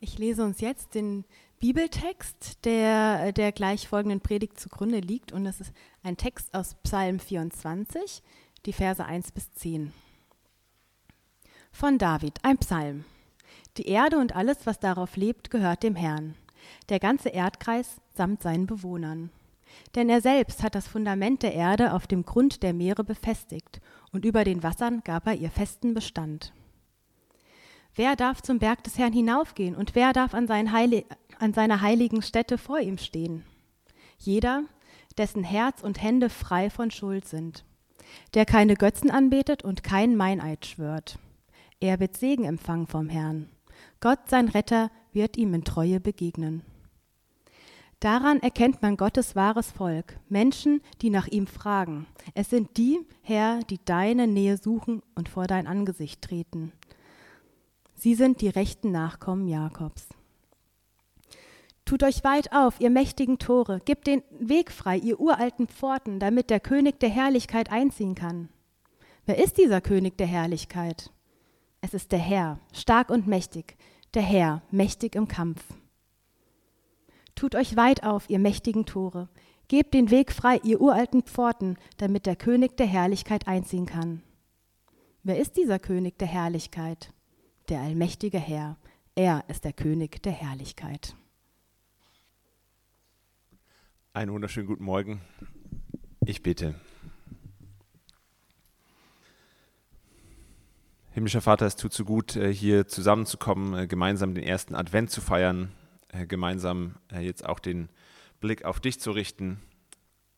Ich 0.00 0.16
lese 0.16 0.44
uns 0.44 0.60
jetzt 0.60 0.94
den 0.94 1.24
Bibeltext, 1.58 2.64
der 2.64 3.32
der 3.32 3.50
gleich 3.50 3.88
folgenden 3.88 4.20
Predigt 4.20 4.60
zugrunde 4.60 5.00
liegt. 5.00 5.32
Und 5.32 5.44
das 5.44 5.60
ist 5.60 5.72
ein 6.04 6.16
Text 6.16 6.54
aus 6.54 6.76
Psalm 6.84 7.18
24, 7.18 8.22
die 8.64 8.72
Verse 8.72 9.04
1 9.04 9.32
bis 9.32 9.52
10. 9.54 9.92
Von 11.72 11.98
David, 11.98 12.38
ein 12.44 12.58
Psalm. 12.58 13.04
Die 13.76 13.88
Erde 13.88 14.18
und 14.18 14.36
alles, 14.36 14.58
was 14.66 14.78
darauf 14.78 15.16
lebt, 15.16 15.50
gehört 15.50 15.82
dem 15.82 15.96
Herrn. 15.96 16.36
Der 16.90 17.00
ganze 17.00 17.30
Erdkreis 17.30 18.00
samt 18.14 18.42
seinen 18.42 18.66
Bewohnern. 18.66 19.30
Denn 19.96 20.08
er 20.08 20.20
selbst 20.20 20.62
hat 20.62 20.76
das 20.76 20.86
Fundament 20.86 21.42
der 21.42 21.54
Erde 21.54 21.92
auf 21.92 22.06
dem 22.06 22.24
Grund 22.24 22.62
der 22.62 22.72
Meere 22.72 23.04
befestigt, 23.04 23.80
und 24.12 24.24
über 24.24 24.44
den 24.44 24.62
Wassern 24.62 25.02
gab 25.04 25.26
er 25.26 25.34
ihr 25.34 25.50
festen 25.50 25.92
Bestand. 25.92 26.52
Wer 27.98 28.14
darf 28.14 28.42
zum 28.42 28.60
Berg 28.60 28.84
des 28.84 28.96
Herrn 28.96 29.12
hinaufgehen 29.12 29.74
und 29.74 29.96
wer 29.96 30.12
darf 30.12 30.32
an, 30.32 30.48
Heili 30.70 31.04
an 31.40 31.52
seiner 31.52 31.80
heiligen 31.80 32.22
Stätte 32.22 32.56
vor 32.56 32.78
ihm 32.78 32.96
stehen? 32.96 33.42
Jeder, 34.18 34.62
dessen 35.16 35.42
Herz 35.42 35.82
und 35.82 36.00
Hände 36.00 36.30
frei 36.30 36.70
von 36.70 36.92
Schuld 36.92 37.26
sind, 37.26 37.64
der 38.34 38.46
keine 38.46 38.76
Götzen 38.76 39.10
anbetet 39.10 39.64
und 39.64 39.82
kein 39.82 40.14
Meineid 40.14 40.64
schwört. 40.64 41.18
Er 41.80 41.98
wird 41.98 42.16
Segen 42.16 42.44
empfangen 42.44 42.86
vom 42.86 43.08
Herrn. 43.08 43.48
Gott, 43.98 44.20
sein 44.28 44.46
Retter, 44.46 44.92
wird 45.12 45.36
ihm 45.36 45.52
in 45.52 45.64
Treue 45.64 45.98
begegnen. 45.98 46.62
Daran 47.98 48.38
erkennt 48.38 48.80
man 48.80 48.96
Gottes 48.96 49.34
wahres 49.34 49.72
Volk, 49.72 50.20
Menschen, 50.28 50.82
die 51.02 51.10
nach 51.10 51.26
ihm 51.26 51.48
fragen. 51.48 52.06
Es 52.34 52.48
sind 52.48 52.76
die, 52.76 53.00
Herr, 53.22 53.58
die 53.64 53.80
deine 53.84 54.28
Nähe 54.28 54.56
suchen 54.56 55.02
und 55.16 55.28
vor 55.28 55.48
dein 55.48 55.66
Angesicht 55.66 56.22
treten. 56.22 56.72
Sie 57.98 58.14
sind 58.14 58.42
die 58.42 58.48
rechten 58.48 58.92
Nachkommen 58.92 59.48
Jakobs. 59.48 60.06
Tut 61.84 62.04
euch 62.04 62.22
weit 62.22 62.52
auf, 62.52 62.80
ihr 62.80 62.90
mächtigen 62.90 63.40
Tore, 63.40 63.80
gebt 63.84 64.06
den 64.06 64.22
Weg 64.38 64.70
frei, 64.70 64.98
ihr 64.98 65.18
uralten 65.18 65.66
Pforten, 65.66 66.20
damit 66.20 66.48
der 66.48 66.60
König 66.60 67.00
der 67.00 67.08
Herrlichkeit 67.08 67.72
einziehen 67.72 68.14
kann. 68.14 68.50
Wer 69.26 69.42
ist 69.42 69.58
dieser 69.58 69.80
König 69.80 70.16
der 70.16 70.28
Herrlichkeit? 70.28 71.10
Es 71.80 71.92
ist 71.92 72.12
der 72.12 72.20
Herr, 72.20 72.60
stark 72.72 73.10
und 73.10 73.26
mächtig, 73.26 73.76
der 74.14 74.22
Herr, 74.22 74.62
mächtig 74.70 75.16
im 75.16 75.26
Kampf. 75.26 75.64
Tut 77.34 77.56
euch 77.56 77.74
weit 77.74 78.04
auf, 78.04 78.30
ihr 78.30 78.38
mächtigen 78.38 78.86
Tore, 78.86 79.28
gebt 79.66 79.92
den 79.92 80.12
Weg 80.12 80.30
frei, 80.30 80.60
ihr 80.62 80.80
uralten 80.80 81.22
Pforten, 81.22 81.76
damit 81.96 82.26
der 82.26 82.36
König 82.36 82.76
der 82.76 82.86
Herrlichkeit 82.86 83.48
einziehen 83.48 83.86
kann. 83.86 84.22
Wer 85.24 85.40
ist 85.40 85.56
dieser 85.56 85.80
König 85.80 86.16
der 86.20 86.28
Herrlichkeit? 86.28 87.12
Der 87.68 87.80
allmächtige 87.80 88.38
Herr. 88.38 88.76
Er 89.14 89.44
ist 89.48 89.64
der 89.64 89.72
König 89.72 90.22
der 90.22 90.32
Herrlichkeit. 90.32 91.14
Einen 94.14 94.32
wunderschönen 94.32 94.66
guten 94.66 94.84
Morgen. 94.84 95.20
Ich 96.24 96.42
bitte. 96.42 96.74
Himmlischer 101.10 101.40
Vater, 101.40 101.66
es 101.66 101.76
tut 101.76 101.92
so 101.92 102.04
gut, 102.04 102.36
äh, 102.36 102.52
hier 102.52 102.86
zusammenzukommen, 102.86 103.74
äh, 103.74 103.86
gemeinsam 103.86 104.34
den 104.34 104.44
ersten 104.44 104.74
Advent 104.74 105.10
zu 105.10 105.20
feiern, 105.20 105.72
äh, 106.08 106.26
gemeinsam 106.26 106.94
jetzt 107.20 107.44
auch 107.44 107.58
den 107.58 107.88
Blick 108.40 108.64
auf 108.64 108.80
dich 108.80 109.00
zu 109.00 109.10
richten. 109.10 109.60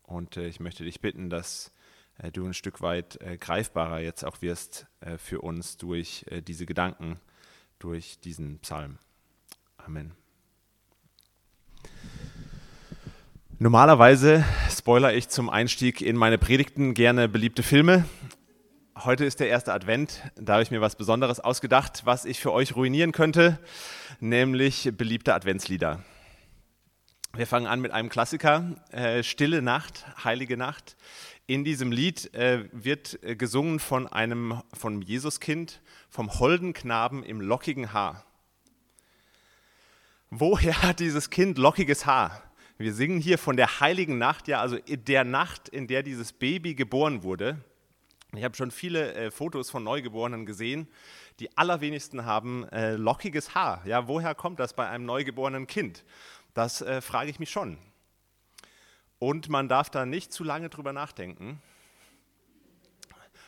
Und 0.02 0.36
ich 0.36 0.58
möchte 0.58 0.84
dich 0.84 1.00
bitten, 1.00 1.30
dass 1.30 1.72
du 2.32 2.44
ein 2.44 2.54
Stück 2.54 2.82
weit 2.82 3.20
äh, 3.20 3.38
greifbarer 3.38 4.00
jetzt 4.00 4.24
auch 4.24 4.42
wirst 4.42 4.86
äh, 5.00 5.16
für 5.16 5.40
uns 5.40 5.76
durch 5.76 6.26
diese 6.46 6.66
Gedanken, 6.66 7.18
durch 7.78 8.18
diesen 8.20 8.58
Psalm. 8.58 8.98
Amen. 9.78 10.12
Normalerweise 13.58 14.44
spoiler 14.70 15.14
ich 15.14 15.28
zum 15.28 15.50
Einstieg 15.50 16.00
in 16.00 16.16
meine 16.16 16.38
Predigten 16.38 16.94
gerne 16.94 17.28
beliebte 17.28 17.62
Filme. 17.62 18.04
Heute 18.96 19.24
ist 19.24 19.40
der 19.40 19.48
erste 19.48 19.72
Advent, 19.72 20.22
da 20.36 20.54
habe 20.54 20.62
ich 20.62 20.70
mir 20.70 20.80
was 20.80 20.96
Besonderes 20.96 21.40
ausgedacht, 21.40 22.02
was 22.04 22.24
ich 22.24 22.40
für 22.40 22.52
euch 22.52 22.76
ruinieren 22.76 23.12
könnte, 23.12 23.58
nämlich 24.18 24.90
beliebte 24.96 25.34
Adventslieder. 25.34 26.02
Wir 27.34 27.46
fangen 27.46 27.66
an 27.66 27.80
mit 27.80 27.92
einem 27.92 28.08
Klassiker, 28.08 28.64
äh, 28.90 29.22
Stille 29.22 29.62
Nacht, 29.62 30.04
Heilige 30.24 30.56
Nacht. 30.56 30.96
In 31.50 31.64
diesem 31.64 31.90
Lied 31.90 32.32
äh, 32.32 32.68
wird 32.70 33.24
äh, 33.24 33.34
gesungen 33.34 33.80
von 33.80 34.06
einem 34.06 34.62
vom 34.72 35.02
Jesuskind, 35.02 35.82
vom 36.08 36.38
holden 36.38 36.74
Knaben 36.74 37.24
im 37.24 37.40
lockigen 37.40 37.92
Haar. 37.92 38.24
Woher 40.30 40.80
hat 40.80 41.00
dieses 41.00 41.28
Kind 41.28 41.58
lockiges 41.58 42.06
Haar? 42.06 42.40
Wir 42.78 42.94
singen 42.94 43.20
hier 43.20 43.36
von 43.36 43.56
der 43.56 43.80
heiligen 43.80 44.16
Nacht, 44.16 44.46
ja, 44.46 44.60
also 44.60 44.78
der 44.86 45.24
Nacht, 45.24 45.68
in 45.68 45.88
der 45.88 46.04
dieses 46.04 46.32
Baby 46.32 46.76
geboren 46.76 47.24
wurde. 47.24 47.58
Ich 48.32 48.44
habe 48.44 48.54
schon 48.54 48.70
viele 48.70 49.12
äh, 49.14 49.32
Fotos 49.32 49.70
von 49.70 49.82
Neugeborenen 49.82 50.46
gesehen. 50.46 50.86
Die 51.40 51.58
allerwenigsten 51.58 52.26
haben 52.26 52.68
äh, 52.68 52.94
lockiges 52.94 53.56
Haar. 53.56 53.84
Ja, 53.86 54.06
woher 54.06 54.36
kommt 54.36 54.60
das 54.60 54.72
bei 54.72 54.88
einem 54.88 55.04
neugeborenen 55.04 55.66
Kind? 55.66 56.04
Das 56.54 56.80
äh, 56.80 57.00
frage 57.00 57.28
ich 57.28 57.40
mich 57.40 57.50
schon. 57.50 57.76
Und 59.20 59.50
man 59.50 59.68
darf 59.68 59.90
da 59.90 60.06
nicht 60.06 60.32
zu 60.32 60.42
lange 60.42 60.70
drüber 60.70 60.94
nachdenken. 60.94 61.60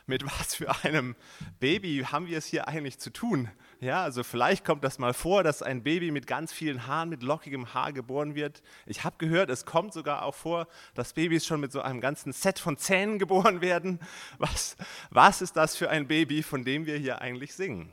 Mit 0.06 0.24
was 0.26 0.54
für 0.54 0.84
einem 0.84 1.16
Baby 1.60 2.04
haben 2.10 2.26
wir 2.26 2.36
es 2.36 2.44
hier 2.44 2.68
eigentlich 2.68 2.98
zu 2.98 3.10
tun? 3.10 3.50
Ja, 3.80 4.02
also 4.02 4.22
vielleicht 4.22 4.66
kommt 4.66 4.84
das 4.84 4.98
mal 4.98 5.14
vor, 5.14 5.42
dass 5.42 5.62
ein 5.62 5.82
Baby 5.82 6.10
mit 6.10 6.26
ganz 6.26 6.52
vielen 6.52 6.86
Haaren, 6.86 7.08
mit 7.08 7.22
lockigem 7.22 7.72
Haar 7.72 7.94
geboren 7.94 8.34
wird. 8.34 8.62
Ich 8.84 9.02
habe 9.02 9.16
gehört, 9.16 9.48
es 9.48 9.64
kommt 9.64 9.94
sogar 9.94 10.24
auch 10.24 10.34
vor, 10.34 10.68
dass 10.94 11.14
Babys 11.14 11.46
schon 11.46 11.60
mit 11.60 11.72
so 11.72 11.80
einem 11.80 12.02
ganzen 12.02 12.32
Set 12.32 12.58
von 12.58 12.76
Zähnen 12.76 13.18
geboren 13.18 13.62
werden. 13.62 13.98
Was, 14.36 14.76
was 15.08 15.40
ist 15.40 15.56
das 15.56 15.74
für 15.74 15.88
ein 15.88 16.06
Baby, 16.06 16.42
von 16.42 16.64
dem 16.64 16.84
wir 16.84 16.98
hier 16.98 17.22
eigentlich 17.22 17.54
singen? 17.54 17.90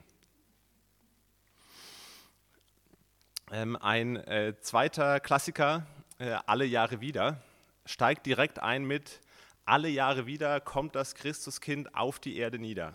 Ähm, 3.51 3.77
ein 3.77 4.17
äh, 4.17 4.59
zweiter 4.59 5.21
Klassiker, 5.21 5.87
äh, 6.17 6.37
Alle 6.45 6.65
Jahre 6.65 6.99
wieder 6.99 7.41
steigt 7.89 8.27
direkt 8.27 8.61
ein 8.61 8.85
mit, 8.85 9.19
alle 9.65 9.89
Jahre 9.89 10.27
wieder 10.27 10.59
kommt 10.61 10.95
das 10.95 11.15
Christuskind 11.15 11.95
auf 11.95 12.19
die 12.19 12.37
Erde 12.37 12.59
nieder. 12.59 12.93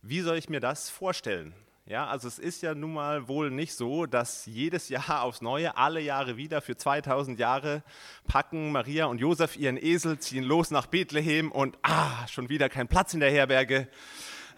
Wie 0.00 0.20
soll 0.20 0.38
ich 0.38 0.48
mir 0.48 0.60
das 0.60 0.88
vorstellen? 0.88 1.54
Ja, 1.84 2.06
also 2.06 2.26
es 2.26 2.38
ist 2.38 2.62
ja 2.62 2.74
nun 2.74 2.94
mal 2.94 3.28
wohl 3.28 3.50
nicht 3.50 3.74
so, 3.74 4.06
dass 4.06 4.46
jedes 4.46 4.88
Jahr 4.88 5.22
aufs 5.22 5.42
Neue, 5.42 5.76
alle 5.76 6.00
Jahre 6.00 6.38
wieder 6.38 6.62
für 6.62 6.78
2000 6.78 7.38
Jahre 7.38 7.82
packen 8.26 8.72
Maria 8.72 9.04
und 9.04 9.18
Josef 9.18 9.54
ihren 9.56 9.76
Esel, 9.76 10.18
ziehen 10.18 10.44
los 10.44 10.70
nach 10.70 10.86
Bethlehem 10.86 11.52
und 11.52 11.76
ah, 11.82 12.26
schon 12.26 12.48
wieder 12.48 12.70
kein 12.70 12.88
Platz 12.88 13.12
in 13.12 13.20
der 13.20 13.30
Herberge, 13.30 13.86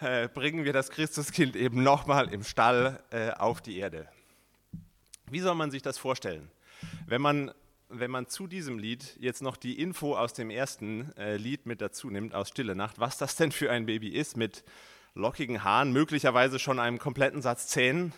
äh, 0.01 0.29
bringen 0.29 0.65
wir 0.65 0.73
das 0.73 0.91
Christuskind 0.91 1.57
eben 1.57 1.83
nochmal 1.83 2.33
im 2.33 2.45
Stall 2.45 3.03
äh, 3.11 3.33
auf 3.33 3.61
die 3.61 3.79
Erde. 3.79 4.09
Wie 5.29 5.41
soll 5.41 5.57
man 5.57 5.73
sich 5.73 5.83
das 5.83 5.99
vorstellen? 5.99 6.49
Wenn 7.07 7.23
man 7.23 7.53
wenn 7.89 8.11
man 8.11 8.27
zu 8.27 8.47
diesem 8.47 8.79
Lied 8.79 9.17
jetzt 9.21 9.43
noch 9.43 9.57
die 9.57 9.81
Info 9.81 10.17
aus 10.17 10.33
dem 10.33 10.51
ersten 10.51 11.13
äh, 11.17 11.37
Lied 11.37 11.67
mit 11.67 11.81
dazu 11.81 12.11
nimmt, 12.11 12.35
aus 12.35 12.49
Stille 12.49 12.75
Nacht, 12.75 12.99
was 12.99 13.19
das 13.19 13.37
denn 13.37 13.53
für 13.53 13.71
ein 13.71 13.87
Baby 13.87 14.09
ist, 14.09 14.37
mit 14.37 14.65
lockigen 15.15 15.65
Haaren, 15.65 15.93
möglicherweise 15.93 16.59
schon 16.59 16.79
einem 16.79 16.99
kompletten 16.99 17.43
Satz 17.43 17.69
Zähnen 17.69 18.13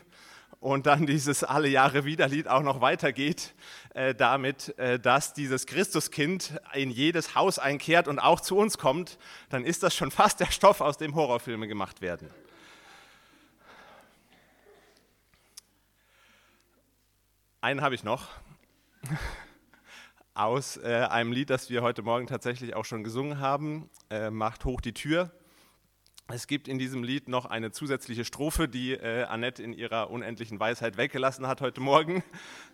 und 0.60 0.86
dann 0.86 1.06
dieses 1.06 1.44
Alle 1.44 1.68
Jahre 1.68 2.04
wieder 2.04 2.28
Lied 2.28 2.48
auch 2.48 2.62
noch 2.62 2.80
weitergeht, 2.80 3.54
äh, 3.94 4.14
damit, 4.14 4.76
äh, 4.78 4.98
dass 4.98 5.34
dieses 5.34 5.66
Christuskind 5.66 6.60
in 6.72 6.90
jedes 6.90 7.34
Haus 7.34 7.58
einkehrt 7.58 8.08
und 8.08 8.18
auch 8.18 8.40
zu 8.40 8.56
uns 8.56 8.78
kommt, 8.78 9.18
dann 9.50 9.64
ist 9.64 9.82
das 9.82 9.94
schon 9.94 10.10
fast 10.10 10.40
der 10.40 10.50
Stoff, 10.50 10.80
aus 10.80 10.96
dem 10.96 11.14
Horrorfilme 11.14 11.68
gemacht 11.68 12.00
werden. 12.00 12.30
Einen 17.60 17.82
habe 17.82 17.94
ich 17.94 18.04
noch 18.04 18.28
aus 20.38 20.76
äh, 20.76 21.06
einem 21.10 21.32
Lied, 21.32 21.50
das 21.50 21.68
wir 21.68 21.82
heute 21.82 22.02
Morgen 22.02 22.28
tatsächlich 22.28 22.76
auch 22.76 22.84
schon 22.84 23.02
gesungen 23.02 23.40
haben, 23.40 23.90
äh, 24.08 24.30
Macht 24.30 24.64
hoch 24.64 24.80
die 24.80 24.94
Tür. 24.94 25.32
Es 26.28 26.46
gibt 26.46 26.68
in 26.68 26.78
diesem 26.78 27.02
Lied 27.02 27.28
noch 27.28 27.46
eine 27.46 27.72
zusätzliche 27.72 28.24
Strophe, 28.24 28.68
die 28.68 28.92
äh, 28.92 29.24
Annette 29.24 29.62
in 29.62 29.72
ihrer 29.72 30.10
unendlichen 30.10 30.60
Weisheit 30.60 30.96
weggelassen 30.96 31.48
hat 31.48 31.60
heute 31.60 31.80
Morgen, 31.80 32.22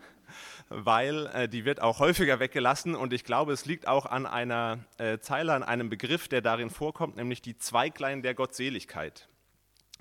weil 0.69 1.27
äh, 1.29 1.49
die 1.49 1.65
wird 1.65 1.81
auch 1.81 2.01
häufiger 2.01 2.39
weggelassen 2.39 2.95
und 2.95 3.15
ich 3.15 3.25
glaube, 3.25 3.55
es 3.55 3.65
liegt 3.65 3.89
auch 3.89 4.05
an 4.05 4.27
einer 4.27 4.81
äh, 4.99 5.19
Zeile, 5.21 5.55
an 5.55 5.63
einem 5.63 5.89
Begriff, 5.89 6.29
der 6.29 6.43
darin 6.43 6.69
vorkommt, 6.69 7.17
nämlich 7.17 7.41
die 7.41 7.57
Zweiglein 7.57 8.23
der 8.23 8.35
Gottseligkeit. 8.35 9.27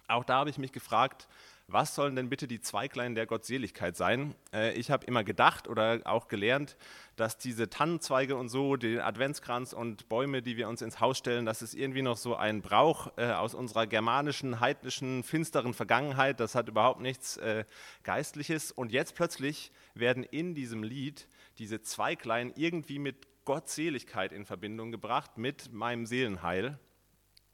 Auch 0.10 0.26
da 0.26 0.40
habe 0.40 0.50
ich 0.50 0.58
mich 0.58 0.74
gefragt, 0.74 1.30
was 1.68 1.96
sollen 1.96 2.16
denn 2.16 2.30
bitte 2.30 2.48
die 2.48 2.60
Zweiglein 2.60 3.16
der 3.16 3.26
Gottseligkeit 3.26 3.96
sein? 3.96 4.36
Äh, 4.54 4.74
ich 4.74 4.92
habe 4.92 5.06
immer 5.06 5.24
gedacht 5.24 5.68
oder 5.68 6.02
auch 6.04 6.28
gelernt, 6.28 6.78
dass 7.16 7.38
diese 7.38 7.70
Tannenzweige 7.70 8.36
und 8.36 8.50
so, 8.50 8.76
den 8.76 9.00
Adventskranz 9.00 9.74
und 9.74 10.10
Bäume, 10.10 10.42
die 10.42 10.58
wir 10.58 10.68
uns 10.68 10.82
ins 10.82 11.00
Haus 11.00 11.18
stellen, 11.18 11.46
das 11.46 11.62
ist 11.62 11.74
irgendwie 11.74 12.02
noch 12.02 12.18
so 12.18 12.36
ein 12.36 12.62
Brauch 12.62 13.12
äh, 13.18 13.32
aus 13.32 13.56
unserer 13.56 13.88
germanischen, 13.88 14.60
heidnischen, 14.60 15.24
finsteren 15.24 15.74
Vergangenheit. 15.74 16.40
Das 16.40 16.54
hat 16.54 16.68
überhaupt 16.68 17.00
nichts 17.00 17.38
äh, 17.38 17.66
Geistliches. 18.04 18.72
Und 18.72 18.92
jetzt 18.92 19.16
plötzlich 19.16 19.72
werden 19.94 20.24
in 20.24 20.56
diesem 20.56 20.84
Lied 20.84 21.28
diese 21.60 21.82
Zweiglein 21.82 22.52
irgendwie 22.56 23.00
mit 23.00 23.28
Gottseligkeit 23.46 24.32
in 24.34 24.46
Verbindung 24.46 24.92
gebracht, 24.92 25.38
mit 25.38 25.72
meinem 25.72 26.06
Seelenheil. 26.06 26.78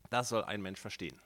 Das 0.10 0.30
soll 0.30 0.44
ein 0.44 0.62
Mensch 0.62 0.80
verstehen. 0.80 1.20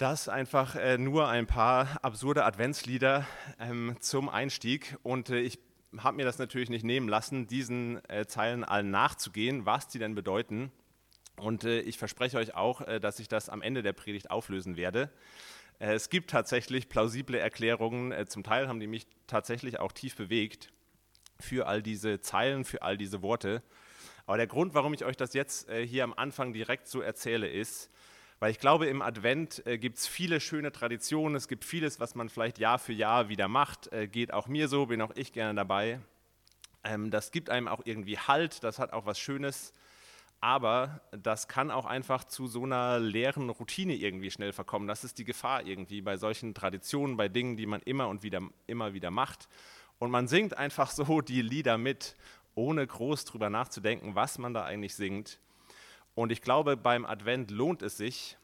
Das 0.00 0.30
einfach 0.30 0.76
äh, 0.76 0.96
nur 0.96 1.28
ein 1.28 1.46
paar 1.46 2.02
absurde 2.02 2.46
Adventslieder 2.46 3.26
ähm, 3.58 3.96
zum 4.00 4.30
Einstieg. 4.30 4.96
Und 5.02 5.28
äh, 5.28 5.40
ich 5.40 5.58
habe 5.98 6.16
mir 6.16 6.24
das 6.24 6.38
natürlich 6.38 6.70
nicht 6.70 6.86
nehmen 6.86 7.06
lassen, 7.06 7.46
diesen 7.46 8.02
äh, 8.08 8.24
Zeilen 8.26 8.64
allen 8.64 8.90
nachzugehen, 8.90 9.66
was 9.66 9.88
die 9.88 9.98
denn 9.98 10.14
bedeuten. 10.14 10.72
Und 11.36 11.64
äh, 11.64 11.80
ich 11.80 11.98
verspreche 11.98 12.38
euch 12.38 12.54
auch, 12.54 12.80
äh, 12.80 12.98
dass 12.98 13.18
ich 13.18 13.28
das 13.28 13.50
am 13.50 13.60
Ende 13.60 13.82
der 13.82 13.92
Predigt 13.92 14.30
auflösen 14.30 14.78
werde. 14.78 15.10
Äh, 15.80 15.92
es 15.92 16.08
gibt 16.08 16.30
tatsächlich 16.30 16.88
plausible 16.88 17.38
Erklärungen, 17.38 18.26
zum 18.26 18.42
Teil 18.42 18.68
haben 18.68 18.80
die 18.80 18.86
mich 18.86 19.06
tatsächlich 19.26 19.80
auch 19.80 19.92
tief 19.92 20.16
bewegt 20.16 20.72
für 21.38 21.66
all 21.66 21.82
diese 21.82 22.22
Zeilen, 22.22 22.64
für 22.64 22.80
all 22.80 22.96
diese 22.96 23.20
Worte. 23.20 23.62
Aber 24.24 24.38
der 24.38 24.46
Grund, 24.46 24.72
warum 24.72 24.94
ich 24.94 25.04
euch 25.04 25.18
das 25.18 25.34
jetzt 25.34 25.70
hier 25.70 26.04
am 26.04 26.14
Anfang 26.14 26.54
direkt 26.54 26.86
so 26.86 27.02
erzähle, 27.02 27.48
ist, 27.48 27.90
weil 28.40 28.50
ich 28.50 28.58
glaube, 28.58 28.86
im 28.86 29.02
Advent 29.02 29.64
äh, 29.66 29.78
gibt 29.78 29.98
es 29.98 30.06
viele 30.06 30.40
schöne 30.40 30.72
Traditionen, 30.72 31.36
es 31.36 31.46
gibt 31.46 31.64
vieles, 31.64 32.00
was 32.00 32.14
man 32.14 32.30
vielleicht 32.30 32.58
Jahr 32.58 32.78
für 32.78 32.94
Jahr 32.94 33.28
wieder 33.28 33.48
macht. 33.48 33.92
Äh, 33.92 34.08
geht 34.08 34.32
auch 34.32 34.48
mir 34.48 34.66
so, 34.66 34.86
bin 34.86 35.02
auch 35.02 35.12
ich 35.14 35.32
gerne 35.32 35.54
dabei. 35.54 36.00
Ähm, 36.82 37.10
das 37.10 37.32
gibt 37.32 37.50
einem 37.50 37.68
auch 37.68 37.82
irgendwie 37.84 38.18
Halt, 38.18 38.64
das 38.64 38.78
hat 38.78 38.94
auch 38.94 39.04
was 39.04 39.20
Schönes. 39.20 39.74
Aber 40.40 41.02
das 41.12 41.48
kann 41.48 41.70
auch 41.70 41.84
einfach 41.84 42.24
zu 42.24 42.46
so 42.46 42.64
einer 42.64 42.98
leeren 42.98 43.50
Routine 43.50 43.94
irgendwie 43.94 44.30
schnell 44.30 44.54
verkommen. 44.54 44.88
Das 44.88 45.04
ist 45.04 45.18
die 45.18 45.24
Gefahr 45.24 45.66
irgendwie 45.66 46.00
bei 46.00 46.16
solchen 46.16 46.54
Traditionen, 46.54 47.18
bei 47.18 47.28
Dingen, 47.28 47.58
die 47.58 47.66
man 47.66 47.82
immer 47.82 48.08
und 48.08 48.22
wieder, 48.22 48.40
immer 48.66 48.94
wieder 48.94 49.10
macht. 49.10 49.50
Und 49.98 50.10
man 50.10 50.28
singt 50.28 50.56
einfach 50.56 50.90
so 50.90 51.20
die 51.20 51.42
Lieder 51.42 51.76
mit, 51.76 52.16
ohne 52.54 52.86
groß 52.86 53.26
drüber 53.26 53.50
nachzudenken, 53.50 54.14
was 54.14 54.38
man 54.38 54.54
da 54.54 54.64
eigentlich 54.64 54.94
singt. 54.94 55.38
Und 56.20 56.30
ich 56.32 56.42
glaube, 56.42 56.76
beim 56.76 57.06
Advent 57.06 57.50
lohnt 57.50 57.80
es 57.80 57.96
sich, 57.96 58.36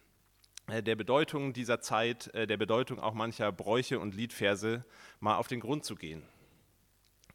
äh, 0.67 0.83
der 0.83 0.97
Bedeutung 0.97 1.53
dieser 1.53 1.79
Zeit, 1.83 2.29
äh, 2.29 2.47
der 2.47 2.57
Bedeutung 2.57 2.99
auch 2.99 3.13
mancher 3.13 3.53
Bräuche 3.53 4.01
und 4.01 4.15
Liedverse 4.15 4.83
mal 5.21 5.37
auf 5.37 5.47
den 5.47 5.61
Grund 5.61 5.85
zu 5.85 5.95
gehen. 5.95 6.23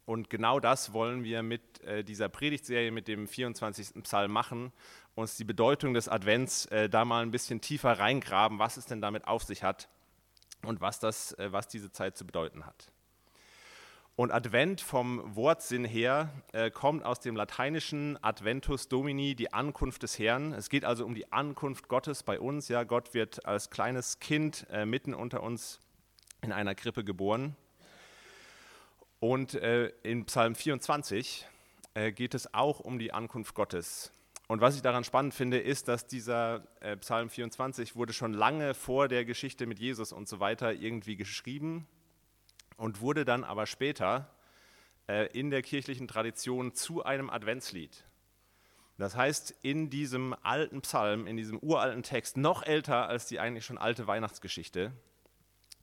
Und 0.04 0.30
genau 0.30 0.58
das 0.58 0.92
wollen 0.92 1.22
wir 1.22 1.44
mit 1.44 1.80
äh, 1.84 2.02
dieser 2.02 2.28
Predigtserie, 2.28 2.90
mit 2.90 3.06
dem 3.06 3.28
24. 3.28 4.02
Psalm 4.02 4.32
machen, 4.32 4.72
uns 5.14 5.36
die 5.36 5.44
Bedeutung 5.44 5.94
des 5.94 6.08
Advents 6.08 6.68
da 6.90 7.04
mal 7.04 7.22
ein 7.22 7.30
bisschen 7.30 7.60
tiefer 7.60 8.00
reingraben, 8.00 8.58
was 8.58 8.78
es 8.78 8.86
denn 8.86 9.00
damit 9.00 9.28
auf 9.28 9.44
sich 9.44 9.62
hat 9.62 9.88
und 10.64 10.80
was, 10.80 10.98
das, 10.98 11.36
was 11.38 11.68
diese 11.68 11.92
Zeit 11.92 12.16
zu 12.16 12.26
bedeuten 12.26 12.66
hat. 12.66 12.91
Und 14.14 14.30
Advent 14.30 14.82
vom 14.82 15.34
Wortsinn 15.34 15.86
her 15.86 16.30
äh, 16.52 16.70
kommt 16.70 17.02
aus 17.02 17.20
dem 17.20 17.34
lateinischen 17.34 18.22
Adventus 18.22 18.88
Domini, 18.88 19.34
die 19.34 19.54
Ankunft 19.54 20.02
des 20.02 20.18
Herrn. 20.18 20.52
Es 20.52 20.68
geht 20.68 20.84
also 20.84 21.06
um 21.06 21.14
die 21.14 21.32
Ankunft 21.32 21.88
Gottes 21.88 22.22
bei 22.22 22.38
uns. 22.38 22.68
Ja, 22.68 22.84
Gott 22.84 23.14
wird 23.14 23.46
als 23.46 23.70
kleines 23.70 24.18
Kind 24.18 24.66
äh, 24.70 24.84
mitten 24.84 25.14
unter 25.14 25.42
uns 25.42 25.80
in 26.42 26.52
einer 26.52 26.74
Krippe 26.74 27.04
geboren. 27.04 27.56
Und 29.18 29.54
äh, 29.54 29.88
in 30.02 30.26
Psalm 30.26 30.56
24 30.56 31.46
äh, 31.94 32.12
geht 32.12 32.34
es 32.34 32.52
auch 32.52 32.80
um 32.80 32.98
die 32.98 33.14
Ankunft 33.14 33.54
Gottes. 33.54 34.12
Und 34.46 34.60
was 34.60 34.76
ich 34.76 34.82
daran 34.82 35.04
spannend 35.04 35.32
finde, 35.32 35.58
ist, 35.58 35.88
dass 35.88 36.06
dieser 36.06 36.66
äh, 36.80 36.98
Psalm 36.98 37.30
24 37.30 37.96
wurde 37.96 38.12
schon 38.12 38.34
lange 38.34 38.74
vor 38.74 39.08
der 39.08 39.24
Geschichte 39.24 39.64
mit 39.64 39.78
Jesus 39.78 40.12
und 40.12 40.28
so 40.28 40.38
weiter 40.38 40.74
irgendwie 40.74 41.16
geschrieben 41.16 41.88
und 42.76 43.00
wurde 43.00 43.24
dann 43.24 43.44
aber 43.44 43.66
später 43.66 44.30
äh, 45.08 45.26
in 45.38 45.50
der 45.50 45.62
kirchlichen 45.62 46.08
Tradition 46.08 46.74
zu 46.74 47.04
einem 47.04 47.30
Adventslied. 47.30 48.04
Das 48.98 49.16
heißt, 49.16 49.54
in 49.62 49.90
diesem 49.90 50.34
alten 50.42 50.82
Psalm, 50.82 51.26
in 51.26 51.36
diesem 51.36 51.58
uralten 51.58 52.02
Text, 52.02 52.36
noch 52.36 52.62
älter 52.62 53.08
als 53.08 53.26
die 53.26 53.40
eigentlich 53.40 53.64
schon 53.64 53.78
alte 53.78 54.06
Weihnachtsgeschichte, 54.06 54.92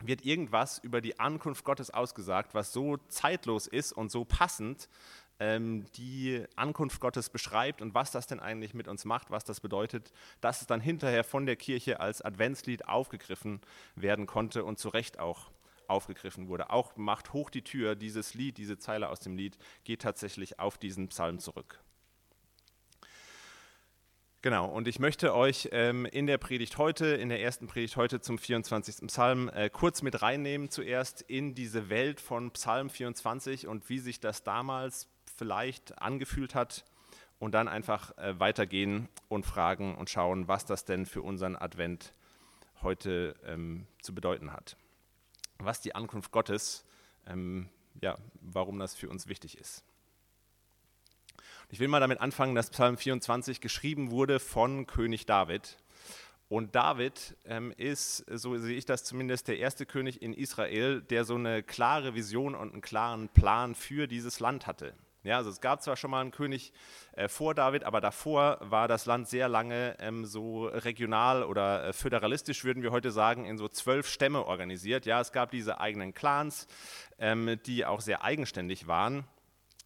wird 0.02 0.24
irgendwas 0.26 0.80
über 0.80 1.02
die 1.02 1.20
Ankunft 1.20 1.66
Gottes 1.66 1.92
ausgesagt, 1.92 2.54
was 2.54 2.72
so 2.72 2.98
zeitlos 3.10 3.68
ist 3.68 3.92
und 3.92 4.12
so 4.12 4.24
passend 4.24 4.88
ähm, 5.40 5.86
die 5.96 6.44
Ankunft 6.56 7.02
Gottes 7.02 7.30
beschreibt 7.30 7.82
und 7.82 7.94
was 7.94 8.12
das 8.12 8.28
denn 8.28 8.40
eigentlich 8.40 8.74
mit 8.74 8.88
uns 8.88 9.06
macht, 9.06 9.32
was 9.32 9.44
das 9.44 9.60
bedeutet, 9.60 10.12
dass 10.42 10.62
es 10.62 10.68
dann 10.68 10.82
hinterher 10.82 11.24
von 11.24 11.46
der 11.46 11.56
Kirche 11.56 12.00
als 12.00 12.22
Adventslied 12.22 12.88
aufgegriffen 12.88 13.62
werden 13.96 14.26
konnte 14.26 14.64
und 14.64 14.80
zu 14.80 14.90
Recht 14.90 15.20
auch 15.20 15.52
aufgegriffen 15.90 16.48
wurde. 16.48 16.70
Auch 16.70 16.96
macht 16.96 17.34
hoch 17.34 17.50
die 17.50 17.64
Tür, 17.64 17.96
dieses 17.96 18.34
Lied, 18.34 18.58
diese 18.58 18.78
Zeile 18.78 19.10
aus 19.10 19.20
dem 19.20 19.36
Lied 19.36 19.58
geht 19.84 20.02
tatsächlich 20.02 20.60
auf 20.60 20.78
diesen 20.78 21.08
Psalm 21.10 21.40
zurück. 21.40 21.80
Genau, 24.42 24.68
und 24.68 24.88
ich 24.88 25.00
möchte 25.00 25.36
euch 25.36 25.68
ähm, 25.74 26.06
in 26.06 26.26
der 26.26 26.38
Predigt 26.38 26.78
heute, 26.78 27.08
in 27.08 27.28
der 27.28 27.42
ersten 27.42 27.68
Predigt 27.68 27.98
heute 27.98 28.22
zum 28.22 28.38
24. 28.38 29.06
Psalm 29.08 29.50
äh, 29.50 29.70
kurz 29.70 30.02
mit 30.02 30.22
reinnehmen, 30.22 30.70
zuerst 30.70 31.22
in 31.24 31.56
diese 31.56 31.90
Welt 31.90 32.22
von 32.22 32.52
Psalm 32.52 32.90
24 32.90 33.68
und 33.68 33.90
wie 33.90 34.00
sich 34.00 34.22
das 34.22 34.44
damals 34.44 35.10
vielleicht 35.36 36.02
angefühlt 36.02 36.56
hat 36.56 36.86
und 37.38 37.54
dann 37.54 37.68
einfach 37.68 38.18
äh, 38.18 38.40
weitergehen 38.40 39.10
und 39.28 39.46
fragen 39.46 39.98
und 39.98 40.10
schauen, 40.10 40.48
was 40.48 40.66
das 40.66 40.86
denn 40.86 41.06
für 41.06 41.22
unseren 41.22 41.58
Advent 41.58 42.14
heute 42.82 43.36
ähm, 43.46 43.88
zu 44.02 44.16
bedeuten 44.16 44.54
hat 44.54 44.78
was 45.60 45.82
die 45.82 45.96
Ankunft 45.96 46.32
Gottes, 46.32 46.86
ähm, 47.28 47.70
ja, 48.02 48.18
warum 48.42 48.80
das 48.80 48.96
für 48.96 49.10
uns 49.10 49.28
wichtig 49.28 49.58
ist. 49.58 49.84
Ich 51.70 51.80
will 51.80 51.88
mal 51.88 52.00
damit 52.00 52.20
anfangen, 52.20 52.56
dass 52.56 52.72
Psalm 52.72 52.98
24 52.98 53.62
geschrieben 53.62 54.10
wurde 54.10 54.40
von 54.40 54.88
König 54.88 55.26
David. 55.26 55.78
Und 56.48 56.74
David 56.74 57.38
ähm, 57.46 57.72
ist, 57.78 58.26
so 58.28 58.58
sehe 58.58 58.76
ich 58.76 58.86
das 58.86 59.04
zumindest, 59.04 59.48
der 59.48 59.60
erste 59.60 59.86
König 59.86 60.24
in 60.24 60.34
Israel, 60.34 61.02
der 61.02 61.24
so 61.24 61.36
eine 61.36 61.62
klare 61.62 62.16
Vision 62.16 62.56
und 62.56 62.74
einen 62.74 62.82
klaren 62.82 63.30
Plan 63.30 63.76
für 63.76 64.08
dieses 64.08 64.40
Land 64.40 64.66
hatte. 64.66 64.96
Ja, 65.24 65.36
also 65.36 65.50
es 65.50 65.60
gab 65.60 65.82
zwar 65.82 65.98
schon 65.98 66.12
mal 66.12 66.22
einen 66.22 66.32
König 66.32 66.72
äh, 67.12 67.28
vor 67.28 67.54
David, 67.54 67.84
aber 67.84 68.00
davor 68.00 68.58
war 68.62 68.88
das 68.88 69.06
Land 69.06 69.28
sehr 69.28 69.50
lange 69.50 69.98
ähm, 70.00 70.26
so 70.26 70.68
regional 70.68 71.44
oder 71.44 71.88
äh, 71.88 71.94
föderalistisch, 71.94 72.64
würden 72.64 72.84
wir 72.84 72.92
heute 72.92 73.12
sagen, 73.12 73.44
in 73.44 73.58
so 73.58 73.68
zwölf 73.68 74.08
Stämme 74.08 74.46
organisiert. 74.46 75.06
Ja, 75.06 75.20
es 75.20 75.34
gab 75.34 75.52
diese 75.52 75.82
eigenen 75.82 76.14
Clans, 76.14 76.68
ähm, 77.18 77.60
die 77.66 77.86
auch 77.86 78.00
sehr 78.00 78.24
eigenständig 78.24 78.88
waren. 78.88 79.26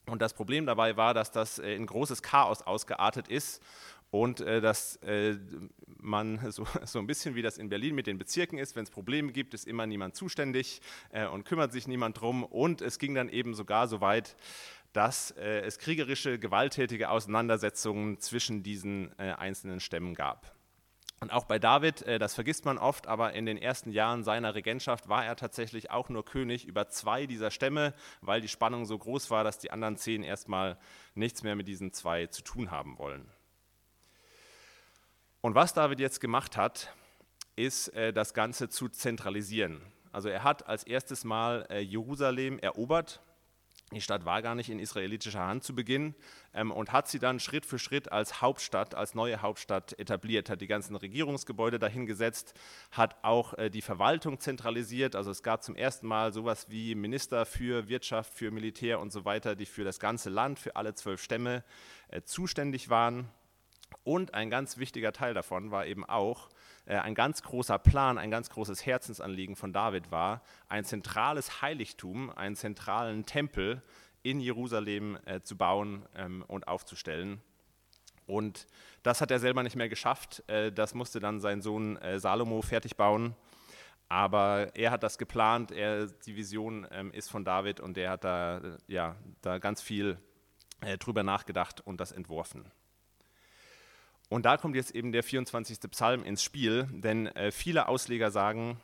Und 0.05 0.21
das 0.21 0.35
Problem 0.35 0.67
dabei 0.67 0.97
war, 0.97 1.15
dass 1.15 1.31
das 1.31 1.57
äh, 1.57 1.73
in 1.73 1.87
großes 1.87 2.21
Chaos 2.21 2.61
ausgeartet 2.61 3.27
ist 3.27 3.63
und 4.13 4.41
äh, 4.41 4.61
dass 4.61 4.97
äh, 4.97 5.39
man 5.97 6.39
so, 6.51 6.67
so 6.85 6.99
ein 6.99 7.07
bisschen 7.07 7.33
wie 7.33 7.41
das 7.41 7.57
in 7.57 7.69
Berlin 7.69 7.95
mit 7.95 8.05
den 8.05 8.19
Bezirken 8.19 8.59
ist, 8.59 8.75
wenn 8.75 8.83
es 8.83 8.91
Probleme 8.91 9.31
gibt, 9.31 9.55
ist 9.55 9.65
immer 9.65 9.87
niemand 9.87 10.15
zuständig 10.15 10.81
äh, 11.09 11.25
und 11.25 11.45
kümmert 11.45 11.71
sich 11.71 11.87
niemand 11.87 12.21
drum. 12.21 12.43
Und 12.43 12.83
es 12.83 12.99
ging 12.99 13.15
dann 13.15 13.27
eben 13.27 13.55
sogar 13.55 13.87
so 13.87 14.01
weit, 14.01 14.35
dass 14.93 15.31
äh, 15.31 15.61
es 15.61 15.79
kriegerische, 15.79 16.39
gewalttätige 16.39 17.09
Auseinandersetzungen 17.09 18.19
zwischen 18.19 18.63
diesen 18.63 19.11
äh, 19.19 19.33
einzelnen 19.33 19.79
Stämmen 19.79 20.13
gab. 20.13 20.55
Und 21.19 21.31
auch 21.31 21.45
bei 21.45 21.57
David, 21.57 22.01
äh, 22.03 22.19
das 22.19 22.35
vergisst 22.35 22.65
man 22.65 22.77
oft, 22.77 23.07
aber 23.07 23.33
in 23.33 23.45
den 23.45 23.57
ersten 23.57 23.91
Jahren 23.91 24.23
seiner 24.23 24.55
Regentschaft 24.55 25.09
war 25.09 25.25
er 25.25 25.35
tatsächlich 25.35 25.89
auch 25.89 26.09
nur 26.09 26.25
König 26.25 26.65
über 26.65 26.89
zwei 26.89 27.25
dieser 27.25 27.49
Stämme, 27.49 27.93
weil 28.21 28.41
die 28.41 28.47
Spannung 28.47 28.85
so 28.85 28.97
groß 28.97 29.31
war, 29.31 29.43
dass 29.43 29.57
die 29.57 29.71
anderen 29.71 29.97
zehn 29.97 30.21
erstmal 30.21 30.77
nichts 31.15 31.41
mehr 31.41 31.55
mit 31.55 31.67
diesen 31.67 31.91
zwei 31.91 32.27
zu 32.27 32.43
tun 32.43 32.71
haben 32.71 32.97
wollen. 32.97 33.25
Und 35.41 35.55
was 35.55 35.73
David 35.73 35.99
jetzt 35.99 36.19
gemacht 36.19 36.55
hat, 36.55 36.93
ist 37.55 37.87
äh, 37.89 38.13
das 38.13 38.33
Ganze 38.33 38.69
zu 38.69 38.89
zentralisieren. 38.89 39.81
Also 40.11 40.29
er 40.29 40.43
hat 40.43 40.67
als 40.67 40.83
erstes 40.83 41.23
Mal 41.23 41.65
äh, 41.69 41.79
Jerusalem 41.79 42.59
erobert 42.59 43.21
die 43.93 44.01
Stadt 44.01 44.25
war 44.25 44.41
gar 44.41 44.55
nicht 44.55 44.69
in 44.69 44.79
israelitischer 44.79 45.45
Hand 45.45 45.63
zu 45.63 45.75
Beginn 45.75 46.15
ähm, 46.53 46.71
und 46.71 46.91
hat 46.91 47.07
sie 47.07 47.19
dann 47.19 47.39
Schritt 47.39 47.65
für 47.65 47.79
Schritt 47.79 48.11
als 48.11 48.41
Hauptstadt, 48.41 48.95
als 48.95 49.15
neue 49.15 49.41
Hauptstadt 49.41 49.97
etabliert, 49.99 50.49
hat 50.49 50.61
die 50.61 50.67
ganzen 50.67 50.95
Regierungsgebäude 50.95 51.79
dahingesetzt, 51.79 52.53
hat 52.91 53.23
auch 53.23 53.53
äh, 53.55 53.69
die 53.69 53.81
Verwaltung 53.81 54.39
zentralisiert. 54.39 55.15
Also 55.15 55.31
es 55.31 55.43
gab 55.43 55.63
zum 55.63 55.75
ersten 55.75 56.07
Mal 56.07 56.33
sowas 56.33 56.67
wie 56.69 56.95
Minister 56.95 57.45
für 57.45 57.87
Wirtschaft, 57.87 58.33
für 58.33 58.51
Militär 58.51 58.99
und 58.99 59.11
so 59.11 59.25
weiter, 59.25 59.55
die 59.55 59.65
für 59.65 59.83
das 59.83 59.99
ganze 59.99 60.29
Land, 60.29 60.59
für 60.59 60.75
alle 60.75 60.93
zwölf 60.93 61.21
Stämme 61.21 61.63
äh, 62.09 62.21
zuständig 62.21 62.89
waren. 62.89 63.29
Und 64.03 64.33
ein 64.33 64.49
ganz 64.49 64.77
wichtiger 64.77 65.13
Teil 65.13 65.33
davon 65.33 65.71
war 65.71 65.85
eben 65.85 66.03
auch, 66.03 66.49
ein 66.85 67.15
ganz 67.15 67.41
großer 67.41 67.79
Plan, 67.79 68.17
ein 68.17 68.29
ganz 68.29 68.49
großes 68.49 68.85
Herzensanliegen 68.85 69.55
von 69.55 69.71
David 69.71 70.11
war, 70.11 70.41
ein 70.67 70.83
zentrales 70.83 71.61
Heiligtum, 71.61 72.29
einen 72.29 72.55
zentralen 72.55 73.25
Tempel 73.25 73.81
in 74.23 74.39
Jerusalem 74.39 75.17
äh, 75.25 75.41
zu 75.41 75.57
bauen 75.57 76.05
ähm, 76.15 76.43
und 76.47 76.67
aufzustellen. 76.67 77.41
Und 78.25 78.67
das 79.03 79.21
hat 79.21 79.31
er 79.31 79.39
selber 79.39 79.63
nicht 79.63 79.75
mehr 79.75 79.89
geschafft. 79.89 80.43
Äh, 80.47 80.71
das 80.71 80.93
musste 80.93 81.19
dann 81.19 81.41
sein 81.41 81.61
Sohn 81.61 81.97
äh, 81.97 82.19
Salomo 82.19 82.61
fertig 82.61 82.95
bauen. 82.95 83.35
Aber 84.09 84.75
er 84.75 84.91
hat 84.91 85.03
das 85.03 85.17
geplant, 85.17 85.71
er, 85.71 86.07
die 86.07 86.35
Vision 86.35 86.87
ähm, 86.91 87.11
ist 87.11 87.29
von 87.29 87.43
David 87.43 87.79
und 87.79 87.97
er 87.97 88.11
hat 88.11 88.23
da, 88.23 88.57
äh, 88.57 88.77
ja, 88.87 89.15
da 89.41 89.57
ganz 89.57 89.81
viel 89.81 90.17
äh, 90.81 90.97
drüber 90.97 91.23
nachgedacht 91.23 91.81
und 91.81 91.99
das 91.99 92.11
entworfen. 92.11 92.65
Und 94.33 94.47
da 94.47 94.57
kommt 94.57 94.75
jetzt 94.75 94.95
eben 94.95 95.11
der 95.11 95.21
24. 95.21 95.79
Psalm 95.91 96.23
ins 96.23 96.41
Spiel, 96.41 96.87
denn 96.91 97.27
äh, 97.27 97.51
viele 97.51 97.87
Ausleger 97.87 98.31
sagen, 98.31 98.81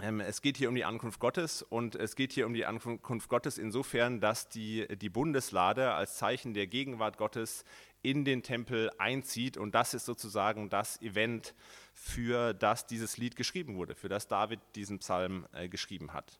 ähm, 0.00 0.20
es 0.20 0.42
geht 0.42 0.56
hier 0.56 0.68
um 0.68 0.76
die 0.76 0.84
Ankunft 0.84 1.18
Gottes 1.18 1.62
und 1.62 1.96
es 1.96 2.14
geht 2.14 2.32
hier 2.32 2.46
um 2.46 2.54
die 2.54 2.64
Ankunft 2.66 3.28
Gottes 3.28 3.58
insofern, 3.58 4.20
dass 4.20 4.48
die, 4.48 4.86
die 4.96 5.08
Bundeslade 5.08 5.90
als 5.90 6.18
Zeichen 6.18 6.54
der 6.54 6.68
Gegenwart 6.68 7.18
Gottes 7.18 7.64
in 8.02 8.24
den 8.24 8.44
Tempel 8.44 8.92
einzieht 8.96 9.56
und 9.56 9.74
das 9.74 9.92
ist 9.92 10.06
sozusagen 10.06 10.70
das 10.70 11.02
Event, 11.02 11.52
für 11.92 12.54
das 12.54 12.86
dieses 12.86 13.16
Lied 13.16 13.34
geschrieben 13.34 13.74
wurde, 13.74 13.96
für 13.96 14.08
das 14.08 14.28
David 14.28 14.60
diesen 14.76 15.00
Psalm 15.00 15.48
äh, 15.52 15.68
geschrieben 15.68 16.12
hat. 16.12 16.38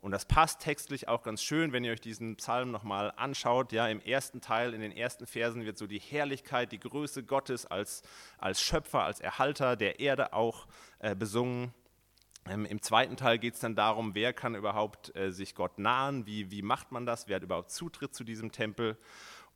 Und 0.00 0.12
das 0.12 0.24
passt 0.24 0.60
textlich 0.60 1.08
auch 1.08 1.22
ganz 1.22 1.42
schön, 1.42 1.72
wenn 1.72 1.84
ihr 1.84 1.92
euch 1.92 2.00
diesen 2.00 2.36
Psalm 2.36 2.70
nochmal 2.70 3.12
anschaut. 3.16 3.72
Ja, 3.72 3.86
im 3.86 4.00
ersten 4.00 4.40
Teil, 4.40 4.72
in 4.72 4.80
den 4.80 4.92
ersten 4.92 5.26
Versen 5.26 5.64
wird 5.64 5.76
so 5.76 5.86
die 5.86 5.98
Herrlichkeit, 5.98 6.72
die 6.72 6.80
Größe 6.80 7.22
Gottes 7.22 7.66
als, 7.66 8.02
als 8.38 8.62
Schöpfer, 8.62 9.04
als 9.04 9.20
Erhalter 9.20 9.76
der 9.76 10.00
Erde 10.00 10.32
auch 10.32 10.66
äh, 11.00 11.14
besungen. 11.14 11.74
Ähm, 12.48 12.64
Im 12.64 12.80
zweiten 12.80 13.16
Teil 13.16 13.38
geht 13.38 13.54
es 13.54 13.60
dann 13.60 13.76
darum, 13.76 14.14
wer 14.14 14.32
kann 14.32 14.54
überhaupt 14.54 15.14
äh, 15.14 15.30
sich 15.32 15.54
Gott 15.54 15.78
nahen, 15.78 16.24
wie, 16.24 16.50
wie 16.50 16.62
macht 16.62 16.92
man 16.92 17.04
das, 17.04 17.28
wer 17.28 17.36
hat 17.36 17.42
überhaupt 17.42 17.70
Zutritt 17.70 18.14
zu 18.14 18.24
diesem 18.24 18.52
Tempel. 18.52 18.96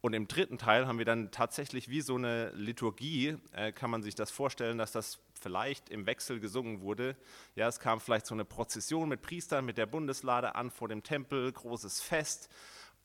Und 0.04 0.12
im 0.12 0.28
dritten 0.28 0.58
Teil 0.58 0.86
haben 0.86 0.98
wir 0.98 1.06
dann 1.06 1.30
tatsächlich 1.30 1.88
wie 1.88 2.02
so 2.02 2.16
eine 2.16 2.50
Liturgie, 2.50 3.38
äh, 3.52 3.72
kann 3.72 3.88
man 3.88 4.02
sich 4.02 4.14
das 4.14 4.30
vorstellen, 4.30 4.76
dass 4.76 4.92
das 4.92 5.18
vielleicht 5.32 5.88
im 5.88 6.04
Wechsel 6.04 6.40
gesungen 6.40 6.82
wurde. 6.82 7.16
Ja, 7.56 7.68
es 7.68 7.80
kam 7.80 8.00
vielleicht 8.00 8.26
so 8.26 8.34
eine 8.34 8.44
Prozession 8.44 9.08
mit 9.08 9.22
Priestern, 9.22 9.64
mit 9.64 9.78
der 9.78 9.86
Bundeslade 9.86 10.56
an 10.56 10.70
vor 10.70 10.88
dem 10.88 11.02
Tempel, 11.04 11.50
großes 11.50 12.02
Fest. 12.02 12.50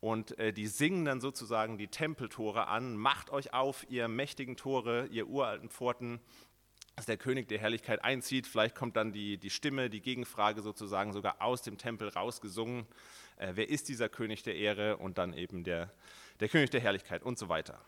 Und 0.01 0.37
äh, 0.39 0.51
die 0.51 0.67
singen 0.67 1.05
dann 1.05 1.21
sozusagen 1.21 1.77
die 1.77 1.87
Tempeltore 1.87 2.67
an. 2.67 2.97
Macht 2.97 3.29
euch 3.29 3.53
auf, 3.53 3.85
ihr 3.89 4.09
mächtigen 4.09 4.57
Tore, 4.57 5.07
ihr 5.09 5.29
uralten 5.29 5.69
Pforten, 5.69 6.19
dass 6.99 7.05
der 7.05 7.17
König 7.17 7.47
der 7.47 7.59
Herrlichkeit 7.59 8.03
einzieht. 8.03 8.47
Vielleicht 8.47 8.75
kommt 8.75 8.95
dann 8.95 9.11
die, 9.11 9.37
die 9.37 9.49
Stimme, 9.49 9.89
die 9.89 10.01
Gegenfrage 10.01 10.61
sozusagen 10.61 11.13
sogar 11.13 11.41
aus 11.41 11.61
dem 11.61 11.77
Tempel 11.77 12.09
rausgesungen. 12.09 12.85
Äh, 13.37 13.53
wer 13.55 13.69
ist 13.69 13.89
dieser 13.89 14.09
König 14.09 14.43
der 14.43 14.55
Ehre? 14.55 14.97
Und 14.97 15.17
dann 15.17 15.33
eben 15.33 15.63
der 15.63 15.91
der 16.39 16.49
König 16.49 16.69
der 16.69 16.81
Herrlichkeit 16.81 17.23
und 17.23 17.37
so 17.37 17.49
weiter. 17.49 17.79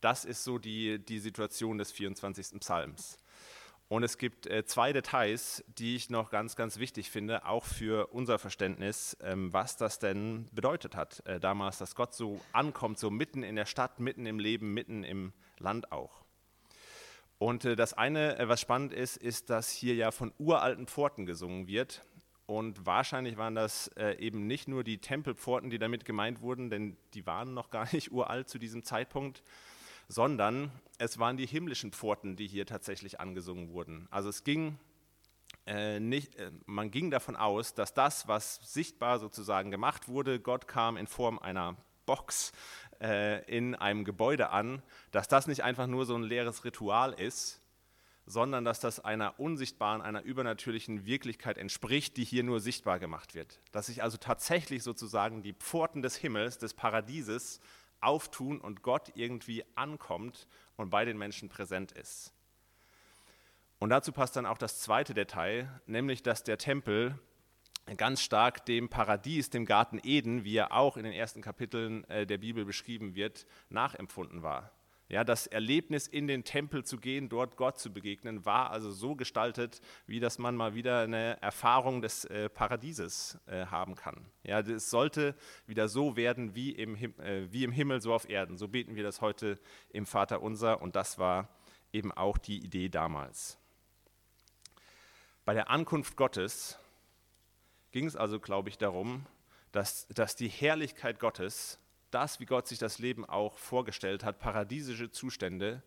Das 0.00 0.24
ist 0.24 0.44
so 0.44 0.58
die, 0.58 0.98
die 0.98 1.18
Situation 1.18 1.78
des 1.78 1.92
24. 1.92 2.60
Psalms. 2.60 3.18
Und 3.88 4.02
es 4.02 4.18
gibt 4.18 4.46
äh, 4.46 4.64
zwei 4.64 4.92
Details, 4.92 5.62
die 5.78 5.94
ich 5.94 6.10
noch 6.10 6.30
ganz, 6.30 6.56
ganz 6.56 6.78
wichtig 6.78 7.10
finde, 7.10 7.44
auch 7.44 7.64
für 7.64 8.08
unser 8.08 8.38
Verständnis, 8.38 9.16
ähm, 9.20 9.52
was 9.52 9.76
das 9.76 9.98
denn 9.98 10.48
bedeutet 10.52 10.96
hat 10.96 11.24
äh, 11.26 11.38
damals, 11.38 11.78
dass 11.78 11.94
Gott 11.94 12.14
so 12.14 12.40
ankommt, 12.52 12.98
so 12.98 13.10
mitten 13.10 13.42
in 13.42 13.56
der 13.56 13.66
Stadt, 13.66 14.00
mitten 14.00 14.26
im 14.26 14.38
Leben, 14.38 14.72
mitten 14.72 15.04
im 15.04 15.32
Land 15.58 15.92
auch. 15.92 16.23
Und 17.38 17.64
äh, 17.64 17.76
das 17.76 17.94
eine, 17.94 18.38
äh, 18.38 18.48
was 18.48 18.60
spannend 18.60 18.92
ist, 18.92 19.16
ist, 19.16 19.50
dass 19.50 19.70
hier 19.70 19.94
ja 19.94 20.10
von 20.10 20.32
uralten 20.38 20.86
Pforten 20.86 21.26
gesungen 21.26 21.66
wird. 21.66 22.04
Und 22.46 22.84
wahrscheinlich 22.84 23.36
waren 23.36 23.54
das 23.54 23.88
äh, 23.96 24.18
eben 24.18 24.46
nicht 24.46 24.68
nur 24.68 24.84
die 24.84 24.98
Tempelpforten, 24.98 25.70
die 25.70 25.78
damit 25.78 26.04
gemeint 26.04 26.42
wurden, 26.42 26.68
denn 26.68 26.96
die 27.14 27.26
waren 27.26 27.54
noch 27.54 27.70
gar 27.70 27.88
nicht 27.92 28.12
uralt 28.12 28.48
zu 28.48 28.58
diesem 28.58 28.82
Zeitpunkt, 28.82 29.42
sondern 30.08 30.70
es 30.98 31.18
waren 31.18 31.36
die 31.36 31.46
himmlischen 31.46 31.92
Pforten, 31.92 32.36
die 32.36 32.46
hier 32.46 32.66
tatsächlich 32.66 33.20
angesungen 33.20 33.70
wurden. 33.70 34.06
Also 34.10 34.28
es 34.28 34.44
ging 34.44 34.78
äh, 35.66 35.98
nicht, 35.98 36.36
äh, 36.36 36.50
man 36.66 36.90
ging 36.90 37.10
davon 37.10 37.36
aus, 37.36 37.74
dass 37.74 37.94
das, 37.94 38.28
was 38.28 38.56
sichtbar 38.62 39.18
sozusagen 39.18 39.70
gemacht 39.70 40.08
wurde, 40.08 40.38
Gott 40.38 40.68
kam 40.68 40.98
in 40.98 41.06
Form 41.06 41.38
einer 41.38 41.76
Box 42.04 42.52
äh, 43.00 43.44
in 43.44 43.74
einem 43.74 44.04
Gebäude 44.04 44.50
an, 44.50 44.82
dass 45.10 45.28
das 45.28 45.46
nicht 45.46 45.62
einfach 45.62 45.86
nur 45.86 46.06
so 46.06 46.14
ein 46.14 46.22
leeres 46.22 46.64
Ritual 46.64 47.12
ist, 47.12 47.60
sondern 48.26 48.64
dass 48.64 48.80
das 48.80 49.00
einer 49.00 49.38
unsichtbaren, 49.38 50.00
einer 50.00 50.22
übernatürlichen 50.22 51.04
Wirklichkeit 51.04 51.58
entspricht, 51.58 52.16
die 52.16 52.24
hier 52.24 52.42
nur 52.42 52.60
sichtbar 52.60 52.98
gemacht 52.98 53.34
wird. 53.34 53.60
Dass 53.72 53.86
sich 53.86 54.02
also 54.02 54.16
tatsächlich 54.16 54.82
sozusagen 54.82 55.42
die 55.42 55.52
Pforten 55.52 56.02
des 56.02 56.16
Himmels, 56.16 56.58
des 56.58 56.74
Paradieses 56.74 57.60
auftun 58.00 58.60
und 58.60 58.82
Gott 58.82 59.12
irgendwie 59.14 59.64
ankommt 59.74 60.46
und 60.76 60.90
bei 60.90 61.04
den 61.04 61.18
Menschen 61.18 61.48
präsent 61.48 61.92
ist. 61.92 62.32
Und 63.78 63.90
dazu 63.90 64.12
passt 64.12 64.36
dann 64.36 64.46
auch 64.46 64.58
das 64.58 64.80
zweite 64.80 65.14
Detail, 65.14 65.68
nämlich 65.86 66.22
dass 66.22 66.42
der 66.42 66.58
Tempel 66.58 67.18
ganz 67.96 68.22
stark 68.22 68.64
dem 68.66 68.88
Paradies, 68.88 69.50
dem 69.50 69.66
Garten 69.66 70.00
Eden, 70.02 70.44
wie 70.44 70.56
er 70.56 70.72
auch 70.72 70.96
in 70.96 71.04
den 71.04 71.12
ersten 71.12 71.42
Kapiteln 71.42 72.04
äh, 72.04 72.26
der 72.26 72.38
Bibel 72.38 72.64
beschrieben 72.64 73.14
wird, 73.14 73.46
nachempfunden 73.68 74.42
war. 74.42 74.72
Ja, 75.10 75.22
das 75.22 75.46
Erlebnis, 75.46 76.06
in 76.06 76.26
den 76.26 76.44
Tempel 76.44 76.82
zu 76.82 76.96
gehen, 76.96 77.28
dort 77.28 77.56
Gott 77.56 77.78
zu 77.78 77.92
begegnen, 77.92 78.46
war 78.46 78.70
also 78.70 78.90
so 78.90 79.14
gestaltet, 79.14 79.82
wie 80.06 80.18
dass 80.18 80.38
man 80.38 80.56
mal 80.56 80.74
wieder 80.74 81.00
eine 81.00 81.40
Erfahrung 81.42 82.00
des 82.00 82.24
äh, 82.24 82.48
Paradieses 82.48 83.38
äh, 83.46 83.66
haben 83.66 83.96
kann. 83.96 84.26
Ja, 84.44 84.60
es 84.60 84.88
sollte 84.88 85.36
wieder 85.66 85.88
so 85.88 86.16
werden 86.16 86.54
wie 86.54 86.70
im, 86.70 86.96
äh, 86.96 87.52
wie 87.52 87.64
im 87.64 87.72
Himmel, 87.72 88.00
so 88.00 88.14
auf 88.14 88.28
Erden. 88.30 88.56
So 88.56 88.66
beten 88.66 88.96
wir 88.96 89.02
das 89.02 89.20
heute 89.20 89.60
im 89.90 90.06
Vater 90.06 90.40
unser 90.40 90.80
und 90.80 90.96
das 90.96 91.18
war 91.18 91.50
eben 91.92 92.10
auch 92.10 92.38
die 92.38 92.64
Idee 92.64 92.88
damals. 92.88 93.58
Bei 95.44 95.52
der 95.52 95.68
Ankunft 95.68 96.16
Gottes 96.16 96.78
ging 97.94 98.06
es 98.06 98.16
also, 98.16 98.40
glaube 98.40 98.70
ich, 98.70 98.76
darum, 98.76 99.24
dass, 99.70 100.08
dass 100.08 100.34
die 100.34 100.48
Herrlichkeit 100.48 101.20
Gottes 101.20 101.78
das, 102.10 102.40
wie 102.40 102.44
Gott 102.44 102.66
sich 102.66 102.80
das 102.80 102.98
Leben 102.98 103.24
auch 103.24 103.56
vorgestellt 103.56 104.24
hat, 104.24 104.40
paradiesische 104.40 105.12
Zustände, 105.12 105.80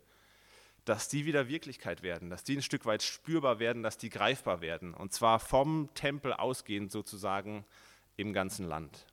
dass 0.86 1.10
die 1.10 1.26
wieder 1.26 1.50
Wirklichkeit 1.50 2.04
werden, 2.04 2.30
dass 2.30 2.46
die 2.46 2.56
ein 2.56 2.62
Stück 2.62 2.86
weit 2.86 3.04
spürbar 3.04 3.60
werden, 3.60 3.84
dass 3.84 3.98
die 3.98 4.10
greifbar 4.10 4.62
werden. 4.62 4.94
Und 4.94 5.12
zwar 5.12 5.38
vom 5.42 5.90
Tempel 5.96 6.32
ausgehend 6.32 6.94
sozusagen 6.94 7.66
im 8.16 8.32
ganzen 8.32 8.66
Land. 8.66 9.06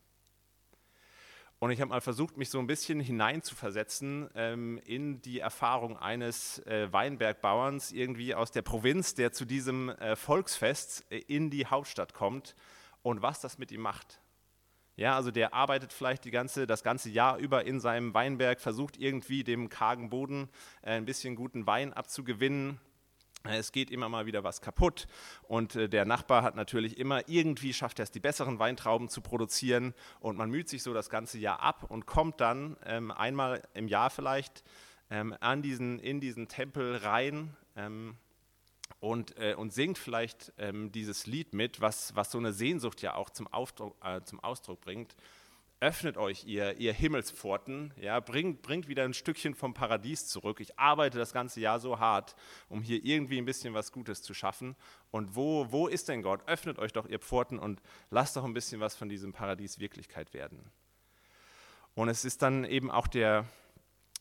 Und 1.58 1.70
ich 1.70 1.80
habe 1.80 1.88
mal 1.88 2.00
versucht, 2.00 2.36
mich 2.36 2.50
so 2.50 2.58
ein 2.58 2.66
bisschen 2.66 3.00
hineinzuversetzen 3.00 4.28
ähm, 4.36 4.78
in 4.84 5.20
die 5.22 5.40
Erfahrung 5.40 5.96
eines 5.96 6.58
äh, 6.66 6.92
Weinbergbauerns 6.92 7.90
irgendwie 7.90 8.36
aus 8.36 8.52
der 8.52 8.62
Provinz, 8.62 9.14
der 9.14 9.32
zu 9.32 9.44
diesem 9.44 9.88
äh, 9.88 10.14
Volksfest 10.14 11.10
äh, 11.10 11.18
in 11.26 11.50
die 11.50 11.66
Hauptstadt 11.66 12.14
kommt 12.14 12.54
und 13.04 13.22
was 13.22 13.40
das 13.40 13.58
mit 13.58 13.70
ihm 13.70 13.82
macht. 13.82 14.20
Ja, 14.96 15.14
also 15.14 15.30
der 15.30 15.54
arbeitet 15.54 15.92
vielleicht 15.92 16.24
die 16.24 16.30
ganze, 16.30 16.66
das 16.66 16.82
ganze 16.82 17.10
Jahr 17.10 17.38
über 17.38 17.64
in 17.64 17.80
seinem 17.80 18.14
Weinberg, 18.14 18.60
versucht 18.60 18.96
irgendwie 18.96 19.44
dem 19.44 19.68
kargen 19.68 20.08
Boden 20.08 20.48
äh, 20.82 20.92
ein 20.92 21.04
bisschen 21.04 21.36
guten 21.36 21.66
Wein 21.66 21.92
abzugewinnen. 21.92 22.80
Äh, 23.44 23.58
es 23.58 23.72
geht 23.72 23.90
immer 23.90 24.08
mal 24.08 24.26
wieder 24.26 24.42
was 24.42 24.60
kaputt 24.60 25.06
und 25.42 25.76
äh, 25.76 25.88
der 25.88 26.06
Nachbar 26.06 26.42
hat 26.42 26.54
natürlich 26.54 26.96
immer 26.96 27.28
irgendwie 27.28 27.74
schafft 27.74 27.98
er 27.98 28.04
es, 28.04 28.10
die 28.10 28.20
besseren 28.20 28.58
Weintrauben 28.58 29.08
zu 29.08 29.20
produzieren 29.20 29.94
und 30.20 30.38
man 30.38 30.48
müht 30.48 30.68
sich 30.68 30.82
so 30.82 30.94
das 30.94 31.10
ganze 31.10 31.38
Jahr 31.38 31.60
ab 31.60 31.90
und 31.90 32.06
kommt 32.06 32.40
dann 32.40 32.76
ähm, 32.86 33.10
einmal 33.10 33.62
im 33.74 33.88
Jahr 33.88 34.10
vielleicht 34.10 34.62
ähm, 35.10 35.36
an 35.40 35.60
diesen, 35.60 35.98
in 35.98 36.20
diesen 36.20 36.48
Tempel 36.48 36.96
rein 36.96 37.54
ähm, 37.76 38.16
und, 39.04 39.36
äh, 39.36 39.54
und 39.54 39.72
singt 39.72 39.98
vielleicht 39.98 40.52
ähm, 40.56 40.90
dieses 40.90 41.26
Lied 41.26 41.52
mit, 41.52 41.80
was, 41.80 42.16
was 42.16 42.30
so 42.30 42.38
eine 42.38 42.52
Sehnsucht 42.52 43.02
ja 43.02 43.14
auch 43.14 43.28
zum, 43.28 43.46
Aufdruck, 43.48 43.96
äh, 44.02 44.22
zum 44.22 44.40
Ausdruck 44.40 44.80
bringt. 44.80 45.14
Öffnet 45.80 46.16
euch, 46.16 46.44
ihr, 46.44 46.78
ihr 46.78 46.94
Himmelspforten, 46.94 47.92
ja, 48.00 48.18
bringt, 48.20 48.62
bringt 48.62 48.88
wieder 48.88 49.04
ein 49.04 49.12
Stückchen 49.12 49.54
vom 49.54 49.74
Paradies 49.74 50.26
zurück. 50.28 50.58
Ich 50.60 50.78
arbeite 50.78 51.18
das 51.18 51.34
ganze 51.34 51.60
Jahr 51.60 51.80
so 51.80 51.98
hart, 51.98 52.34
um 52.70 52.80
hier 52.80 53.04
irgendwie 53.04 53.36
ein 53.36 53.44
bisschen 53.44 53.74
was 53.74 53.92
Gutes 53.92 54.22
zu 54.22 54.32
schaffen. 54.32 54.74
Und 55.10 55.36
wo, 55.36 55.70
wo 55.70 55.86
ist 55.86 56.08
denn 56.08 56.22
Gott? 56.22 56.40
Öffnet 56.46 56.78
euch 56.78 56.94
doch 56.94 57.06
ihr 57.06 57.18
Pforten 57.18 57.58
und 57.58 57.82
lasst 58.08 58.36
doch 58.36 58.44
ein 58.44 58.54
bisschen 58.54 58.80
was 58.80 58.96
von 58.96 59.10
diesem 59.10 59.34
Paradies 59.34 59.78
Wirklichkeit 59.78 60.32
werden. 60.32 60.72
Und 61.94 62.08
es 62.08 62.24
ist 62.24 62.40
dann 62.40 62.64
eben 62.64 62.90
auch 62.90 63.06
der, 63.06 63.44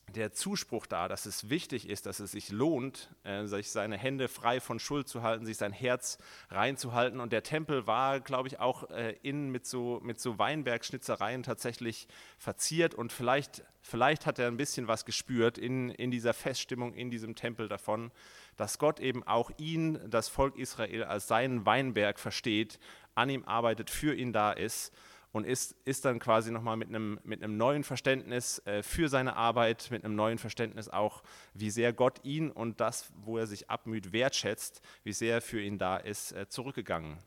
der 0.09 0.31
Zuspruch 0.31 0.85
da, 0.85 1.07
dass 1.07 1.25
es 1.25 1.49
wichtig 1.49 1.89
ist, 1.89 2.05
dass 2.05 2.19
es 2.19 2.31
sich 2.31 2.51
lohnt, 2.51 3.09
äh, 3.23 3.45
sich 3.45 3.71
seine 3.71 3.97
Hände 3.97 4.27
frei 4.27 4.59
von 4.59 4.79
Schuld 4.79 5.07
zu 5.07 5.23
halten, 5.23 5.45
sich 5.45 5.57
sein 5.57 5.71
Herz 5.71 6.17
reinzuhalten. 6.49 7.19
Und 7.19 7.31
der 7.33 7.43
Tempel 7.43 7.87
war, 7.87 8.19
glaube 8.19 8.47
ich, 8.47 8.59
auch 8.59 8.89
äh, 8.91 9.15
innen 9.23 9.49
mit 9.49 9.65
so, 9.65 9.99
mit 10.03 10.19
so 10.19 10.37
Weinbergschnitzereien 10.37 11.43
tatsächlich 11.43 12.07
verziert. 12.37 12.93
Und 12.93 13.11
vielleicht, 13.11 13.63
vielleicht 13.81 14.25
hat 14.25 14.39
er 14.39 14.47
ein 14.47 14.57
bisschen 14.57 14.87
was 14.87 15.05
gespürt 15.05 15.57
in, 15.57 15.89
in 15.89 16.11
dieser 16.11 16.33
Feststimmung, 16.33 16.93
in 16.93 17.09
diesem 17.09 17.35
Tempel 17.35 17.67
davon, 17.67 18.11
dass 18.55 18.77
Gott 18.77 18.99
eben 18.99 19.23
auch 19.23 19.51
ihn, 19.57 19.99
das 20.09 20.27
Volk 20.27 20.57
Israel, 20.57 21.05
als 21.05 21.27
seinen 21.27 21.65
Weinberg 21.65 22.19
versteht, 22.19 22.79
an 23.15 23.29
ihm 23.29 23.45
arbeitet, 23.45 23.89
für 23.89 24.13
ihn 24.13 24.33
da 24.33 24.51
ist 24.51 24.93
und 25.33 25.45
ist, 25.45 25.75
ist 25.83 26.05
dann 26.05 26.19
quasi 26.19 26.51
nochmal 26.51 26.77
mit 26.77 26.89
einem, 26.89 27.19
mit 27.23 27.43
einem 27.43 27.57
neuen 27.57 27.83
Verständnis 27.83 28.59
äh, 28.65 28.83
für 28.83 29.09
seine 29.09 29.35
Arbeit, 29.35 29.89
mit 29.89 30.05
einem 30.05 30.15
neuen 30.15 30.37
Verständnis 30.37 30.89
auch, 30.89 31.23
wie 31.55 31.71
sehr 31.71 31.91
Gott 31.91 32.23
ihn 32.23 32.51
und 32.51 32.79
das, 32.79 33.11
wo 33.15 33.39
er 33.39 33.47
sich 33.47 33.69
abmüht, 33.69 34.13
wertschätzt, 34.13 34.81
wie 35.03 35.11
sehr 35.11 35.35
er 35.35 35.41
für 35.41 35.59
ihn 35.59 35.79
da 35.79 35.97
ist, 35.97 36.31
äh, 36.33 36.47
zurückgegangen 36.47 37.17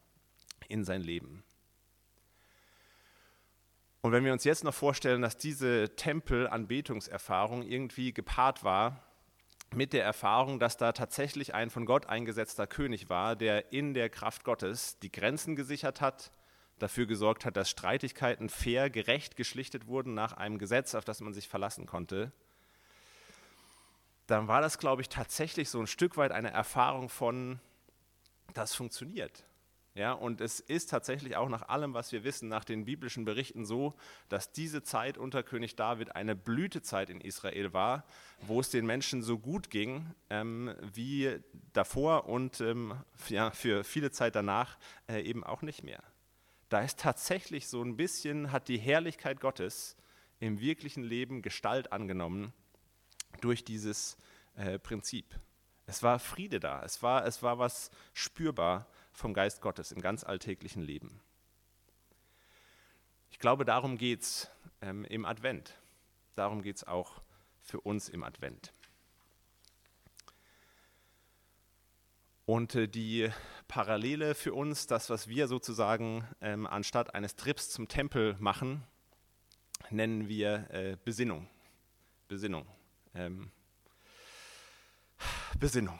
in 0.68 0.84
sein 0.84 1.02
Leben. 1.02 1.42
Und 4.02 4.12
wenn 4.12 4.24
wir 4.24 4.32
uns 4.32 4.44
jetzt 4.44 4.62
noch 4.62 4.74
vorstellen, 4.74 5.20
dass 5.20 5.36
diese 5.36 5.96
Tempelanbetungserfahrung 5.96 7.62
irgendwie 7.62 8.14
gepaart 8.14 8.62
war 8.62 9.02
mit 9.74 9.92
der 9.92 10.04
Erfahrung, 10.04 10.60
dass 10.60 10.76
da 10.76 10.92
tatsächlich 10.92 11.54
ein 11.54 11.70
von 11.70 11.86
Gott 11.86 12.06
eingesetzter 12.06 12.68
König 12.68 13.10
war, 13.10 13.34
der 13.34 13.72
in 13.72 13.94
der 13.94 14.10
Kraft 14.10 14.44
Gottes 14.44 15.00
die 15.00 15.10
Grenzen 15.10 15.56
gesichert 15.56 16.00
hat, 16.00 16.30
dafür 16.78 17.06
gesorgt 17.06 17.44
hat, 17.44 17.56
dass 17.56 17.70
Streitigkeiten 17.70 18.48
fair, 18.48 18.90
gerecht 18.90 19.36
geschlichtet 19.36 19.86
wurden 19.86 20.14
nach 20.14 20.32
einem 20.32 20.58
Gesetz, 20.58 20.94
auf 20.94 21.04
das 21.04 21.20
man 21.20 21.32
sich 21.32 21.48
verlassen 21.48 21.86
konnte, 21.86 22.32
dann 24.26 24.48
war 24.48 24.60
das, 24.60 24.78
glaube 24.78 25.02
ich, 25.02 25.08
tatsächlich 25.08 25.70
so 25.70 25.80
ein 25.80 25.86
Stück 25.86 26.16
weit 26.16 26.32
eine 26.32 26.50
Erfahrung 26.50 27.08
von, 27.08 27.60
das 28.54 28.74
funktioniert. 28.74 29.44
Ja, 29.94 30.12
und 30.12 30.42
es 30.42 30.60
ist 30.60 30.90
tatsächlich 30.90 31.36
auch 31.36 31.48
nach 31.48 31.70
allem, 31.70 31.94
was 31.94 32.12
wir 32.12 32.22
wissen, 32.22 32.50
nach 32.50 32.64
den 32.64 32.84
biblischen 32.84 33.24
Berichten 33.24 33.64
so, 33.64 33.94
dass 34.28 34.52
diese 34.52 34.82
Zeit 34.82 35.16
unter 35.16 35.42
König 35.42 35.74
David 35.74 36.14
eine 36.14 36.36
Blütezeit 36.36 37.08
in 37.08 37.22
Israel 37.22 37.72
war, 37.72 38.04
wo 38.42 38.60
es 38.60 38.68
den 38.68 38.84
Menschen 38.84 39.22
so 39.22 39.38
gut 39.38 39.70
ging 39.70 40.04
ähm, 40.28 40.74
wie 40.82 41.38
davor 41.72 42.28
und 42.28 42.60
ähm, 42.60 42.92
ja, 43.30 43.50
für 43.52 43.84
viele 43.84 44.10
Zeit 44.10 44.34
danach 44.34 44.76
äh, 45.08 45.22
eben 45.22 45.44
auch 45.44 45.62
nicht 45.62 45.82
mehr 45.82 46.02
da 46.68 46.80
ist 46.80 46.98
tatsächlich 46.98 47.68
so 47.68 47.82
ein 47.82 47.96
bisschen, 47.96 48.52
hat 48.52 48.68
die 48.68 48.78
Herrlichkeit 48.78 49.40
Gottes 49.40 49.96
im 50.40 50.60
wirklichen 50.60 51.02
Leben 51.02 51.42
Gestalt 51.42 51.92
angenommen 51.92 52.52
durch 53.40 53.64
dieses 53.64 54.16
äh, 54.56 54.78
Prinzip. 54.78 55.38
Es 55.86 56.02
war 56.02 56.18
Friede 56.18 56.58
da, 56.58 56.82
es 56.82 57.02
war, 57.02 57.24
es 57.26 57.42
war 57.42 57.58
was 57.58 57.90
spürbar 58.12 58.86
vom 59.12 59.32
Geist 59.32 59.60
Gottes 59.60 59.92
im 59.92 60.00
ganz 60.00 60.24
alltäglichen 60.24 60.82
Leben. 60.82 61.20
Ich 63.30 63.38
glaube, 63.38 63.64
darum 63.64 63.96
geht 63.96 64.22
es 64.22 64.50
ähm, 64.82 65.04
im 65.04 65.24
Advent. 65.24 65.74
Darum 66.34 66.62
geht 66.62 66.76
es 66.76 66.84
auch 66.84 67.22
für 67.62 67.80
uns 67.80 68.08
im 68.08 68.24
Advent. 68.24 68.72
Und 72.46 72.76
äh, 72.76 72.86
die 72.86 73.28
Parallele 73.66 74.36
für 74.36 74.54
uns, 74.54 74.86
das, 74.86 75.10
was 75.10 75.26
wir 75.26 75.48
sozusagen 75.48 76.24
ähm, 76.40 76.64
anstatt 76.64 77.12
eines 77.12 77.34
Trips 77.34 77.70
zum 77.70 77.88
Tempel 77.88 78.36
machen, 78.38 78.84
nennen 79.90 80.28
wir 80.28 80.70
äh, 80.70 80.96
Besinnung. 81.04 81.48
Besinnung. 82.28 82.64
Ähm, 83.16 83.50
Besinnung. 85.58 85.98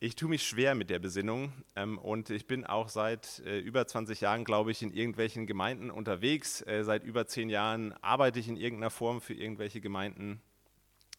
Ich 0.00 0.16
tue 0.16 0.28
mich 0.28 0.42
schwer 0.42 0.74
mit 0.74 0.90
der 0.90 0.98
Besinnung 0.98 1.52
ähm, 1.76 1.96
und 1.96 2.28
ich 2.30 2.48
bin 2.48 2.66
auch 2.66 2.88
seit 2.88 3.38
äh, 3.46 3.60
über 3.60 3.86
20 3.86 4.20
Jahren, 4.20 4.44
glaube 4.44 4.72
ich, 4.72 4.82
in 4.82 4.92
irgendwelchen 4.92 5.46
Gemeinden 5.46 5.88
unterwegs. 5.92 6.62
Äh, 6.62 6.82
seit 6.82 7.04
über 7.04 7.28
zehn 7.28 7.48
Jahren 7.48 7.92
arbeite 8.02 8.40
ich 8.40 8.48
in 8.48 8.56
irgendeiner 8.56 8.90
Form 8.90 9.20
für 9.20 9.34
irgendwelche 9.34 9.80
Gemeinden 9.80 10.42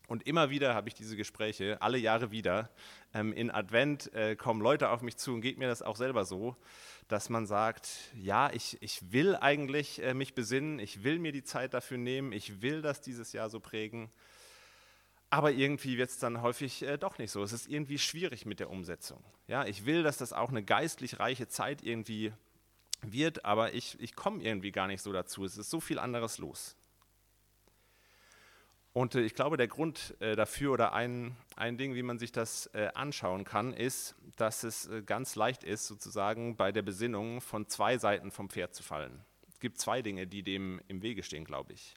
und 0.07 0.27
immer 0.27 0.49
wieder 0.49 0.75
habe 0.75 0.89
ich 0.89 0.95
diese 0.95 1.15
Gespräche, 1.15 1.81
alle 1.81 1.97
Jahre 1.97 2.31
wieder. 2.31 2.69
Ähm, 3.13 3.31
in 3.33 3.49
Advent 3.49 4.13
äh, 4.13 4.35
kommen 4.35 4.61
Leute 4.61 4.89
auf 4.89 5.01
mich 5.01 5.17
zu 5.17 5.33
und 5.33 5.41
geht 5.41 5.57
mir 5.57 5.67
das 5.67 5.81
auch 5.81 5.95
selber 5.95 6.25
so, 6.25 6.57
dass 7.07 7.29
man 7.29 7.45
sagt, 7.45 7.89
ja, 8.15 8.51
ich, 8.51 8.77
ich 8.81 9.11
will 9.11 9.35
eigentlich 9.35 10.03
äh, 10.03 10.13
mich 10.13 10.33
besinnen, 10.35 10.79
ich 10.79 11.03
will 11.03 11.19
mir 11.19 11.31
die 11.31 11.43
Zeit 11.43 11.73
dafür 11.73 11.97
nehmen, 11.97 12.33
ich 12.33 12.61
will 12.61 12.81
das 12.81 13.01
dieses 13.01 13.31
Jahr 13.31 13.49
so 13.49 13.59
prägen. 13.59 14.11
Aber 15.29 15.51
irgendwie 15.51 15.97
wird 15.97 16.09
es 16.09 16.19
dann 16.19 16.41
häufig 16.41 16.83
äh, 16.83 16.97
doch 16.97 17.17
nicht 17.17 17.31
so. 17.31 17.41
Es 17.41 17.53
ist 17.53 17.67
irgendwie 17.67 17.97
schwierig 17.97 18.45
mit 18.45 18.59
der 18.59 18.69
Umsetzung. 18.69 19.23
Ja, 19.47 19.65
ich 19.65 19.85
will, 19.85 20.03
dass 20.03 20.17
das 20.17 20.33
auch 20.33 20.49
eine 20.49 20.63
geistlich 20.63 21.19
reiche 21.19 21.47
Zeit 21.47 21.81
irgendwie 21.81 22.33
wird, 23.01 23.45
aber 23.45 23.73
ich, 23.73 23.99
ich 23.99 24.15
komme 24.15 24.43
irgendwie 24.43 24.71
gar 24.71 24.87
nicht 24.87 25.01
so 25.01 25.11
dazu. 25.11 25.45
Es 25.45 25.57
ist 25.57 25.69
so 25.69 25.79
viel 25.79 25.97
anderes 25.97 26.37
los. 26.37 26.75
Und 28.93 29.15
äh, 29.15 29.21
ich 29.21 29.33
glaube, 29.33 29.57
der 29.57 29.67
Grund 29.67 30.15
äh, 30.19 30.35
dafür 30.35 30.71
oder 30.73 30.93
ein, 30.93 31.35
ein 31.55 31.77
Ding, 31.77 31.95
wie 31.95 32.03
man 32.03 32.19
sich 32.19 32.31
das 32.31 32.67
äh, 32.73 32.89
anschauen 32.93 33.43
kann, 33.43 33.73
ist, 33.73 34.15
dass 34.37 34.63
es 34.63 34.89
ganz 35.05 35.35
leicht 35.35 35.63
ist, 35.63 35.87
sozusagen 35.87 36.55
bei 36.55 36.71
der 36.71 36.81
Besinnung 36.81 37.41
von 37.41 37.67
zwei 37.67 37.97
Seiten 37.97 38.31
vom 38.31 38.49
Pferd 38.49 38.73
zu 38.73 38.83
fallen. 38.83 39.23
Es 39.47 39.59
gibt 39.59 39.77
zwei 39.77 40.01
Dinge, 40.01 40.25
die 40.25 40.43
dem 40.43 40.81
im 40.87 41.01
Wege 41.01 41.23
stehen, 41.23 41.45
glaube 41.45 41.73
ich. 41.73 41.95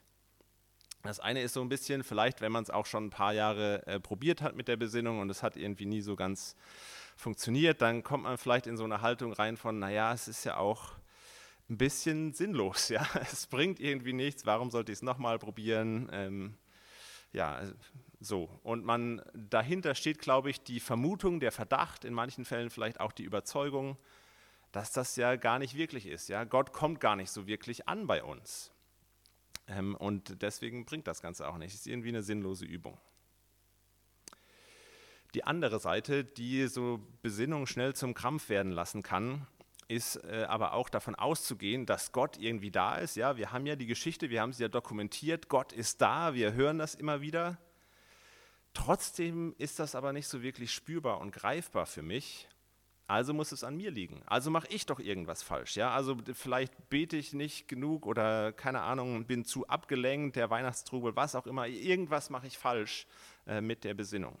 Das 1.03 1.19
eine 1.19 1.41
ist 1.41 1.53
so 1.53 1.61
ein 1.61 1.69
bisschen, 1.69 2.03
vielleicht, 2.03 2.41
wenn 2.41 2.51
man 2.51 2.63
es 2.63 2.69
auch 2.69 2.85
schon 2.85 3.05
ein 3.05 3.09
paar 3.09 3.33
Jahre 3.33 3.85
äh, 3.87 3.99
probiert 3.99 4.41
hat 4.41 4.55
mit 4.55 4.67
der 4.67 4.77
Besinnung 4.77 5.19
und 5.19 5.29
es 5.29 5.41
hat 5.41 5.55
irgendwie 5.55 5.85
nie 5.85 6.01
so 6.01 6.15
ganz 6.15 6.55
funktioniert, 7.15 7.81
dann 7.81 8.03
kommt 8.03 8.23
man 8.23 8.37
vielleicht 8.37 8.67
in 8.67 8.77
so 8.77 8.83
eine 8.83 9.01
Haltung 9.01 9.33
rein 9.33 9.57
von, 9.57 9.79
naja, 9.79 10.13
es 10.13 10.27
ist 10.27 10.43
ja 10.43 10.57
auch 10.57 10.93
ein 11.69 11.77
bisschen 11.77 12.33
sinnlos, 12.33 12.89
ja, 12.89 13.07
es 13.21 13.47
bringt 13.47 13.79
irgendwie 13.79 14.13
nichts, 14.13 14.45
warum 14.45 14.69
sollte 14.69 14.91
ich 14.91 14.97
es 14.97 15.01
nochmal 15.01 15.39
probieren? 15.39 16.09
Ähm, 16.11 16.57
ja, 17.33 17.61
so. 18.19 18.49
Und 18.63 18.85
man 18.85 19.21
dahinter 19.33 19.95
steht, 19.95 20.19
glaube 20.19 20.49
ich, 20.49 20.61
die 20.61 20.79
Vermutung, 20.79 21.39
der 21.39 21.51
Verdacht, 21.51 22.05
in 22.05 22.13
manchen 22.13 22.45
Fällen 22.45 22.69
vielleicht 22.69 22.99
auch 22.99 23.11
die 23.11 23.23
Überzeugung, 23.23 23.97
dass 24.71 24.91
das 24.91 25.15
ja 25.15 25.35
gar 25.35 25.59
nicht 25.59 25.75
wirklich 25.75 26.07
ist. 26.07 26.29
Ja? 26.29 26.43
Gott 26.43 26.73
kommt 26.73 26.99
gar 26.99 27.15
nicht 27.15 27.31
so 27.31 27.47
wirklich 27.47 27.87
an 27.87 28.07
bei 28.07 28.23
uns. 28.23 28.71
Ähm, 29.67 29.95
und 29.95 30.41
deswegen 30.41 30.85
bringt 30.85 31.07
das 31.07 31.21
Ganze 31.21 31.47
auch 31.47 31.57
nicht. 31.57 31.73
Es 31.73 31.81
ist 31.81 31.87
irgendwie 31.87 32.09
eine 32.09 32.23
sinnlose 32.23 32.65
Übung. 32.65 32.97
Die 35.33 35.43
andere 35.43 35.79
Seite, 35.79 36.23
die 36.23 36.67
so 36.67 37.05
Besinnung 37.21 37.67
schnell 37.67 37.93
zum 37.93 38.13
Krampf 38.13 38.49
werden 38.49 38.71
lassen 38.71 39.03
kann, 39.03 39.45
ist 39.87 40.17
äh, 40.25 40.45
aber 40.47 40.73
auch 40.73 40.89
davon 40.89 41.15
auszugehen, 41.15 41.85
dass 41.85 42.11
Gott 42.11 42.37
irgendwie 42.37 42.71
da 42.71 42.95
ist. 42.95 43.15
Ja, 43.15 43.37
wir 43.37 43.51
haben 43.51 43.65
ja 43.65 43.75
die 43.75 43.85
Geschichte, 43.85 44.29
wir 44.29 44.41
haben 44.41 44.53
sie 44.53 44.63
ja 44.63 44.69
dokumentiert. 44.69 45.49
Gott 45.49 45.71
ist 45.71 46.01
da, 46.01 46.33
wir 46.33 46.53
hören 46.53 46.77
das 46.77 46.95
immer 46.95 47.21
wieder. 47.21 47.57
Trotzdem 48.73 49.55
ist 49.57 49.79
das 49.79 49.95
aber 49.95 50.13
nicht 50.13 50.27
so 50.27 50.43
wirklich 50.43 50.71
spürbar 50.73 51.19
und 51.19 51.31
greifbar 51.31 51.85
für 51.85 52.01
mich. 52.01 52.47
Also 53.07 53.33
muss 53.33 53.53
es 53.53 53.63
an 53.63 53.77
mir 53.77 53.89
liegen. 53.89 54.21
Also 54.25 54.51
mache 54.51 54.67
ich 54.67 54.85
doch 54.85 54.99
irgendwas 54.99 55.41
falsch. 55.41 55.77
Ja, 55.77 55.91
also 55.91 56.17
vielleicht 56.33 56.89
bete 56.89 57.15
ich 57.15 57.31
nicht 57.31 57.69
genug 57.69 58.05
oder 58.05 58.51
keine 58.51 58.81
Ahnung, 58.81 59.25
bin 59.25 59.45
zu 59.45 59.65
abgelenkt, 59.67 60.35
der 60.35 60.49
Weihnachtstrubel, 60.49 61.15
was 61.15 61.33
auch 61.33 61.47
immer. 61.47 61.67
Irgendwas 61.67 62.29
mache 62.29 62.47
ich 62.47 62.57
falsch 62.57 63.07
äh, 63.47 63.61
mit 63.61 63.85
der 63.85 63.93
Besinnung. 63.93 64.37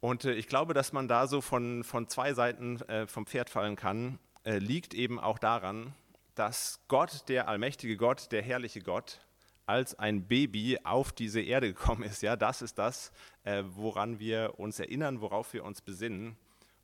Und 0.00 0.24
äh, 0.24 0.34
ich 0.34 0.48
glaube, 0.48 0.74
dass 0.74 0.92
man 0.92 1.08
da 1.08 1.26
so 1.26 1.40
von, 1.40 1.84
von 1.84 2.08
zwei 2.08 2.34
Seiten 2.34 2.80
äh, 2.82 3.06
vom 3.06 3.26
Pferd 3.26 3.50
fallen 3.50 3.76
kann, 3.76 4.18
äh, 4.44 4.58
liegt 4.58 4.94
eben 4.94 5.18
auch 5.18 5.38
daran, 5.38 5.94
dass 6.34 6.80
Gott, 6.88 7.28
der 7.28 7.48
allmächtige 7.48 7.96
Gott, 7.96 8.30
der 8.30 8.42
herrliche 8.42 8.80
Gott, 8.80 9.20
als 9.64 9.98
ein 9.98 10.28
Baby 10.28 10.78
auf 10.84 11.12
diese 11.12 11.40
Erde 11.40 11.72
gekommen 11.72 12.04
ist. 12.04 12.22
Ja, 12.22 12.36
das 12.36 12.62
ist 12.62 12.78
das, 12.78 13.10
äh, 13.42 13.64
woran 13.66 14.20
wir 14.20 14.54
uns 14.58 14.78
erinnern, 14.78 15.20
worauf 15.20 15.52
wir 15.52 15.64
uns 15.64 15.80
besinnen. 15.80 16.36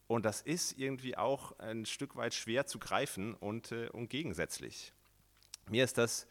Und 0.09 0.25
das 0.25 0.43
ist 0.43 0.79
irgendwie 0.79 1.17
auch 1.17 1.59
ein 1.59 1.87
Stück 1.87 2.17
weit 2.17 2.35
schwer 2.35 2.67
zu 2.67 2.79
greifen 2.79 3.35
und, 3.35 3.73
äh, 3.73 3.89
und 3.91 4.09
gegensätzlich. 4.09 4.93
Mir 5.71 5.85
ist 5.85 5.97
das 5.97 6.27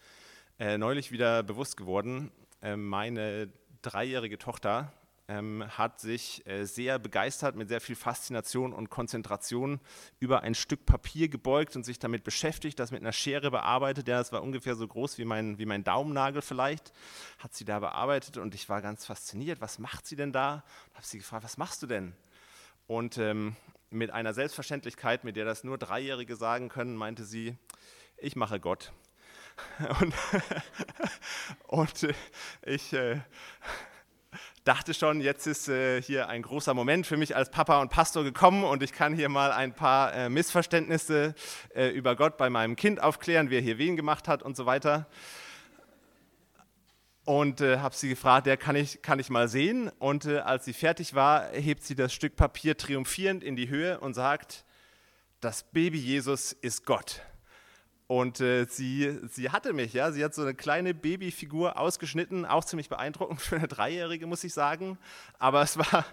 äh, 0.59 0.77
neulich 0.77 1.11
wieder 1.11 1.41
bewusst 1.43 1.77
geworden. 1.77 2.31
meine 2.75 3.51
dreijährige 3.81 4.37
Tochter 4.37 4.93
ähm, 5.31 5.63
hat 5.77 6.01
sich 6.01 6.45
äh, 6.45 6.65
sehr 6.65 6.99
begeistert, 6.99 7.55
mit 7.55 7.69
sehr 7.69 7.79
viel 7.79 7.95
Faszination 7.95 8.73
und 8.73 8.89
Konzentration 8.89 9.79
über 10.19 10.41
ein 10.41 10.55
Stück 10.55 10.85
Papier 10.85 11.29
gebeugt 11.29 11.75
und 11.77 11.85
sich 11.85 11.99
damit 11.99 12.25
beschäftigt, 12.25 12.79
das 12.79 12.91
mit 12.91 13.01
einer 13.01 13.13
Schere 13.13 13.49
bearbeitet. 13.49 14.09
Ja, 14.09 14.17
das 14.17 14.33
war 14.33 14.43
ungefähr 14.43 14.75
so 14.75 14.85
groß 14.85 15.17
wie 15.17 15.25
mein, 15.25 15.57
wie 15.57 15.65
mein 15.65 15.85
Daumennagel 15.85 16.41
vielleicht, 16.41 16.91
hat 17.39 17.53
sie 17.53 17.63
da 17.63 17.79
bearbeitet 17.79 18.37
und 18.37 18.53
ich 18.53 18.67
war 18.67 18.81
ganz 18.81 19.05
fasziniert. 19.05 19.61
Was 19.61 19.79
macht 19.79 20.05
sie 20.05 20.17
denn 20.17 20.33
da? 20.33 20.65
Habe 20.93 21.05
sie 21.05 21.19
gefragt, 21.19 21.45
was 21.45 21.57
machst 21.57 21.81
du 21.81 21.87
denn? 21.87 22.13
Und 22.87 23.17
ähm, 23.17 23.55
mit 23.89 24.11
einer 24.11 24.33
Selbstverständlichkeit, 24.33 25.23
mit 25.23 25.37
der 25.37 25.45
das 25.45 25.63
nur 25.63 25.77
Dreijährige 25.77 26.35
sagen 26.35 26.67
können, 26.67 26.97
meinte 26.97 27.23
sie, 27.23 27.55
ich 28.17 28.35
mache 28.35 28.59
Gott. 28.59 28.91
Und, 30.01 30.13
und 31.67 32.03
äh, 32.03 32.13
ich 32.65 32.93
äh, 32.93 33.19
dachte 34.63 34.93
schon, 34.93 35.21
jetzt 35.21 35.47
ist 35.47 35.67
äh, 35.67 36.01
hier 36.01 36.29
ein 36.29 36.41
großer 36.43 36.73
Moment 36.73 37.07
für 37.07 37.17
mich 37.17 37.35
als 37.35 37.49
Papa 37.49 37.81
und 37.81 37.89
Pastor 37.89 38.23
gekommen 38.23 38.63
und 38.63 38.83
ich 38.83 38.93
kann 38.93 39.13
hier 39.13 39.29
mal 39.29 39.51
ein 39.51 39.73
paar 39.73 40.13
äh, 40.13 40.29
Missverständnisse 40.29 41.33
äh, 41.73 41.87
über 41.89 42.15
Gott 42.15 42.37
bei 42.37 42.49
meinem 42.49 42.75
Kind 42.75 43.01
aufklären, 43.01 43.49
wer 43.49 43.61
hier 43.61 43.77
wen 43.77 43.95
gemacht 43.95 44.27
hat 44.27 44.43
und 44.43 44.55
so 44.55 44.65
weiter. 44.65 45.07
und 47.25 47.61
äh, 47.61 47.79
habe 47.79 47.95
sie 47.95 48.09
gefragt, 48.09 48.47
ja, 48.47 48.55
kann, 48.55 48.75
ich, 48.75 49.01
kann 49.01 49.19
ich 49.19 49.29
mal 49.29 49.47
sehen? 49.47 49.89
Und 49.99 50.25
äh, 50.25 50.39
als 50.39 50.65
sie 50.65 50.73
fertig 50.73 51.13
war, 51.13 51.49
hebt 51.49 51.83
sie 51.83 51.95
das 51.95 52.13
Stück 52.13 52.35
Papier 52.35 52.77
triumphierend 52.77 53.43
in 53.43 53.55
die 53.55 53.69
Höhe 53.69 53.99
und 53.99 54.13
sagt, 54.15 54.65
das 55.39 55.63
Baby 55.63 55.99
Jesus 55.99 56.51
ist 56.51 56.85
Gott. 56.85 57.21
Und 58.11 58.41
äh, 58.41 58.65
sie, 58.65 59.19
sie 59.29 59.51
hatte 59.51 59.71
mich, 59.71 59.93
ja, 59.93 60.11
sie 60.11 60.21
hat 60.21 60.35
so 60.35 60.41
eine 60.41 60.53
kleine 60.53 60.93
Babyfigur 60.93 61.79
ausgeschnitten, 61.79 62.45
auch 62.45 62.65
ziemlich 62.65 62.89
beeindruckend 62.89 63.39
für 63.39 63.55
eine 63.55 63.69
Dreijährige, 63.69 64.27
muss 64.27 64.43
ich 64.43 64.53
sagen. 64.53 64.97
Aber 65.39 65.61
es 65.61 65.77
war 65.77 66.03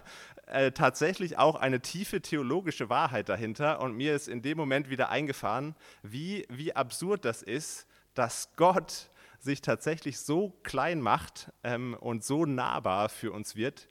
äh, 0.45 0.71
tatsächlich 0.71 1.37
auch 1.37 1.55
eine 1.55 1.81
tiefe 1.81 2.21
theologische 2.21 2.89
Wahrheit 2.89 3.27
dahinter. 3.27 3.81
Und 3.81 3.97
mir 3.97 4.15
ist 4.15 4.29
in 4.29 4.41
dem 4.41 4.57
Moment 4.57 4.89
wieder 4.89 5.09
eingefahren, 5.09 5.75
wie, 6.01 6.45
wie 6.47 6.73
absurd 6.73 7.25
das 7.25 7.41
ist, 7.41 7.85
dass 8.13 8.55
Gott 8.55 9.09
sich 9.37 9.59
tatsächlich 9.59 10.19
so 10.19 10.57
klein 10.63 11.01
macht 11.01 11.51
ähm, 11.65 11.97
und 11.99 12.23
so 12.23 12.45
nahbar 12.45 13.09
für 13.09 13.33
uns 13.33 13.57
wird. 13.57 13.89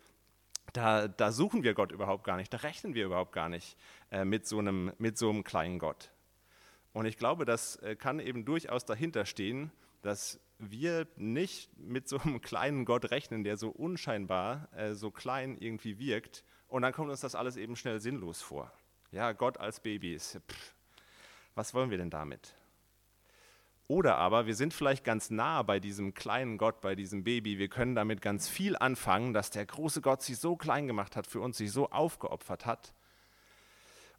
Da, 0.73 1.09
da, 1.09 1.31
suchen 1.31 1.63
wir 1.63 1.75
Gott 1.75 1.93
überhaupt 1.93 2.25
gar 2.25 2.39
nicht, 2.39 2.55
da 2.55 2.57
rechnen 2.57 2.95
wir 2.95 3.05
überhaupt 3.05 3.33
gar 3.33 3.51
nicht 3.51 3.77
äh, 4.11 4.25
mit, 4.25 4.47
so 4.47 4.61
einem, 4.61 4.93
mit 4.97 5.19
so 5.19 5.29
einem 5.29 5.45
kleinen 5.45 5.79
Gott. 5.79 6.11
Und 6.99 7.07
ich 7.07 7.17
glaube, 7.17 7.45
das 7.45 7.77
äh, 7.77 7.95
kann 7.95 8.19
eben 8.19 8.45
durchaus 8.45 8.85
dahinter 8.85 9.25
stehen, 9.25 9.71
dass 10.03 10.41
wir 10.59 11.07
nicht 11.15 11.71
mit 11.79 12.09
so 12.09 12.19
einem 12.19 12.41
kleinen 12.41 12.85
Gott 12.85 13.13
rechnen, 13.13 13.45
der 13.45 13.57
so 13.57 13.69
unscheinbar, 13.69 14.69
äh, 14.77 14.95
so 14.95 15.13
klein 15.13 15.57
irgendwie 15.57 16.01
wirkt. 16.01 16.43
Und 16.67 16.83
dann 16.83 16.93
kommt 16.93 17.09
uns 17.09 17.21
das 17.21 17.37
alles 17.37 17.57
eben 17.57 17.77
schnell 17.77 18.01
sinnlos 18.01 18.43
vor. 18.43 18.73
Ja, 19.13 19.31
Gott 19.31 19.59
als 19.59 19.79
Baby 19.79 20.13
ist, 20.13 20.41
pff, 20.51 20.75
was 21.55 21.73
wollen 21.73 21.91
wir 21.91 21.99
denn 21.99 22.11
damit? 22.11 22.57
Oder 23.87 24.17
aber 24.17 24.49
wir 24.49 24.57
sind 24.57 24.75
vielleicht 24.75 25.05
ganz 25.05 25.31
nah 25.31 25.63
bei 25.63 25.79
diesem 25.79 26.15
kleinen 26.15 26.59
Gott, 26.59 26.81
bei 26.81 26.97
diesem 26.97 27.23
Baby. 27.23 27.61
Wir 27.61 27.69
können 27.69 27.95
damit 27.95 28.23
ganz 28.23 28.49
viel 28.49 28.77
anfangen, 28.77 29.33
dass 29.33 29.51
der 29.51 29.67
große 29.67 30.01
Gott 30.01 30.23
sich 30.23 30.39
so 30.39 30.57
klein 30.57 30.89
gemacht 30.89 31.15
hat 31.15 31.29
für 31.29 31.41
uns, 31.41 31.59
sich 31.59 31.71
so 31.71 31.91
aufgeopfert 31.91 32.67
hat 32.67 32.93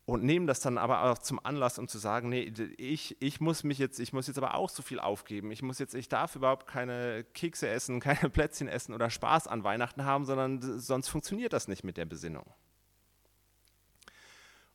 und 0.10 0.24
nehmen 0.24 0.48
das 0.48 0.60
dann 0.60 0.80
aber 0.80 1.04
auch 1.04 1.19
zum 1.19 1.39
Anlass, 1.43 1.78
um 1.78 1.88
zu 1.88 2.00
sagen, 2.00 2.30
nee, 2.30 2.52
ich, 2.78 3.22
ich 3.22 3.39
muss 3.39 3.63
mich 3.63 3.78
jetzt, 3.78 4.00
ich 4.00 4.12
muss 4.12 4.26
jetzt 4.26 4.38
aber 4.38 4.56
auch 4.56 4.69
so 4.69 4.82
viel 4.82 5.00
aufgeben. 5.00 5.52
Ich 5.52 5.62
muss 5.62 5.78
jetzt, 5.78 5.93
ich 5.93 6.10
darf 6.10 6.36
überhaupt 6.36 6.65
keine 6.65 7.24
Kekse 7.36 7.67
essen, 7.67 8.00
keine 8.00 8.30
Plätzchen 8.30 8.67
essen 8.67 8.93
oder 8.93 9.12
Spaß 9.12 9.48
an 9.48 9.63
Weihnachten 9.63 10.06
haben, 10.06 10.26
sondern 10.26 10.80
sonst 10.80 11.10
funktioniert 11.10 11.54
das 11.54 11.67
nicht 11.67 11.84
mit 11.84 11.98
der 11.98 12.06
Besinnung. 12.06 12.52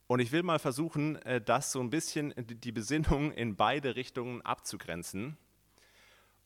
Und 0.06 0.20
ich 0.20 0.30
will 0.30 0.44
mal 0.44 0.60
versuchen, 0.60 1.16
äh, 1.22 1.40
das 1.40 1.72
so 1.72 1.80
ein 1.80 1.90
bisschen, 1.90 2.32
die 2.36 2.72
Besinnung 2.72 3.32
in 3.32 3.56
beide 3.56 3.96
Richtungen 3.96 4.40
abzugrenzen. 4.42 5.36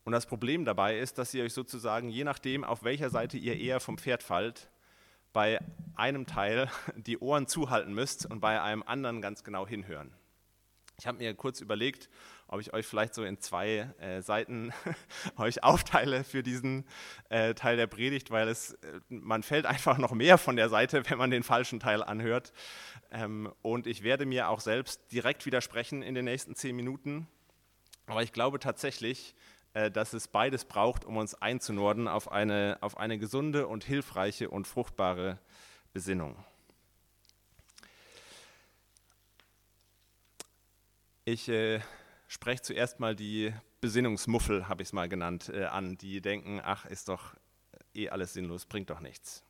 Und 0.04 0.12
das 0.12 0.24
Problem 0.24 0.64
dabei 0.64 0.98
ist, 0.98 1.18
dass 1.18 1.34
ihr 1.34 1.44
euch 1.44 1.52
sozusagen, 1.52 2.08
je 2.08 2.24
nachdem, 2.24 2.64
auf 2.64 2.84
welcher 2.84 3.10
Seite 3.10 3.36
ihr 3.36 3.58
eher 3.58 3.80
vom 3.80 3.98
Pferd 3.98 4.22
fallt, 4.22 4.70
bei 5.32 5.58
einem 5.94 6.26
Teil 6.26 6.70
die 6.96 7.18
Ohren 7.18 7.46
zuhalten 7.46 7.92
müsst 7.92 8.26
und 8.26 8.40
bei 8.40 8.60
einem 8.60 8.82
anderen 8.82 9.20
ganz 9.20 9.44
genau 9.44 9.66
hinhören. 9.66 10.12
Ich 11.00 11.06
habe 11.06 11.18
mir 11.18 11.32
kurz 11.34 11.60
überlegt, 11.60 12.10
ob 12.48 12.60
ich 12.60 12.72
euch 12.72 12.84
vielleicht 12.84 13.14
so 13.14 13.22
in 13.22 13.38
zwei 13.38 13.88
äh, 14.00 14.20
Seiten 14.20 14.72
euch 15.36 15.62
aufteile 15.62 16.24
für 16.24 16.42
diesen 16.42 16.86
äh, 17.28 17.54
Teil 17.54 17.76
der 17.76 17.86
Predigt, 17.86 18.32
weil 18.32 18.48
es, 18.48 18.72
äh, 18.72 19.00
man 19.08 19.44
fällt 19.44 19.64
einfach 19.64 19.98
noch 19.98 20.12
mehr 20.12 20.38
von 20.38 20.56
der 20.56 20.68
Seite, 20.68 21.02
wenn 21.08 21.18
man 21.18 21.30
den 21.30 21.44
falschen 21.44 21.78
Teil 21.78 22.02
anhört. 22.02 22.52
Ähm, 23.12 23.52
und 23.62 23.86
ich 23.86 24.02
werde 24.02 24.26
mir 24.26 24.48
auch 24.48 24.60
selbst 24.60 25.12
direkt 25.12 25.46
widersprechen 25.46 26.02
in 26.02 26.16
den 26.16 26.24
nächsten 26.24 26.56
zehn 26.56 26.74
Minuten. 26.74 27.28
Aber 28.06 28.22
ich 28.22 28.32
glaube 28.32 28.58
tatsächlich, 28.58 29.36
dass 29.92 30.12
es 30.12 30.28
beides 30.28 30.64
braucht, 30.64 31.04
um 31.04 31.16
uns 31.16 31.34
einzunorden 31.34 32.08
auf 32.08 32.30
eine, 32.32 32.78
auf 32.80 32.96
eine 32.98 33.18
gesunde 33.18 33.66
und 33.66 33.84
hilfreiche 33.84 34.50
und 34.50 34.66
fruchtbare 34.66 35.38
Besinnung. 35.92 36.36
Ich 41.24 41.48
äh, 41.48 41.80
spreche 42.26 42.62
zuerst 42.62 43.00
mal 43.00 43.14
die 43.14 43.52
Besinnungsmuffel, 43.80 44.68
habe 44.68 44.82
ich 44.82 44.88
es 44.88 44.92
mal 44.92 45.08
genannt, 45.08 45.50
äh, 45.52 45.64
an, 45.64 45.98
die 45.98 46.20
denken, 46.20 46.60
ach, 46.64 46.86
ist 46.86 47.08
doch 47.08 47.34
eh 47.94 48.08
alles 48.08 48.32
sinnlos, 48.32 48.66
bringt 48.66 48.90
doch 48.90 49.00
nichts. 49.00 49.44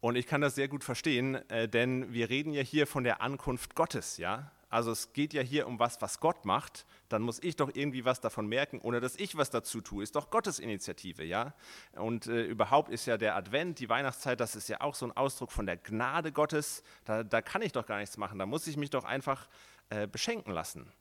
Und 0.00 0.14
ich 0.14 0.26
kann 0.26 0.40
das 0.40 0.54
sehr 0.54 0.68
gut 0.68 0.84
verstehen, 0.84 1.34
äh, 1.50 1.68
denn 1.68 2.12
wir 2.12 2.30
reden 2.30 2.52
ja 2.52 2.62
hier 2.62 2.86
von 2.86 3.02
der 3.02 3.20
Ankunft 3.20 3.74
Gottes, 3.74 4.16
ja. 4.16 4.52
Also 4.70 4.90
es 4.90 5.12
geht 5.12 5.32
ja 5.32 5.42
hier 5.42 5.66
um 5.66 5.78
was, 5.78 6.00
was 6.02 6.20
Gott 6.20 6.44
macht. 6.44 6.86
Dann 7.08 7.22
muss 7.22 7.42
ich 7.42 7.56
doch 7.56 7.70
irgendwie 7.72 8.04
was 8.04 8.20
davon 8.20 8.46
merken, 8.46 8.80
ohne 8.80 9.00
dass 9.00 9.16
ich 9.16 9.36
was 9.36 9.50
dazu 9.50 9.80
tue. 9.80 10.02
Ist 10.02 10.16
doch 10.16 10.30
Gottes 10.30 10.58
Initiative, 10.58 11.24
ja. 11.24 11.54
Und 11.96 12.26
äh, 12.26 12.42
überhaupt 12.42 12.90
ist 12.90 13.06
ja 13.06 13.16
der 13.16 13.36
Advent, 13.36 13.78
die 13.78 13.88
Weihnachtszeit, 13.88 14.40
das 14.40 14.56
ist 14.56 14.68
ja 14.68 14.80
auch 14.80 14.94
so 14.94 15.06
ein 15.06 15.16
Ausdruck 15.16 15.52
von 15.52 15.66
der 15.66 15.78
Gnade 15.78 16.32
Gottes. 16.32 16.82
Da, 17.04 17.22
da 17.24 17.40
kann 17.40 17.62
ich 17.62 17.72
doch 17.72 17.86
gar 17.86 17.98
nichts 17.98 18.18
machen. 18.18 18.38
Da 18.38 18.46
muss 18.46 18.66
ich 18.66 18.76
mich 18.76 18.90
doch 18.90 19.04
einfach 19.04 19.48
äh, 19.88 20.06
beschenken 20.06 20.52
lassen. 20.52 20.92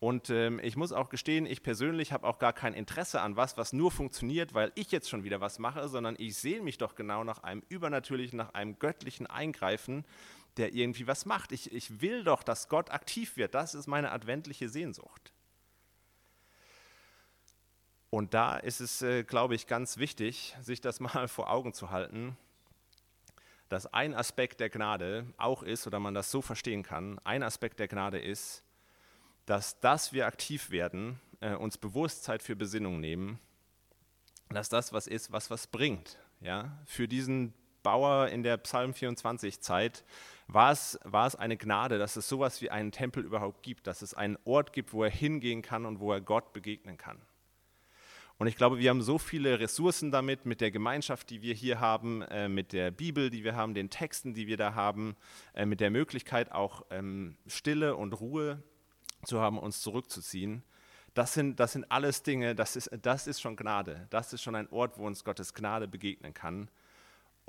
Und 0.00 0.30
ähm, 0.30 0.60
ich 0.62 0.76
muss 0.76 0.92
auch 0.92 1.10
gestehen, 1.10 1.44
ich 1.44 1.62
persönlich 1.62 2.12
habe 2.12 2.26
auch 2.26 2.38
gar 2.38 2.54
kein 2.54 2.72
Interesse 2.72 3.20
an 3.20 3.36
was, 3.36 3.58
was 3.58 3.74
nur 3.74 3.90
funktioniert, 3.90 4.54
weil 4.54 4.72
ich 4.74 4.90
jetzt 4.92 5.10
schon 5.10 5.24
wieder 5.24 5.42
was 5.42 5.58
mache, 5.58 5.88
sondern 5.88 6.16
ich 6.18 6.38
sehe 6.38 6.62
mich 6.62 6.78
doch 6.78 6.94
genau 6.94 7.22
nach 7.22 7.42
einem 7.42 7.62
übernatürlichen, 7.68 8.38
nach 8.38 8.54
einem 8.54 8.78
göttlichen 8.78 9.26
Eingreifen 9.26 10.06
der 10.56 10.72
irgendwie 10.72 11.06
was 11.06 11.26
macht. 11.26 11.52
Ich, 11.52 11.72
ich 11.72 12.00
will 12.00 12.24
doch, 12.24 12.42
dass 12.42 12.68
Gott 12.68 12.90
aktiv 12.90 13.36
wird. 13.36 13.54
Das 13.54 13.74
ist 13.74 13.86
meine 13.86 14.12
adventliche 14.12 14.68
Sehnsucht. 14.68 15.32
Und 18.10 18.34
da 18.34 18.56
ist 18.56 18.80
es, 18.80 19.02
äh, 19.02 19.22
glaube 19.22 19.54
ich, 19.54 19.66
ganz 19.66 19.98
wichtig, 19.98 20.56
sich 20.60 20.80
das 20.80 21.00
mal 21.00 21.28
vor 21.28 21.50
Augen 21.50 21.72
zu 21.72 21.90
halten, 21.90 22.36
dass 23.68 23.86
ein 23.86 24.14
Aspekt 24.14 24.58
der 24.58 24.68
Gnade 24.68 25.32
auch 25.36 25.62
ist, 25.62 25.86
oder 25.86 26.00
man 26.00 26.12
das 26.12 26.30
so 26.30 26.42
verstehen 26.42 26.82
kann, 26.82 27.20
ein 27.20 27.44
Aspekt 27.44 27.78
der 27.78 27.86
Gnade 27.86 28.18
ist, 28.18 28.64
dass 29.46 29.78
das 29.78 30.12
wir 30.12 30.26
aktiv 30.26 30.70
werden, 30.70 31.20
äh, 31.40 31.54
uns 31.54 31.78
Bewusstsein 31.78 32.40
für 32.40 32.56
Besinnung 32.56 33.00
nehmen, 33.00 33.38
dass 34.48 34.68
das 34.68 34.92
was 34.92 35.06
ist, 35.06 35.30
was 35.30 35.50
was 35.50 35.68
bringt. 35.68 36.18
Ja? 36.40 36.76
Für 36.84 37.06
diesen 37.06 37.54
Bauer 37.82 38.28
in 38.28 38.42
der 38.42 38.56
Psalm 38.58 38.94
24 38.94 39.60
Zeit 39.60 40.04
war 40.48 40.72
es, 40.72 40.98
war 41.04 41.26
es 41.26 41.36
eine 41.36 41.56
Gnade, 41.56 41.98
dass 41.98 42.16
es 42.16 42.28
sowas 42.28 42.60
wie 42.60 42.70
einen 42.70 42.92
Tempel 42.92 43.24
überhaupt 43.24 43.62
gibt, 43.62 43.86
dass 43.86 44.02
es 44.02 44.14
einen 44.14 44.38
Ort 44.44 44.72
gibt, 44.72 44.92
wo 44.92 45.04
er 45.04 45.10
hingehen 45.10 45.62
kann 45.62 45.86
und 45.86 46.00
wo 46.00 46.12
er 46.12 46.20
Gott 46.20 46.52
begegnen 46.52 46.96
kann. 46.96 47.20
Und 48.40 48.46
ich 48.46 48.56
glaube, 48.56 48.78
wir 48.78 48.88
haben 48.88 49.02
so 49.02 49.18
viele 49.18 49.60
Ressourcen 49.60 50.10
damit, 50.10 50.46
mit 50.46 50.62
der 50.62 50.70
Gemeinschaft, 50.70 51.28
die 51.28 51.42
wir 51.42 51.52
hier 51.52 51.78
haben, 51.78 52.22
äh, 52.22 52.48
mit 52.48 52.72
der 52.72 52.90
Bibel, 52.90 53.28
die 53.28 53.44
wir 53.44 53.54
haben, 53.54 53.74
den 53.74 53.90
Texten, 53.90 54.32
die 54.32 54.46
wir 54.46 54.56
da 54.56 54.74
haben, 54.74 55.14
äh, 55.52 55.66
mit 55.66 55.80
der 55.80 55.90
Möglichkeit 55.90 56.50
auch 56.50 56.86
ähm, 56.88 57.36
Stille 57.46 57.96
und 57.96 58.14
Ruhe 58.14 58.62
zu 59.26 59.40
haben, 59.40 59.58
uns 59.58 59.82
zurückzuziehen. 59.82 60.62
Das 61.12 61.34
sind, 61.34 61.60
das 61.60 61.72
sind 61.72 61.90
alles 61.90 62.22
Dinge, 62.22 62.54
das 62.54 62.76
ist, 62.76 62.90
das 63.02 63.26
ist 63.26 63.42
schon 63.42 63.56
Gnade. 63.56 64.06
Das 64.08 64.32
ist 64.32 64.42
schon 64.42 64.54
ein 64.54 64.70
Ort, 64.70 64.96
wo 64.96 65.06
uns 65.06 65.22
Gottes 65.22 65.52
Gnade 65.52 65.86
begegnen 65.86 66.32
kann. 66.32 66.70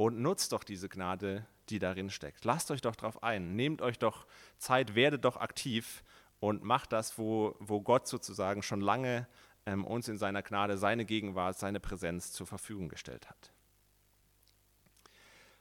Und 0.02 0.20
nutzt 0.20 0.52
doch 0.52 0.64
diese 0.64 0.90
Gnade 0.90 1.46
die 1.70 1.78
darin 1.78 2.10
steckt. 2.10 2.44
Lasst 2.44 2.72
euch 2.72 2.82
doch 2.82 2.96
darauf 2.96 3.22
ein, 3.22 3.56
nehmt 3.56 3.84
euch 3.84 4.00
doch 4.00 4.26
Zeit, 4.58 4.96
werdet 4.96 5.26
doch 5.26 5.38
aktiv 5.38 6.04
und 6.40 6.64
macht 6.64 6.92
das, 6.92 7.20
wo, 7.20 7.56
wo 7.60 7.82
Gott 7.82 8.08
sozusagen 8.08 8.64
schon 8.64 8.82
lange 8.82 9.28
ähm, 9.68 9.86
uns 9.86 10.08
in 10.08 10.18
seiner 10.18 10.42
Gnade 10.42 10.80
seine 10.80 11.06
Gegenwart, 11.06 11.60
seine 11.60 11.80
Präsenz 11.80 12.32
zur 12.32 12.48
Verfügung 12.48 12.90
gestellt 12.90 13.30
hat. 13.30 13.52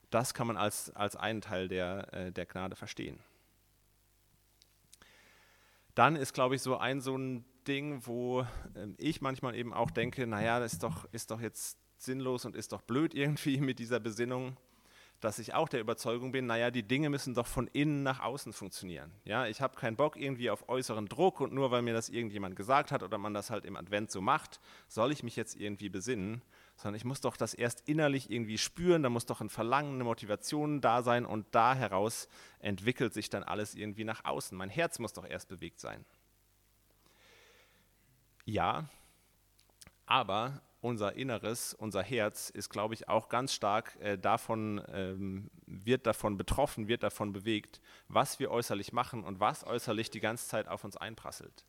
Das 0.08 0.32
kann 0.32 0.46
man 0.46 0.56
als, 0.56 0.88
als 0.96 1.16
einen 1.16 1.42
Teil 1.42 1.68
der, 1.68 2.10
äh, 2.14 2.32
der 2.32 2.46
Gnade 2.46 2.76
verstehen. 2.76 3.18
Dann 5.94 6.16
ist, 6.16 6.32
glaube 6.32 6.54
ich, 6.54 6.62
so 6.62 6.78
ein 6.78 7.02
so 7.02 7.14
ein 7.14 7.44
Ding, 7.68 8.06
wo 8.06 8.40
äh, 8.40 8.86
ich 8.96 9.20
manchmal 9.20 9.54
eben 9.54 9.74
auch 9.74 9.90
denke, 9.90 10.26
naja, 10.26 10.60
das 10.60 10.72
ist 10.72 10.82
doch, 10.82 11.04
ist 11.12 11.30
doch 11.30 11.42
jetzt 11.42 11.76
sinnlos 12.02 12.44
und 12.44 12.56
ist 12.56 12.72
doch 12.72 12.82
blöd 12.82 13.14
irgendwie 13.14 13.60
mit 13.60 13.78
dieser 13.78 14.00
Besinnung 14.00 14.56
dass 15.20 15.38
ich 15.38 15.52
auch 15.52 15.68
der 15.68 15.80
Überzeugung 15.80 16.32
bin, 16.32 16.46
naja, 16.46 16.70
die 16.70 16.82
Dinge 16.82 17.10
müssen 17.10 17.34
doch 17.34 17.46
von 17.46 17.66
innen 17.68 18.02
nach 18.02 18.20
außen 18.20 18.52
funktionieren. 18.52 19.12
Ja, 19.24 19.46
ich 19.46 19.60
habe 19.60 19.76
keinen 19.76 19.96
Bock 19.96 20.16
irgendwie 20.16 20.50
auf 20.50 20.68
äußeren 20.68 21.06
Druck 21.06 21.40
und 21.40 21.52
nur 21.52 21.70
weil 21.70 21.82
mir 21.82 21.92
das 21.92 22.08
irgendjemand 22.08 22.56
gesagt 22.56 22.90
hat 22.90 23.02
oder 23.02 23.18
man 23.18 23.34
das 23.34 23.50
halt 23.50 23.66
im 23.66 23.76
Advent 23.76 24.10
so 24.10 24.22
macht, 24.22 24.60
soll 24.88 25.12
ich 25.12 25.22
mich 25.22 25.36
jetzt 25.36 25.56
irgendwie 25.56 25.90
besinnen, 25.90 26.42
sondern 26.76 26.96
ich 26.96 27.04
muss 27.04 27.20
doch 27.20 27.36
das 27.36 27.52
erst 27.52 27.86
innerlich 27.86 28.30
irgendwie 28.30 28.56
spüren, 28.56 29.02
da 29.02 29.10
muss 29.10 29.26
doch 29.26 29.42
ein 29.42 29.50
Verlangen, 29.50 29.94
eine 29.94 30.04
Motivation 30.04 30.80
da 30.80 31.02
sein 31.02 31.26
und 31.26 31.46
da 31.50 31.74
heraus 31.74 32.28
entwickelt 32.58 33.12
sich 33.12 33.28
dann 33.28 33.42
alles 33.42 33.74
irgendwie 33.74 34.04
nach 34.04 34.24
außen. 34.24 34.56
Mein 34.56 34.70
Herz 34.70 34.98
muss 34.98 35.12
doch 35.12 35.26
erst 35.26 35.48
bewegt 35.48 35.80
sein. 35.80 36.06
Ja, 38.46 38.88
aber 40.06 40.62
unser 40.80 41.14
Inneres, 41.14 41.74
unser 41.74 42.02
Herz 42.02 42.50
ist, 42.50 42.70
glaube 42.70 42.94
ich, 42.94 43.08
auch 43.08 43.28
ganz 43.28 43.52
stark 43.52 43.96
äh, 44.00 44.16
davon, 44.16 44.82
ähm, 44.88 45.50
wird 45.66 46.06
davon 46.06 46.36
betroffen, 46.36 46.88
wird 46.88 47.02
davon 47.02 47.32
bewegt, 47.32 47.80
was 48.08 48.38
wir 48.38 48.50
äußerlich 48.50 48.92
machen 48.92 49.24
und 49.24 49.40
was 49.40 49.64
äußerlich 49.64 50.10
die 50.10 50.20
ganze 50.20 50.48
Zeit 50.48 50.68
auf 50.68 50.84
uns 50.84 50.96
einprasselt. 50.96 51.66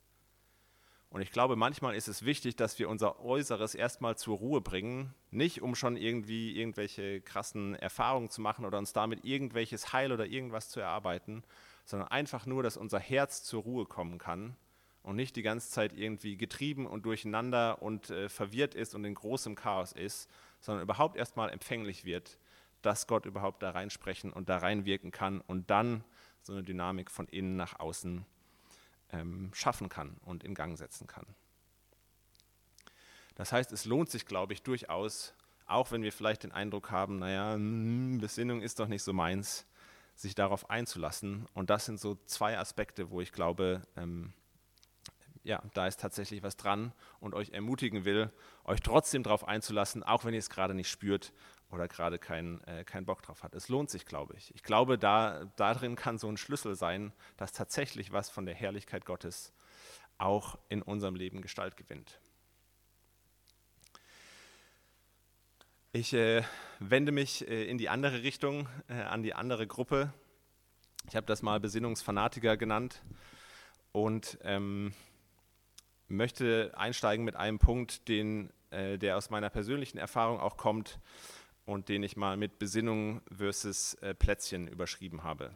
Und 1.10 1.22
ich 1.22 1.32
glaube, 1.32 1.58
manchmal 1.58 1.96
ist 1.96 2.08
es 2.08 2.24
wichtig, 2.24 2.56
dass 2.56 2.80
wir 2.80 2.88
unser 2.88 3.20
Äußeres 3.20 3.76
erstmal 3.76 4.16
zur 4.16 4.38
Ruhe 4.38 4.62
bringen, 4.62 5.14
nicht 5.30 5.62
um 5.62 5.76
schon 5.76 5.98
irgendwie 5.98 6.58
irgendwelche 6.58 7.20
krassen 7.20 7.76
Erfahrungen 7.76 8.30
zu 8.30 8.40
machen 8.40 8.64
oder 8.64 8.78
uns 8.78 8.94
damit 8.94 9.26
irgendwelches 9.26 9.92
Heil 9.92 10.14
oder 10.14 10.26
irgendwas 10.26 10.70
zu 10.70 10.80
erarbeiten, 10.80 11.44
sondern 11.84 12.08
einfach 12.08 12.46
nur, 12.46 12.64
dass 12.64 12.78
unser 12.78 13.00
Herz 13.00 13.44
zur 13.44 13.64
Ruhe 13.64 13.86
kommen 13.86 14.20
kann 14.20 14.56
und 15.04 15.16
nicht 15.16 15.36
die 15.36 15.42
ganze 15.42 15.70
Zeit 15.70 15.94
irgendwie 15.94 16.38
getrieben 16.38 16.86
und 16.86 17.06
durcheinander 17.06 17.82
und 17.82 18.10
äh, 18.10 18.30
verwirrt 18.30 18.76
ist 18.76 18.94
und 18.94 19.04
in 19.06 19.16
großem 19.16 19.56
Chaos 19.56 19.92
ist, 19.92 20.30
sondern 20.60 20.84
überhaupt 20.84 21.18
erstmal 21.18 21.50
empfänglich 21.50 22.06
wird, 22.06 22.38
dass 22.82 23.08
Gott 23.08 23.26
überhaupt 23.26 23.64
da 23.64 23.72
reinsprechen 23.72 24.32
und 24.32 24.50
da 24.50 24.58
reinwirken 24.58 25.12
kann 25.12 25.42
und 25.42 25.70
dann 25.70 26.04
so 26.44 26.54
eine 26.54 26.64
Dynamik 26.64 27.12
von 27.12 27.28
innen 27.28 27.56
nach 27.56 27.80
außen 27.80 28.26
ähm, 29.12 29.52
schaffen 29.54 29.90
kann 29.90 30.18
und 30.26 30.44
in 30.44 30.56
Gang 30.56 30.78
setzen 30.78 31.08
kann. 31.08 31.26
Das 33.36 33.52
heißt, 33.52 33.72
es 33.72 33.86
lohnt 33.86 34.10
sich, 34.10 34.26
glaube 34.26 34.54
ich, 34.54 34.62
durchaus, 34.62 35.34
auch 35.66 35.92
wenn 35.92 36.04
wir 36.04 36.12
vielleicht 36.12 36.44
den 36.44 36.52
Eindruck 36.52 36.92
haben, 36.92 37.20
naja, 37.20 37.54
hm, 37.54 38.20
Besinnung 38.20 38.62
ist 38.62 38.80
doch 38.80 38.88
nicht 38.88 39.04
so 39.04 39.14
meins, 39.14 39.66
sich 40.16 40.36
darauf 40.36 40.70
einzulassen. 40.70 41.48
Und 41.54 41.70
das 41.70 41.86
sind 41.86 42.00
so 42.00 42.16
zwei 42.26 42.58
Aspekte, 42.58 43.10
wo 43.10 43.22
ich 43.22 43.32
glaube, 43.32 43.82
ähm, 43.96 44.34
ja, 45.44 45.62
da 45.74 45.88
ist 45.88 46.00
tatsächlich 46.00 46.44
was 46.44 46.56
dran 46.56 46.94
und 47.20 47.34
euch 47.34 47.50
ermutigen 47.50 48.06
will, 48.06 48.32
euch 48.64 48.82
trotzdem 48.82 49.24
darauf 49.24 49.48
einzulassen, 49.48 50.04
auch 50.04 50.26
wenn 50.26 50.34
ihr 50.34 50.40
es 50.40 50.50
gerade 50.50 50.74
nicht 50.74 50.90
spürt 50.90 51.34
oder 51.72 51.88
gerade 51.88 52.20
keinen 52.20 52.62
äh, 52.66 52.84
kein 52.84 53.06
Bock 53.06 53.22
drauf 53.22 53.44
hat. 53.44 53.56
Es 53.56 53.70
lohnt 53.70 53.90
sich, 53.90 54.06
glaube 54.06 54.36
ich. 54.38 54.54
Ich 54.56 54.64
glaube, 54.64 54.98
da, 54.98 55.46
darin 55.56 55.96
kann 55.96 56.18
so 56.18 56.28
ein 56.28 56.38
Schlüssel 56.38 56.76
sein, 56.76 57.14
dass 57.38 57.54
tatsächlich 57.54 58.12
was 58.12 58.30
von 58.30 58.46
der 58.46 58.56
Herrlichkeit 58.56 59.06
Gottes 59.06 59.54
auch 60.18 60.60
in 60.70 60.82
unserem 60.82 61.16
Leben 61.16 61.42
Gestalt 61.42 61.78
gewinnt. 61.78 62.20
Ich 65.94 66.14
äh, 66.14 66.44
wende 66.80 67.12
mich 67.12 67.48
äh, 67.48 67.66
in 67.66 67.78
die 67.78 67.90
andere 67.90 68.24
Richtung, 68.24 68.70
äh, 68.88 68.94
an 68.94 69.24
die 69.24 69.34
andere 69.34 69.68
Gruppe. 69.68 70.14
Ich 71.08 71.16
habe 71.16 71.26
das 71.26 71.42
mal 71.42 71.60
Besinnungsfanatiker 71.60 72.56
genannt 72.56 73.02
und 73.92 74.38
ähm, 74.44 74.94
möchte 76.12 76.72
einsteigen 76.76 77.26
mit 77.26 77.36
einem 77.36 77.60
Punkt, 77.60 78.08
den, 78.08 78.52
äh, 78.70 78.98
der 78.98 79.18
aus 79.18 79.30
meiner 79.30 79.50
persönlichen 79.50 79.98
Erfahrung 79.98 80.40
auch 80.40 80.58
kommt 80.58 81.00
und 81.66 81.90
den 81.90 82.04
ich 82.04 82.18
mal 82.18 82.38
mit 82.38 82.60
Besinnung 82.60 83.22
versus 83.36 83.96
äh, 83.96 84.14
Plätzchen 84.14 84.68
überschrieben 84.68 85.24
habe. 85.24 85.52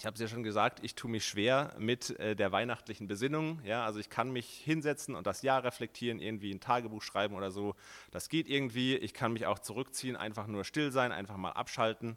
Ich 0.00 0.06
habe 0.06 0.14
es 0.14 0.20
ja 0.20 0.28
schon 0.28 0.44
gesagt, 0.44 0.78
ich 0.84 0.94
tue 0.94 1.10
mich 1.10 1.26
schwer 1.26 1.74
mit 1.76 2.10
äh, 2.20 2.36
der 2.36 2.52
weihnachtlichen 2.52 3.08
Besinnung. 3.08 3.60
Ja, 3.64 3.84
also 3.84 3.98
ich 3.98 4.08
kann 4.08 4.30
mich 4.30 4.46
hinsetzen 4.46 5.16
und 5.16 5.26
das 5.26 5.42
Jahr 5.42 5.64
reflektieren, 5.64 6.20
irgendwie 6.20 6.54
ein 6.54 6.60
Tagebuch 6.60 7.02
schreiben 7.02 7.34
oder 7.34 7.50
so. 7.50 7.74
Das 8.12 8.28
geht 8.28 8.48
irgendwie. 8.48 8.94
Ich 8.94 9.12
kann 9.12 9.32
mich 9.32 9.46
auch 9.46 9.58
zurückziehen, 9.58 10.14
einfach 10.14 10.46
nur 10.46 10.62
still 10.62 10.92
sein, 10.92 11.10
einfach 11.10 11.36
mal 11.36 11.50
abschalten. 11.50 12.16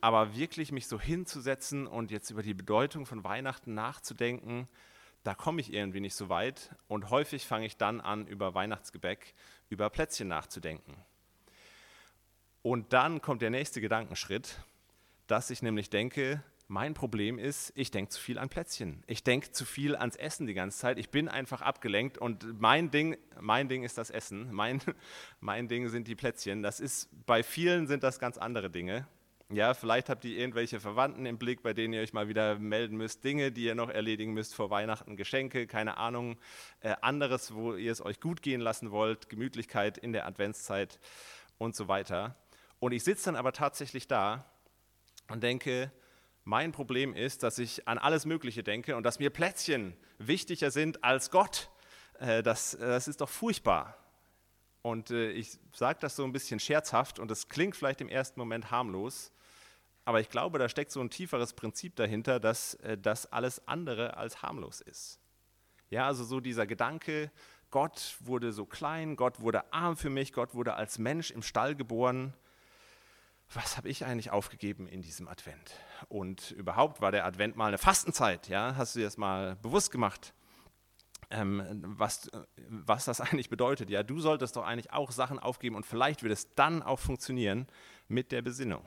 Aber 0.00 0.34
wirklich 0.34 0.72
mich 0.72 0.86
so 0.86 0.98
hinzusetzen 0.98 1.86
und 1.86 2.10
jetzt 2.10 2.30
über 2.30 2.42
die 2.42 2.54
Bedeutung 2.54 3.04
von 3.04 3.22
Weihnachten 3.22 3.74
nachzudenken, 3.74 4.66
da 5.24 5.34
komme 5.34 5.60
ich 5.60 5.72
irgendwie 5.72 6.00
nicht 6.00 6.14
so 6.14 6.28
weit. 6.28 6.74
Und 6.86 7.10
häufig 7.10 7.46
fange 7.46 7.66
ich 7.66 7.76
dann 7.76 8.00
an, 8.00 8.26
über 8.26 8.54
Weihnachtsgebäck, 8.54 9.34
über 9.68 9.90
Plätzchen 9.90 10.28
nachzudenken. 10.28 10.94
Und 12.62 12.92
dann 12.92 13.20
kommt 13.20 13.42
der 13.42 13.50
nächste 13.50 13.80
Gedankenschritt, 13.80 14.60
dass 15.26 15.50
ich 15.50 15.62
nämlich 15.62 15.90
denke, 15.90 16.42
mein 16.68 16.94
Problem 16.94 17.38
ist, 17.38 17.72
ich 17.74 17.90
denke 17.90 18.10
zu 18.10 18.20
viel 18.20 18.38
an 18.38 18.48
Plätzchen. 18.48 19.02
Ich 19.06 19.22
denke 19.22 19.52
zu 19.52 19.64
viel 19.64 19.96
ans 19.96 20.16
Essen 20.16 20.46
die 20.46 20.54
ganze 20.54 20.78
Zeit. 20.78 20.98
Ich 20.98 21.10
bin 21.10 21.28
einfach 21.28 21.60
abgelenkt 21.60 22.16
und 22.16 22.60
mein 22.60 22.90
Ding, 22.90 23.16
mein 23.38 23.68
Ding 23.68 23.82
ist 23.82 23.98
das 23.98 24.10
Essen. 24.10 24.52
Mein, 24.52 24.80
mein 25.40 25.68
Ding 25.68 25.88
sind 25.88 26.08
die 26.08 26.14
Plätzchen. 26.14 26.62
Das 26.62 26.80
ist, 26.80 27.08
bei 27.26 27.42
vielen 27.42 27.86
sind 27.86 28.02
das 28.02 28.18
ganz 28.18 28.38
andere 28.38 28.70
Dinge. 28.70 29.06
Ja, 29.50 29.74
vielleicht 29.74 30.08
habt 30.08 30.24
ihr 30.24 30.38
irgendwelche 30.38 30.80
Verwandten 30.80 31.26
im 31.26 31.36
Blick, 31.36 31.62
bei 31.62 31.74
denen 31.74 31.92
ihr 31.92 32.00
euch 32.00 32.14
mal 32.14 32.28
wieder 32.28 32.58
melden 32.58 32.96
müsst, 32.96 33.24
Dinge, 33.24 33.52
die 33.52 33.64
ihr 33.64 33.74
noch 33.74 33.90
erledigen 33.90 34.32
müsst 34.32 34.54
vor 34.54 34.70
Weihnachten, 34.70 35.16
Geschenke, 35.16 35.66
keine 35.66 35.98
Ahnung, 35.98 36.38
äh, 36.80 36.94
anderes, 37.02 37.54
wo 37.54 37.74
ihr 37.74 37.92
es 37.92 38.00
euch 38.00 38.20
gut 38.20 38.40
gehen 38.40 38.62
lassen 38.62 38.90
wollt, 38.90 39.28
Gemütlichkeit 39.28 39.98
in 39.98 40.14
der 40.14 40.26
Adventszeit 40.26 40.98
und 41.58 41.76
so 41.76 41.88
weiter. 41.88 42.36
Und 42.78 42.92
ich 42.92 43.04
sitze 43.04 43.26
dann 43.26 43.36
aber 43.36 43.52
tatsächlich 43.52 44.08
da 44.08 44.50
und 45.28 45.42
denke, 45.42 45.92
mein 46.44 46.72
Problem 46.72 47.14
ist, 47.14 47.42
dass 47.42 47.58
ich 47.58 47.86
an 47.86 47.98
alles 47.98 48.24
Mögliche 48.24 48.62
denke 48.62 48.96
und 48.96 49.02
dass 49.02 49.18
mir 49.18 49.30
Plätzchen 49.30 49.94
wichtiger 50.18 50.70
sind 50.70 51.04
als 51.04 51.30
Gott. 51.30 51.70
Äh, 52.18 52.42
das, 52.42 52.78
das 52.80 53.08
ist 53.08 53.20
doch 53.20 53.28
furchtbar. 53.28 54.03
Und 54.84 55.10
äh, 55.10 55.30
ich 55.30 55.58
sage 55.72 55.98
das 56.00 56.14
so 56.14 56.24
ein 56.24 56.32
bisschen 56.32 56.60
scherzhaft 56.60 57.18
und 57.18 57.30
es 57.30 57.48
klingt 57.48 57.74
vielleicht 57.74 58.00
im 58.00 58.08
ersten 58.08 58.38
Moment 58.38 58.70
harmlos, 58.70 59.32
aber 60.04 60.20
ich 60.20 60.28
glaube, 60.28 60.58
da 60.58 60.68
steckt 60.68 60.92
so 60.92 61.00
ein 61.00 61.08
tieferes 61.08 61.54
Prinzip 61.54 61.96
dahinter, 61.96 62.38
dass 62.38 62.74
äh, 62.74 62.98
das 62.98 63.26
alles 63.32 63.66
andere 63.66 64.16
als 64.16 64.42
harmlos 64.42 64.82
ist. 64.82 65.18
Ja, 65.88 66.06
also 66.06 66.22
so 66.24 66.40
dieser 66.40 66.66
Gedanke, 66.66 67.30
Gott 67.70 68.16
wurde 68.20 68.52
so 68.52 68.66
klein, 68.66 69.16
Gott 69.16 69.40
wurde 69.40 69.72
arm 69.72 69.96
für 69.96 70.10
mich, 70.10 70.32
Gott 70.32 70.54
wurde 70.54 70.74
als 70.74 70.98
Mensch 70.98 71.30
im 71.30 71.42
Stall 71.42 71.74
geboren 71.74 72.34
was 73.52 73.76
habe 73.76 73.88
ich 73.88 74.04
eigentlich 74.04 74.30
aufgegeben 74.30 74.88
in 74.88 75.02
diesem 75.02 75.28
Advent? 75.28 75.72
Und 76.08 76.50
überhaupt 76.52 77.00
war 77.00 77.12
der 77.12 77.24
Advent 77.24 77.56
mal 77.56 77.68
eine 77.68 77.78
Fastenzeit, 77.78 78.48
ja? 78.48 78.74
Hast 78.76 78.94
du 78.94 79.00
dir 79.00 79.04
das 79.04 79.16
mal 79.16 79.56
bewusst 79.56 79.90
gemacht? 79.90 80.33
Ähm, 81.30 81.82
was, 81.84 82.30
was 82.68 83.04
das 83.04 83.20
eigentlich 83.20 83.48
bedeutet. 83.48 83.90
Ja, 83.90 84.02
du 84.02 84.20
solltest 84.20 84.56
doch 84.56 84.64
eigentlich 84.64 84.92
auch 84.92 85.10
Sachen 85.10 85.38
aufgeben 85.38 85.76
und 85.76 85.86
vielleicht 85.86 86.22
wird 86.22 86.32
es 86.32 86.54
dann 86.54 86.82
auch 86.82 86.98
funktionieren 86.98 87.66
mit 88.08 88.32
der 88.32 88.42
Besinnung. 88.42 88.84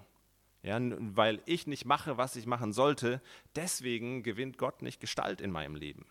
Ja, 0.64 0.80
weil 0.82 1.42
ich 1.46 1.68
nicht 1.68 1.86
mache, 1.86 2.18
was 2.18 2.36
ich 2.36 2.46
machen 2.46 2.74
sollte, 2.74 3.22
deswegen 3.56 4.24
gewinnt 4.24 4.58
Gott 4.58 4.82
nicht 4.82 5.00
Gestalt 5.00 5.40
in 5.40 5.52
meinem 5.52 5.76
Leben. 5.76 6.06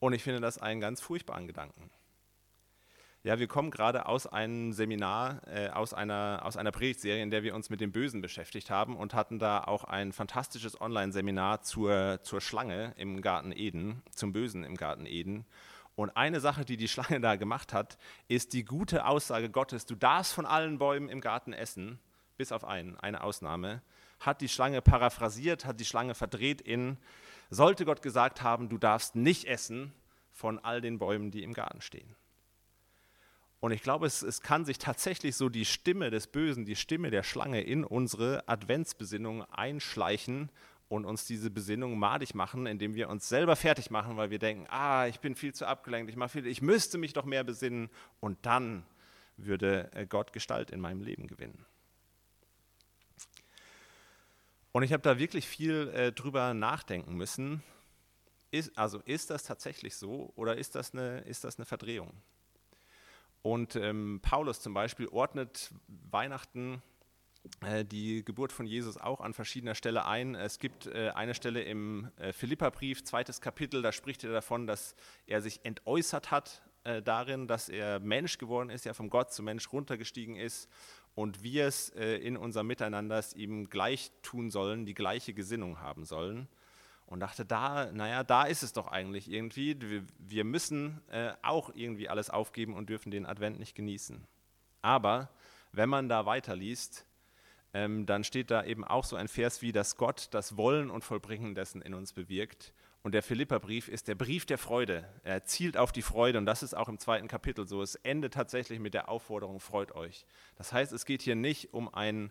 Und 0.00 0.14
ich 0.14 0.22
finde 0.22 0.40
das 0.40 0.58
einen 0.58 0.80
ganz 0.80 1.00
furchtbaren 1.00 1.46
Gedanken. 1.46 1.90
Ja, 3.26 3.38
wir 3.38 3.48
kommen 3.48 3.70
gerade 3.70 4.04
aus 4.04 4.26
einem 4.26 4.74
Seminar, 4.74 5.40
äh, 5.46 5.70
aus, 5.70 5.94
einer, 5.94 6.42
aus 6.44 6.58
einer 6.58 6.72
Predigtserie, 6.72 7.22
in 7.22 7.30
der 7.30 7.42
wir 7.42 7.54
uns 7.54 7.70
mit 7.70 7.80
dem 7.80 7.90
Bösen 7.90 8.20
beschäftigt 8.20 8.68
haben 8.68 8.98
und 8.98 9.14
hatten 9.14 9.38
da 9.38 9.64
auch 9.64 9.84
ein 9.84 10.12
fantastisches 10.12 10.78
Online-Seminar 10.78 11.62
zur, 11.62 12.20
zur 12.22 12.42
Schlange 12.42 12.92
im 12.98 13.22
Garten 13.22 13.50
Eden, 13.50 14.02
zum 14.10 14.34
Bösen 14.34 14.62
im 14.62 14.76
Garten 14.76 15.06
Eden. 15.06 15.46
Und 15.96 16.18
eine 16.18 16.38
Sache, 16.40 16.66
die 16.66 16.76
die 16.76 16.86
Schlange 16.86 17.18
da 17.22 17.36
gemacht 17.36 17.72
hat, 17.72 17.96
ist 18.28 18.52
die 18.52 18.66
gute 18.66 19.06
Aussage 19.06 19.48
Gottes, 19.48 19.86
du 19.86 19.94
darfst 19.94 20.34
von 20.34 20.44
allen 20.44 20.76
Bäumen 20.76 21.08
im 21.08 21.22
Garten 21.22 21.54
essen, 21.54 21.98
bis 22.36 22.52
auf 22.52 22.62
einen, 22.62 22.98
eine 22.98 23.24
Ausnahme, 23.24 23.80
hat 24.20 24.42
die 24.42 24.50
Schlange 24.50 24.82
paraphrasiert, 24.82 25.64
hat 25.64 25.80
die 25.80 25.86
Schlange 25.86 26.14
verdreht 26.14 26.60
in, 26.60 26.98
sollte 27.48 27.86
Gott 27.86 28.02
gesagt 28.02 28.42
haben, 28.42 28.68
du 28.68 28.76
darfst 28.76 29.16
nicht 29.16 29.46
essen 29.46 29.94
von 30.30 30.58
all 30.58 30.82
den 30.82 30.98
Bäumen, 30.98 31.30
die 31.30 31.42
im 31.42 31.54
Garten 31.54 31.80
stehen. 31.80 32.14
Und 33.64 33.72
ich 33.72 33.82
glaube, 33.82 34.04
es, 34.06 34.20
es 34.20 34.42
kann 34.42 34.66
sich 34.66 34.76
tatsächlich 34.76 35.36
so 35.36 35.48
die 35.48 35.64
Stimme 35.64 36.10
des 36.10 36.26
Bösen, 36.26 36.66
die 36.66 36.76
Stimme 36.76 37.10
der 37.10 37.22
Schlange 37.22 37.62
in 37.62 37.82
unsere 37.82 38.46
Adventsbesinnung 38.46 39.42
einschleichen 39.44 40.50
und 40.88 41.06
uns 41.06 41.24
diese 41.24 41.48
Besinnung 41.48 41.98
madig 41.98 42.34
machen, 42.34 42.66
indem 42.66 42.94
wir 42.94 43.08
uns 43.08 43.26
selber 43.26 43.56
fertig 43.56 43.90
machen, 43.90 44.18
weil 44.18 44.28
wir 44.28 44.38
denken, 44.38 44.66
ah, 44.68 45.06
ich 45.06 45.18
bin 45.20 45.34
viel 45.34 45.54
zu 45.54 45.64
abgelenkt, 45.64 46.14
ich, 46.14 46.30
viel, 46.30 46.46
ich 46.46 46.60
müsste 46.60 46.98
mich 46.98 47.14
doch 47.14 47.24
mehr 47.24 47.42
besinnen 47.42 47.88
und 48.20 48.36
dann 48.44 48.84
würde 49.38 49.90
äh, 49.94 50.04
Gott 50.04 50.34
Gestalt 50.34 50.70
in 50.70 50.80
meinem 50.80 51.00
Leben 51.00 51.26
gewinnen. 51.26 51.64
Und 54.72 54.82
ich 54.82 54.92
habe 54.92 55.02
da 55.02 55.18
wirklich 55.18 55.48
viel 55.48 55.88
äh, 55.94 56.12
drüber 56.12 56.52
nachdenken 56.52 57.14
müssen. 57.14 57.62
Ist, 58.50 58.76
also 58.76 59.00
ist 59.06 59.30
das 59.30 59.42
tatsächlich 59.44 59.96
so 59.96 60.34
oder 60.36 60.54
ist 60.58 60.74
das 60.74 60.92
eine, 60.92 61.20
ist 61.20 61.44
das 61.44 61.56
eine 61.56 61.64
Verdrehung? 61.64 62.12
Und 63.44 63.76
ähm, 63.76 64.20
Paulus 64.22 64.60
zum 64.62 64.72
Beispiel 64.72 65.06
ordnet 65.06 65.70
Weihnachten 66.10 66.80
äh, 67.60 67.84
die 67.84 68.24
Geburt 68.24 68.52
von 68.52 68.64
Jesus 68.64 68.96
auch 68.96 69.20
an 69.20 69.34
verschiedener 69.34 69.74
Stelle 69.74 70.06
ein. 70.06 70.34
Es 70.34 70.58
gibt 70.58 70.86
äh, 70.86 71.10
eine 71.14 71.34
Stelle 71.34 71.62
im 71.62 72.10
äh, 72.16 72.32
Philipperbrief, 72.32 73.04
zweites 73.04 73.42
Kapitel, 73.42 73.82
da 73.82 73.92
spricht 73.92 74.24
er 74.24 74.32
davon, 74.32 74.66
dass 74.66 74.96
er 75.26 75.42
sich 75.42 75.62
entäußert 75.62 76.30
hat 76.30 76.62
äh, 76.84 77.02
darin, 77.02 77.46
dass 77.46 77.68
er 77.68 78.00
Mensch 78.00 78.38
geworden 78.38 78.70
ist, 78.70 78.86
ja 78.86 78.94
vom 78.94 79.10
Gott 79.10 79.30
zum 79.30 79.44
Mensch 79.44 79.70
runtergestiegen 79.70 80.36
ist 80.36 80.70
und 81.14 81.42
wir 81.42 81.66
es 81.66 81.90
in 81.90 82.36
unserem 82.36 82.66
Miteinander 82.66 83.22
ihm 83.36 83.68
gleich 83.68 84.10
tun 84.22 84.50
sollen, 84.50 84.84
die 84.84 84.94
gleiche 84.94 85.34
Gesinnung 85.34 85.80
haben 85.80 86.06
sollen 86.06 86.48
und 87.06 87.20
dachte, 87.20 87.44
da, 87.44 87.92
naja, 87.92 88.24
da 88.24 88.44
ist 88.44 88.62
es 88.62 88.72
doch 88.72 88.88
eigentlich 88.88 89.30
irgendwie. 89.30 89.80
Wir, 89.80 90.04
wir 90.18 90.44
müssen 90.44 91.00
äh, 91.10 91.32
auch 91.42 91.70
irgendwie 91.74 92.08
alles 92.08 92.30
aufgeben 92.30 92.74
und 92.74 92.88
dürfen 92.88 93.10
den 93.10 93.26
Advent 93.26 93.58
nicht 93.58 93.74
genießen. 93.74 94.26
Aber 94.82 95.30
wenn 95.72 95.88
man 95.88 96.08
da 96.08 96.26
weiterliest, 96.26 97.06
ähm, 97.74 98.06
dann 98.06 98.24
steht 98.24 98.50
da 98.50 98.64
eben 98.64 98.84
auch 98.84 99.04
so 99.04 99.16
ein 99.16 99.28
Vers 99.28 99.60
wie, 99.60 99.72
dass 99.72 99.96
Gott 99.96 100.28
das 100.30 100.56
Wollen 100.56 100.90
und 100.90 101.04
Vollbringen 101.04 101.54
dessen 101.54 101.82
in 101.82 101.92
uns 101.92 102.12
bewirkt 102.12 102.72
Und 103.02 103.12
der 103.12 103.22
Philipperbrief 103.22 103.88
ist 103.88 104.08
der 104.08 104.14
Brief 104.14 104.46
der 104.46 104.56
Freude. 104.56 105.04
Er 105.24 105.44
zielt 105.44 105.76
auf 105.76 105.92
die 105.92 106.00
Freude 106.00 106.38
und 106.38 106.46
das 106.46 106.62
ist 106.62 106.74
auch 106.74 106.88
im 106.88 106.98
zweiten 106.98 107.28
Kapitel 107.28 107.66
so. 107.66 107.82
Es 107.82 107.96
endet 107.96 108.34
tatsächlich 108.34 108.78
mit 108.78 108.94
der 108.94 109.08
Aufforderung, 109.08 109.60
freut 109.60 109.92
euch. 109.92 110.24
Das 110.56 110.72
heißt, 110.72 110.92
es 110.92 111.04
geht 111.04 111.20
hier 111.20 111.34
nicht 111.34 111.74
um 111.74 111.92
ein, 111.92 112.30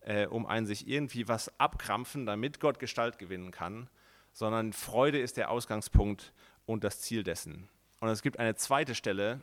äh, 0.00 0.26
um 0.26 0.46
ein 0.46 0.64
sich 0.64 0.86
irgendwie 0.88 1.28
was 1.28 1.58
abkrampfen, 1.58 2.24
damit 2.24 2.60
Gott 2.60 2.78
Gestalt 2.78 3.18
gewinnen 3.18 3.50
kann, 3.50 3.90
sondern 4.34 4.74
Freude 4.74 5.18
ist 5.18 5.38
der 5.38 5.50
Ausgangspunkt 5.50 6.34
und 6.66 6.84
das 6.84 7.00
Ziel 7.00 7.22
dessen. 7.22 7.70
Und 8.00 8.10
es 8.10 8.20
gibt 8.20 8.38
eine 8.38 8.54
zweite 8.56 8.94
Stelle, 8.94 9.42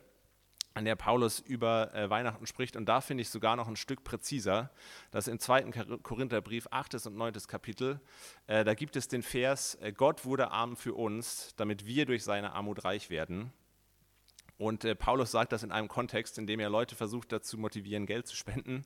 an 0.73 0.85
der 0.85 0.95
Paulus 0.95 1.39
über 1.39 1.93
äh, 1.93 2.09
Weihnachten 2.09 2.45
spricht. 2.47 2.75
Und 2.75 2.85
da 2.85 3.01
finde 3.01 3.23
ich 3.23 3.29
sogar 3.29 3.55
noch 3.55 3.67
ein 3.67 3.75
Stück 3.75 4.03
präziser. 4.03 4.71
Das 5.11 5.27
im 5.27 5.39
zweiten 5.39 5.71
Korintherbrief, 6.01 6.67
8. 6.71 7.05
und 7.07 7.17
9. 7.17 7.33
Kapitel. 7.47 7.99
Äh, 8.47 8.63
da 8.63 8.73
gibt 8.73 8.95
es 8.95 9.07
den 9.07 9.23
Vers, 9.23 9.75
äh, 9.75 9.91
Gott 9.91 10.23
wurde 10.23 10.51
arm 10.51 10.77
für 10.77 10.93
uns, 10.93 11.53
damit 11.57 11.85
wir 11.85 12.05
durch 12.05 12.23
seine 12.23 12.53
Armut 12.53 12.85
reich 12.85 13.09
werden. 13.09 13.51
Und 14.57 14.85
äh, 14.85 14.95
Paulus 14.95 15.31
sagt 15.31 15.51
das 15.51 15.63
in 15.63 15.71
einem 15.71 15.87
Kontext, 15.87 16.37
in 16.37 16.47
dem 16.47 16.59
er 16.59 16.69
Leute 16.69 16.95
versucht 16.95 17.31
dazu 17.31 17.57
motivieren, 17.57 18.05
Geld 18.05 18.27
zu 18.27 18.35
spenden 18.35 18.85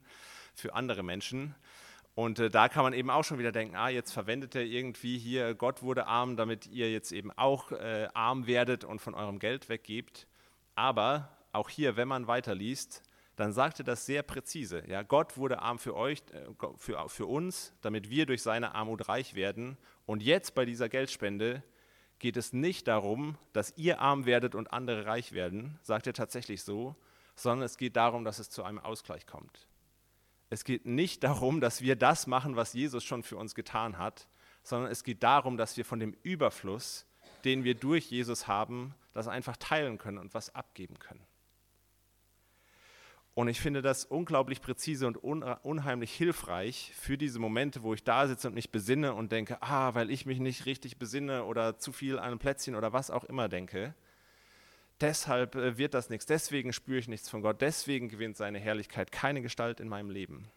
für 0.56 0.74
andere 0.74 1.04
Menschen. 1.04 1.54
Und 2.16 2.40
äh, 2.40 2.50
da 2.50 2.70
kann 2.70 2.84
man 2.84 2.94
eben 2.94 3.10
auch 3.10 3.24
schon 3.24 3.40
wieder 3.40 3.52
denken, 3.52 3.76
ah, 3.76 3.90
jetzt 3.90 4.12
verwendet 4.12 4.56
er 4.56 4.64
irgendwie 4.64 5.18
hier, 5.18 5.54
Gott 5.54 5.84
wurde 5.84 6.08
arm, 6.08 6.38
damit 6.38 6.66
ihr 6.68 6.90
jetzt 6.92 7.12
eben 7.12 7.32
auch 7.34 7.74
äh, 7.74 8.08
arm 8.14 8.48
werdet 8.48 8.86
und 8.86 9.00
von 9.00 9.14
eurem 9.14 9.38
Geld 9.38 9.68
weggebt. 9.68 10.28
Aber 10.76 11.38
auch 11.52 11.70
hier, 11.70 11.98
wenn 11.98 12.08
man 12.08 12.28
weiterliest, 12.28 13.04
dann 13.36 13.52
sagt 13.52 13.80
er 13.80 13.86
das 13.86 14.06
sehr 14.06 14.24
präzise. 14.24 14.84
Ja, 14.88 15.04
Gott 15.04 15.36
wurde 15.36 15.62
arm 15.62 15.78
für 15.78 15.94
euch, 15.94 16.24
äh, 16.32 16.68
für, 16.78 17.10
für 17.10 17.26
uns, 17.26 17.74
damit 17.82 18.10
wir 18.10 18.26
durch 18.26 18.42
seine 18.42 18.76
Armut 18.76 19.10
reich 19.10 19.36
werden. 19.36 19.78
Und 20.06 20.24
jetzt 20.24 20.56
bei 20.56 20.64
dieser 20.64 20.88
Geldspende 20.88 21.64
geht 22.20 22.38
es 22.38 22.54
nicht 22.54 22.88
darum, 22.88 23.38
dass 23.52 23.74
ihr 23.76 24.00
arm 24.00 24.26
werdet 24.26 24.56
und 24.56 24.72
andere 24.72 25.06
reich 25.06 25.34
werden, 25.34 25.78
sagt 25.82 26.08
er 26.08 26.14
tatsächlich 26.14 26.64
so, 26.64 26.96
sondern 27.36 27.66
es 27.66 27.78
geht 27.78 27.98
darum, 27.98 28.24
dass 28.24 28.40
es 28.40 28.50
zu 28.50 28.64
einem 28.64 28.80
Ausgleich 28.80 29.28
kommt. 29.28 29.68
Es 30.50 30.64
geht 30.64 30.86
nicht 30.86 31.24
darum, 31.24 31.60
dass 31.60 31.82
wir 31.82 31.96
das 31.96 32.28
machen, 32.28 32.56
was 32.56 32.74
Jesus 32.74 33.04
schon 33.04 33.24
für 33.24 33.38
uns 33.38 33.56
getan 33.56 33.98
hat, 33.98 34.28
sondern 34.64 34.92
es 34.92 35.04
geht 35.04 35.24
darum, 35.24 35.58
dass 35.58 35.78
wir 35.78 35.86
von 35.86 36.00
dem 36.00 36.16
Überfluss, 36.24 37.06
den 37.44 37.64
wir 37.64 37.76
durch 37.76 38.06
Jesus 38.06 38.48
haben, 38.48 38.96
das 39.14 39.28
einfach 39.28 39.58
teilen 39.58 39.98
können 39.98 40.18
und 40.18 40.34
was 40.34 40.54
abgeben 40.54 41.00
können. 41.00 41.26
Und 43.36 43.50
ich 43.50 43.60
finde 43.60 43.82
das 43.82 44.06
unglaublich 44.06 44.62
präzise 44.62 45.06
und 45.08 45.18
unheimlich 45.18 46.14
hilfreich 46.14 46.94
für 46.96 47.18
diese 47.18 47.38
Momente, 47.38 47.84
wo 47.84 47.94
ich 47.94 48.04
da 48.06 48.28
sitze 48.28 48.48
und 48.48 48.54
mich 48.54 48.72
besinne 48.72 49.14
und 49.14 49.34
denke, 49.34 49.62
ah, 49.62 49.94
weil 49.94 50.10
ich 50.10 50.26
mich 50.26 50.40
nicht 50.40 50.66
richtig 50.66 50.98
besinne 50.98 51.44
oder 51.44 51.78
zu 51.78 51.92
viel 51.92 52.18
an 52.18 52.32
ein 52.32 52.40
Plätzchen 52.40 52.76
oder 52.76 52.94
was 52.94 53.12
auch 53.12 53.26
immer 53.26 53.50
denke. 53.50 53.94
Deshalb 55.02 55.56
äh, 55.56 55.78
wird 55.78 55.94
das 55.94 56.10
nichts, 56.10 56.26
deswegen 56.26 56.72
spüre 56.72 57.00
ich 57.00 57.08
nichts 57.08 57.30
von 57.30 57.42
Gott, 57.42 57.62
deswegen 57.62 58.10
gewinnt 58.10 58.38
seine 58.38 58.60
Herrlichkeit 58.60 59.12
keine 59.12 59.42
Gestalt 59.42 59.80
in 59.80 59.90
meinem 59.90 60.10
Leben. 60.10 60.48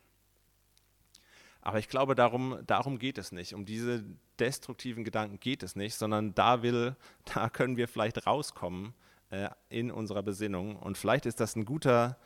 Aber 1.61 1.79
ich 1.79 1.89
glaube, 1.89 2.15
darum, 2.15 2.61
darum 2.67 2.99
geht 2.99 3.19
es 3.19 3.33
nicht. 3.33 3.53
Um 3.53 3.65
diese 3.65 4.05
destruktiven 4.39 5.05
Gedanken 5.05 5.41
geht 5.41 5.63
es 5.63 5.77
nicht, 5.77 5.97
sondern 5.97 6.35
da 6.35 6.63
will, 6.63 6.97
da 7.25 7.51
können 7.51 7.77
wir 7.77 7.89
vielleicht 7.89 8.27
rauskommen 8.27 8.95
äh, 9.31 9.49
in 9.69 9.91
unserer 9.91 10.23
Besinnung. 10.23 10.77
Und 10.77 10.97
vielleicht 10.97 11.27
ist 11.27 11.41
das 11.41 11.57
ein 11.57 11.65
guter, 11.65 12.19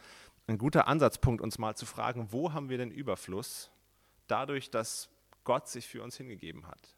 ein 0.46 0.58
guter 0.58 0.86
Ansatzpunkt, 0.86 1.42
uns 1.42 1.58
mal 1.58 1.74
zu 1.74 1.86
fragen, 1.86 2.28
wo 2.30 2.52
haben 2.52 2.68
wir 2.68 2.78
den 2.78 2.90
Überfluss 2.90 3.70
dadurch, 4.26 4.70
dass 4.70 5.08
Gott 5.44 5.68
sich 5.68 5.88
für 5.88 6.02
uns 6.02 6.16
hingegeben 6.16 6.66
hat. 6.66 6.96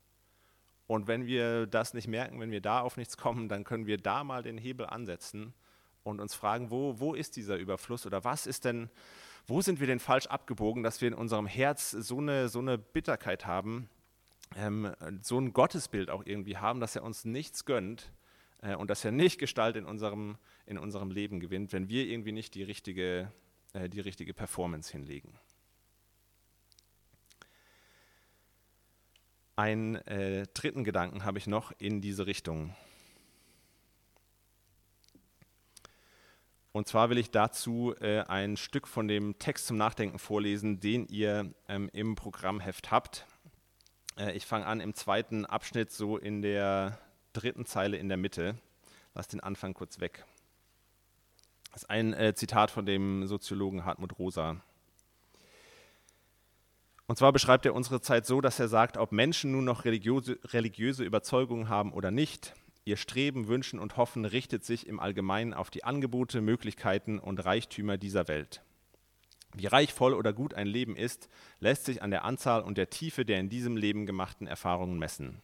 Und 0.86 1.06
wenn 1.06 1.26
wir 1.26 1.66
das 1.66 1.94
nicht 1.94 2.08
merken, 2.08 2.40
wenn 2.40 2.50
wir 2.50 2.60
da 2.60 2.80
auf 2.80 2.96
nichts 2.96 3.16
kommen, 3.16 3.48
dann 3.48 3.64
können 3.64 3.86
wir 3.86 3.96
da 3.96 4.22
mal 4.22 4.42
den 4.42 4.58
Hebel 4.58 4.86
ansetzen 4.86 5.54
und 6.02 6.20
uns 6.20 6.34
fragen, 6.34 6.70
wo, 6.70 7.00
wo 7.00 7.14
ist 7.14 7.36
dieser 7.36 7.56
Überfluss 7.56 8.06
oder 8.06 8.24
was 8.24 8.46
ist 8.46 8.64
denn, 8.64 8.90
wo 9.46 9.62
sind 9.62 9.80
wir 9.80 9.86
denn 9.86 9.98
falsch 9.98 10.26
abgebogen, 10.26 10.82
dass 10.82 11.00
wir 11.00 11.08
in 11.08 11.14
unserem 11.14 11.46
Herz 11.46 11.90
so 11.90 12.18
eine, 12.18 12.48
so 12.48 12.58
eine 12.58 12.78
Bitterkeit 12.78 13.46
haben, 13.46 13.88
ähm, 14.56 14.92
so 15.22 15.38
ein 15.38 15.52
Gottesbild 15.52 16.10
auch 16.10 16.24
irgendwie 16.24 16.58
haben, 16.58 16.80
dass 16.80 16.96
er 16.96 17.02
uns 17.02 17.24
nichts 17.24 17.64
gönnt 17.64 18.12
äh, 18.62 18.74
und 18.74 18.90
dass 18.90 19.04
er 19.04 19.12
nicht 19.12 19.38
Gestalt 19.38 19.76
in 19.76 19.86
unserem, 19.86 20.36
in 20.66 20.78
unserem 20.78 21.10
Leben 21.10 21.40
gewinnt, 21.40 21.72
wenn 21.72 21.88
wir 21.88 22.06
irgendwie 22.06 22.32
nicht 22.32 22.54
die 22.54 22.62
richtige, 22.62 23.32
äh, 23.72 23.88
die 23.88 24.00
richtige 24.00 24.34
Performance 24.34 24.92
hinlegen. 24.92 25.38
Einen 29.56 29.94
äh, 29.94 30.46
dritten 30.52 30.82
Gedanken 30.82 31.24
habe 31.24 31.38
ich 31.38 31.46
noch 31.46 31.72
in 31.78 32.00
diese 32.00 32.26
Richtung. 32.26 32.74
Und 36.72 36.88
zwar 36.88 37.08
will 37.08 37.18
ich 37.18 37.30
dazu 37.30 37.94
äh, 38.00 38.22
ein 38.22 38.56
Stück 38.56 38.88
von 38.88 39.06
dem 39.06 39.38
Text 39.38 39.68
zum 39.68 39.76
Nachdenken 39.76 40.18
vorlesen, 40.18 40.80
den 40.80 41.06
ihr 41.06 41.54
ähm, 41.68 41.88
im 41.92 42.16
Programmheft 42.16 42.90
habt. 42.90 43.26
Äh, 44.18 44.32
ich 44.32 44.44
fange 44.44 44.66
an 44.66 44.80
im 44.80 44.92
zweiten 44.94 45.46
Abschnitt, 45.46 45.92
so 45.92 46.18
in 46.18 46.42
der 46.42 46.98
dritten 47.32 47.64
Zeile 47.64 47.96
in 47.96 48.08
der 48.08 48.18
Mitte. 48.18 48.56
Lass 49.14 49.28
den 49.28 49.38
Anfang 49.38 49.72
kurz 49.72 50.00
weg. 50.00 50.24
Das 51.72 51.82
ist 51.82 51.90
ein 51.90 52.12
äh, 52.12 52.34
Zitat 52.34 52.72
von 52.72 52.86
dem 52.86 53.28
Soziologen 53.28 53.84
Hartmut 53.84 54.18
Rosa. 54.18 54.60
Und 57.06 57.18
zwar 57.18 57.32
beschreibt 57.32 57.66
er 57.66 57.74
unsere 57.74 58.00
Zeit 58.00 58.24
so, 58.24 58.40
dass 58.40 58.58
er 58.58 58.68
sagt, 58.68 58.96
ob 58.96 59.12
Menschen 59.12 59.52
nun 59.52 59.64
noch 59.64 59.84
religiöse, 59.84 60.38
religiöse 60.44 61.04
Überzeugungen 61.04 61.68
haben 61.68 61.92
oder 61.92 62.10
nicht, 62.10 62.54
ihr 62.84 62.96
Streben, 62.96 63.48
Wünschen 63.48 63.78
und 63.78 63.96
Hoffen 63.96 64.24
richtet 64.24 64.64
sich 64.64 64.86
im 64.86 65.00
Allgemeinen 65.00 65.54
auf 65.54 65.70
die 65.70 65.84
Angebote, 65.84 66.40
Möglichkeiten 66.40 67.18
und 67.18 67.44
Reichtümer 67.44 67.98
dieser 67.98 68.28
Welt. 68.28 68.62
Wie 69.54 69.66
reichvoll 69.66 70.14
oder 70.14 70.32
gut 70.32 70.54
ein 70.54 70.66
Leben 70.66 70.96
ist, 70.96 71.28
lässt 71.60 71.84
sich 71.84 72.02
an 72.02 72.10
der 72.10 72.24
Anzahl 72.24 72.62
und 72.62 72.76
der 72.76 72.90
Tiefe 72.90 73.24
der 73.24 73.38
in 73.38 73.48
diesem 73.48 73.76
Leben 73.76 74.04
gemachten 74.06 74.46
Erfahrungen 74.46 74.98
messen. 74.98 75.42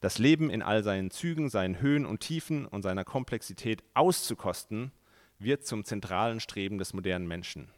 Das 0.00 0.18
Leben 0.18 0.50
in 0.50 0.62
all 0.62 0.82
seinen 0.82 1.10
Zügen, 1.10 1.48
seinen 1.48 1.80
Höhen 1.80 2.06
und 2.06 2.20
Tiefen 2.20 2.66
und 2.66 2.82
seiner 2.82 3.04
Komplexität 3.04 3.82
auszukosten, 3.94 4.92
wird 5.38 5.66
zum 5.66 5.84
zentralen 5.84 6.40
Streben 6.40 6.78
des 6.78 6.92
modernen 6.92 7.26
Menschen. 7.26 7.70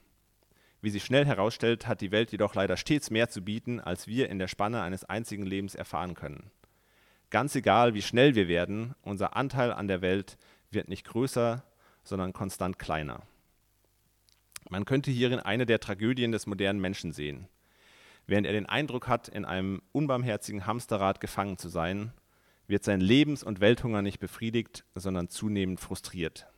Wie 0.82 0.90
sich 0.90 1.04
schnell 1.04 1.24
herausstellt, 1.24 1.86
hat 1.86 2.00
die 2.00 2.10
Welt 2.10 2.32
jedoch 2.32 2.56
leider 2.56 2.76
stets 2.76 3.10
mehr 3.10 3.30
zu 3.30 3.40
bieten, 3.40 3.78
als 3.80 4.08
wir 4.08 4.28
in 4.28 4.40
der 4.40 4.48
Spanne 4.48 4.82
eines 4.82 5.04
einzigen 5.04 5.46
Lebens 5.46 5.76
erfahren 5.76 6.14
können. 6.14 6.50
Ganz 7.30 7.54
egal, 7.54 7.94
wie 7.94 8.02
schnell 8.02 8.34
wir 8.34 8.48
werden, 8.48 8.94
unser 9.00 9.36
Anteil 9.36 9.72
an 9.72 9.86
der 9.86 10.02
Welt 10.02 10.36
wird 10.70 10.88
nicht 10.88 11.06
größer, 11.06 11.62
sondern 12.02 12.32
konstant 12.32 12.80
kleiner. 12.80 13.22
Man 14.68 14.84
könnte 14.84 15.12
hierin 15.12 15.38
eine 15.38 15.66
der 15.66 15.78
Tragödien 15.78 16.32
des 16.32 16.46
modernen 16.46 16.80
Menschen 16.80 17.12
sehen. 17.12 17.48
Während 18.26 18.46
er 18.46 18.52
den 18.52 18.66
Eindruck 18.66 19.06
hat, 19.06 19.28
in 19.28 19.44
einem 19.44 19.82
unbarmherzigen 19.92 20.66
Hamsterrad 20.66 21.20
gefangen 21.20 21.58
zu 21.58 21.68
sein, 21.68 22.12
wird 22.66 22.82
sein 22.82 23.00
Lebens- 23.00 23.44
und 23.44 23.60
Welthunger 23.60 24.02
nicht 24.02 24.18
befriedigt, 24.18 24.84
sondern 24.94 25.28
zunehmend 25.28 25.78
frustriert. 25.78 26.51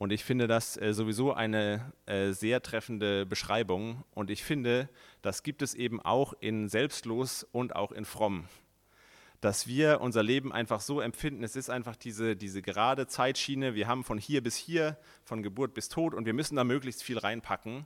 Und 0.00 0.12
ich 0.12 0.24
finde 0.24 0.46
das 0.46 0.78
äh, 0.78 0.94
sowieso 0.94 1.34
eine 1.34 1.92
äh, 2.06 2.30
sehr 2.32 2.62
treffende 2.62 3.26
Beschreibung. 3.26 4.02
Und 4.12 4.30
ich 4.30 4.42
finde, 4.42 4.88
das 5.20 5.42
gibt 5.42 5.60
es 5.60 5.74
eben 5.74 6.00
auch 6.00 6.32
in 6.40 6.70
Selbstlos 6.70 7.46
und 7.52 7.76
auch 7.76 7.92
in 7.92 8.06
Fromm. 8.06 8.48
Dass 9.42 9.66
wir 9.66 10.00
unser 10.00 10.22
Leben 10.22 10.54
einfach 10.54 10.80
so 10.80 11.02
empfinden, 11.02 11.44
es 11.44 11.54
ist 11.54 11.68
einfach 11.68 11.96
diese, 11.96 12.34
diese 12.34 12.62
gerade 12.62 13.08
Zeitschiene, 13.08 13.74
wir 13.74 13.88
haben 13.88 14.02
von 14.02 14.16
hier 14.16 14.42
bis 14.42 14.56
hier, 14.56 14.96
von 15.22 15.42
Geburt 15.42 15.74
bis 15.74 15.90
Tod 15.90 16.14
und 16.14 16.24
wir 16.24 16.32
müssen 16.32 16.56
da 16.56 16.64
möglichst 16.64 17.02
viel 17.02 17.18
reinpacken. 17.18 17.84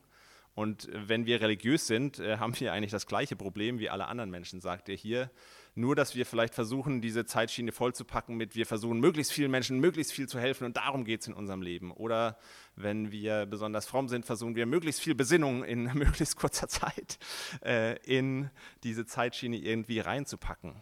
Und 0.54 0.88
wenn 0.92 1.26
wir 1.26 1.40
religiös 1.40 1.88
sind, 1.88 2.20
äh, 2.20 2.36
haben 2.36 2.58
wir 2.60 2.72
eigentlich 2.72 2.92
das 2.92 3.08
gleiche 3.08 3.34
Problem 3.34 3.80
wie 3.80 3.90
alle 3.90 4.06
anderen 4.06 4.30
Menschen, 4.30 4.60
sagt 4.60 4.88
er 4.88 4.94
hier. 4.94 5.32
Nur, 5.76 5.96
dass 5.96 6.14
wir 6.14 6.24
vielleicht 6.24 6.54
versuchen, 6.54 7.00
diese 7.00 7.24
Zeitschiene 7.24 7.72
vollzupacken 7.72 8.36
mit, 8.36 8.54
wir 8.54 8.64
versuchen, 8.64 9.00
möglichst 9.00 9.32
vielen 9.32 9.50
Menschen 9.50 9.80
möglichst 9.80 10.12
viel 10.12 10.28
zu 10.28 10.38
helfen 10.38 10.64
und 10.64 10.76
darum 10.76 11.04
geht 11.04 11.22
es 11.22 11.26
in 11.26 11.34
unserem 11.34 11.62
Leben. 11.62 11.90
Oder 11.90 12.38
wenn 12.76 13.10
wir 13.10 13.46
besonders 13.46 13.86
fromm 13.86 14.08
sind, 14.08 14.24
versuchen 14.24 14.54
wir, 14.54 14.66
möglichst 14.66 15.00
viel 15.00 15.16
Besinnung 15.16 15.64
in 15.64 15.84
möglichst 15.94 16.36
kurzer 16.36 16.68
Zeit 16.68 17.18
äh, 17.64 17.98
in 18.04 18.50
diese 18.84 19.04
Zeitschiene 19.04 19.56
irgendwie 19.56 19.98
reinzupacken. 19.98 20.80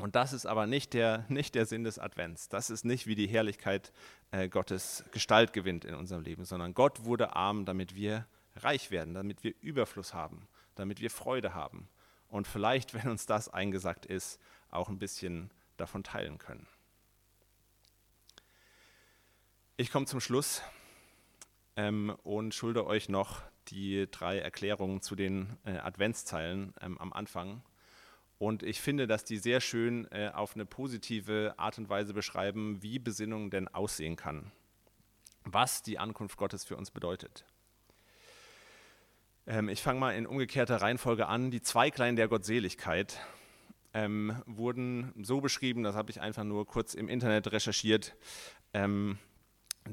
Und 0.00 0.14
das 0.14 0.32
ist 0.32 0.46
aber 0.46 0.68
nicht 0.68 0.94
der, 0.94 1.24
nicht 1.28 1.56
der 1.56 1.66
Sinn 1.66 1.82
des 1.82 1.98
Advents. 1.98 2.48
Das 2.48 2.70
ist 2.70 2.84
nicht, 2.84 3.08
wie 3.08 3.16
die 3.16 3.26
Herrlichkeit 3.26 3.92
äh, 4.30 4.48
Gottes 4.48 5.02
Gestalt 5.10 5.52
gewinnt 5.52 5.84
in 5.84 5.96
unserem 5.96 6.22
Leben, 6.22 6.44
sondern 6.44 6.72
Gott 6.72 7.04
wurde 7.04 7.34
arm, 7.34 7.64
damit 7.64 7.96
wir 7.96 8.28
reich 8.54 8.92
werden, 8.92 9.14
damit 9.14 9.42
wir 9.42 9.54
Überfluss 9.60 10.14
haben, 10.14 10.46
damit 10.76 11.00
wir 11.00 11.10
Freude 11.10 11.52
haben 11.52 11.88
und 12.28 12.46
vielleicht, 12.46 12.94
wenn 12.94 13.10
uns 13.10 13.26
das 13.26 13.48
eingesagt 13.48 14.06
ist, 14.06 14.40
auch 14.70 14.88
ein 14.88 14.98
bisschen 14.98 15.50
davon 15.76 16.04
teilen 16.04 16.38
können. 16.38 16.66
Ich 19.76 19.92
komme 19.92 20.06
zum 20.06 20.20
Schluss 20.20 20.62
ähm, 21.76 22.16
und 22.24 22.54
schulde 22.54 22.84
euch 22.86 23.08
noch 23.08 23.42
die 23.68 24.08
drei 24.10 24.38
Erklärungen 24.38 25.02
zu 25.02 25.14
den 25.14 25.56
äh, 25.64 25.78
Adventszeilen 25.78 26.74
ähm, 26.80 26.98
am 26.98 27.12
Anfang. 27.12 27.62
Und 28.38 28.62
ich 28.62 28.80
finde, 28.80 29.06
dass 29.06 29.24
die 29.24 29.38
sehr 29.38 29.60
schön 29.60 30.10
äh, 30.10 30.30
auf 30.32 30.54
eine 30.54 30.64
positive 30.64 31.54
Art 31.56 31.78
und 31.78 31.88
Weise 31.88 32.14
beschreiben, 32.14 32.82
wie 32.82 32.98
Besinnung 32.98 33.50
denn 33.50 33.68
aussehen 33.68 34.16
kann, 34.16 34.52
was 35.44 35.82
die 35.82 35.98
Ankunft 35.98 36.36
Gottes 36.36 36.64
für 36.64 36.76
uns 36.76 36.90
bedeutet. 36.90 37.44
Ähm, 39.48 39.70
ich 39.70 39.80
fange 39.80 39.98
mal 39.98 40.10
in 40.10 40.26
umgekehrter 40.26 40.76
Reihenfolge 40.82 41.26
an. 41.26 41.50
Die 41.50 41.62
Zweiglein 41.62 42.16
der 42.16 42.28
Gottseligkeit 42.28 43.18
ähm, 43.94 44.36
wurden 44.44 45.14
so 45.22 45.40
beschrieben, 45.40 45.82
das 45.82 45.96
habe 45.96 46.10
ich 46.10 46.20
einfach 46.20 46.44
nur 46.44 46.66
kurz 46.66 46.92
im 46.92 47.08
Internet 47.08 47.50
recherchiert, 47.50 48.14
ähm, 48.74 49.16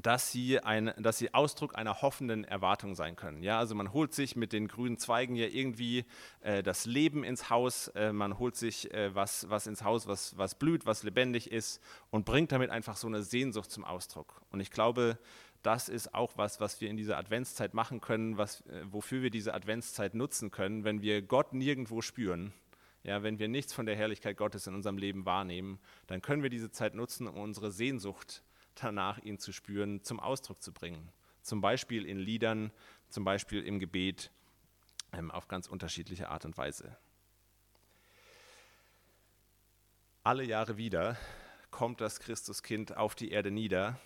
dass 0.02 0.30
sie, 0.30 0.60
ein, 0.60 0.92
dass 0.98 1.16
sie 1.16 1.32
Ausdruck 1.32 1.74
einer 1.74 2.02
hoffenden 2.02 2.44
Erwartung 2.44 2.94
sein 2.94 3.16
können. 3.16 3.42
Ja, 3.42 3.58
also 3.58 3.74
man 3.74 3.94
holt 3.94 4.12
sich 4.12 4.36
mit 4.36 4.52
den 4.52 4.68
grünen 4.68 4.98
Zweigen 4.98 5.36
ja 5.36 5.46
irgendwie 5.46 6.04
äh, 6.40 6.62
das 6.62 6.84
Leben 6.84 7.24
ins 7.24 7.48
Haus, 7.48 7.88
äh, 7.88 8.12
man 8.12 8.38
holt 8.38 8.56
sich 8.56 8.92
äh, 8.92 9.14
was, 9.14 9.48
was 9.48 9.66
ins 9.66 9.82
Haus, 9.82 10.06
was, 10.06 10.36
was 10.36 10.56
blüht, 10.56 10.84
was 10.84 11.02
lebendig 11.02 11.50
ist 11.50 11.80
und 12.10 12.26
bringt 12.26 12.52
damit 12.52 12.68
einfach 12.68 12.98
so 12.98 13.06
eine 13.06 13.22
Sehnsucht 13.22 13.70
zum 13.70 13.86
Ausdruck. 13.86 14.42
Und 14.50 14.60
ich 14.60 14.70
glaube, 14.70 15.18
das 15.66 15.88
ist 15.88 16.14
auch 16.14 16.32
was, 16.36 16.60
was 16.60 16.80
wir 16.80 16.88
in 16.88 16.96
dieser 16.96 17.18
Adventszeit 17.18 17.74
machen 17.74 18.00
können, 18.00 18.38
was, 18.38 18.60
äh, 18.66 18.84
wofür 18.84 19.22
wir 19.22 19.30
diese 19.30 19.52
Adventszeit 19.52 20.14
nutzen 20.14 20.52
können, 20.52 20.84
wenn 20.84 21.02
wir 21.02 21.22
Gott 21.22 21.52
nirgendwo 21.54 22.02
spüren. 22.02 22.52
Ja, 23.02 23.24
wenn 23.24 23.40
wir 23.40 23.48
nichts 23.48 23.72
von 23.72 23.84
der 23.84 23.96
Herrlichkeit 23.96 24.36
Gottes 24.36 24.68
in 24.68 24.74
unserem 24.74 24.96
Leben 24.96 25.26
wahrnehmen, 25.26 25.80
dann 26.06 26.22
können 26.22 26.44
wir 26.44 26.50
diese 26.50 26.70
Zeit 26.70 26.94
nutzen, 26.94 27.26
um 27.26 27.36
unsere 27.36 27.72
Sehnsucht 27.72 28.44
danach, 28.76 29.18
ihn 29.18 29.40
zu 29.40 29.52
spüren, 29.52 30.04
zum 30.04 30.20
Ausdruck 30.20 30.62
zu 30.62 30.72
bringen. 30.72 31.08
Zum 31.42 31.60
Beispiel 31.60 32.06
in 32.06 32.18
Liedern, 32.18 32.70
zum 33.08 33.24
Beispiel 33.24 33.64
im 33.64 33.80
Gebet, 33.80 34.30
ähm, 35.12 35.32
auf 35.32 35.48
ganz 35.48 35.66
unterschiedliche 35.66 36.28
Art 36.28 36.44
und 36.44 36.56
Weise. 36.56 36.96
Alle 40.22 40.44
Jahre 40.44 40.76
wieder 40.76 41.16
kommt 41.72 42.00
das 42.00 42.20
Christuskind 42.20 42.96
auf 42.96 43.16
die 43.16 43.30
Erde 43.30 43.50
nieder 43.50 43.98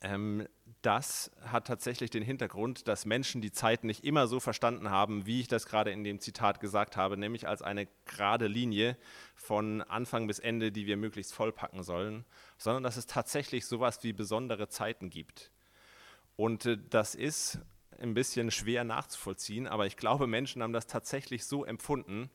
ähm, 0.00 0.46
das 0.82 1.30
hat 1.44 1.66
tatsächlich 1.66 2.10
den 2.10 2.22
Hintergrund, 2.22 2.88
dass 2.88 3.04
Menschen 3.04 3.42
die 3.42 3.52
Zeit 3.52 3.84
nicht 3.84 4.02
immer 4.02 4.26
so 4.26 4.40
verstanden 4.40 4.90
haben, 4.90 5.26
wie 5.26 5.40
ich 5.40 5.48
das 5.48 5.66
gerade 5.66 5.90
in 5.90 6.04
dem 6.04 6.20
Zitat 6.20 6.60
gesagt 6.60 6.96
habe, 6.96 7.18
nämlich 7.18 7.46
als 7.46 7.60
eine 7.60 7.86
gerade 8.06 8.46
Linie 8.46 8.96
von 9.34 9.82
Anfang 9.82 10.26
bis 10.26 10.38
Ende, 10.38 10.72
die 10.72 10.86
wir 10.86 10.96
möglichst 10.96 11.34
vollpacken 11.34 11.82
sollen, 11.82 12.24
sondern 12.56 12.82
dass 12.82 12.96
es 12.96 13.06
tatsächlich 13.06 13.66
sowas 13.66 14.02
wie 14.02 14.14
besondere 14.14 14.68
Zeiten 14.68 15.10
gibt. 15.10 15.50
Und 16.36 16.64
äh, 16.64 16.78
das 16.88 17.14
ist 17.14 17.58
ein 17.98 18.14
bisschen 18.14 18.50
schwer 18.50 18.84
nachzuvollziehen, 18.84 19.66
aber 19.66 19.84
ich 19.84 19.98
glaube, 19.98 20.26
Menschen 20.26 20.62
haben 20.62 20.72
das 20.72 20.86
tatsächlich 20.86 21.44
so 21.44 21.66
empfunden, 21.66 22.30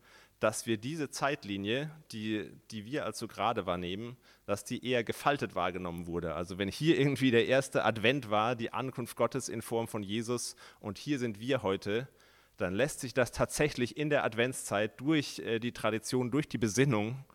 dass 0.46 0.68
wir 0.68 0.78
diese 0.78 1.10
Zeitlinie, 1.10 1.90
die, 2.12 2.52
die 2.70 2.86
wir 2.86 3.04
als 3.04 3.18
so 3.18 3.28
gerade 3.28 3.66
wahrnehmen, 3.66 4.16
dass 4.46 4.64
die 4.64 4.86
eher 4.86 5.04
gefaltet 5.04 5.56
wahrgenommen 5.56 6.06
wurde. 6.06 6.36
Also 6.36 6.60
wenn 6.60 6.70
hier 6.70 7.00
irgendwie 7.00 7.32
der 7.32 7.48
erste 7.48 7.84
Advent 7.84 8.30
war, 8.30 8.56
die 8.56 8.72
Ankunft 8.72 9.18
Gottes 9.18 9.50
in 9.50 9.64
Form 9.64 9.88
von 9.88 10.04
Jesus 10.04 10.56
und 10.80 11.00
hier 11.00 11.18
sind 11.18 11.40
wir 11.40 11.64
heute, 11.64 12.08
dann 12.58 12.76
lässt 12.76 13.00
sich 13.00 13.16
das 13.16 13.32
tatsächlich 13.32 13.98
in 13.98 14.12
der 14.12 14.24
Adventszeit 14.24 15.02
durch 15.02 15.40
äh, 15.40 15.58
die 15.58 15.72
Tradition, 15.72 16.30
durch 16.30 16.48
die 16.48 16.60
Besinnung 16.60 17.26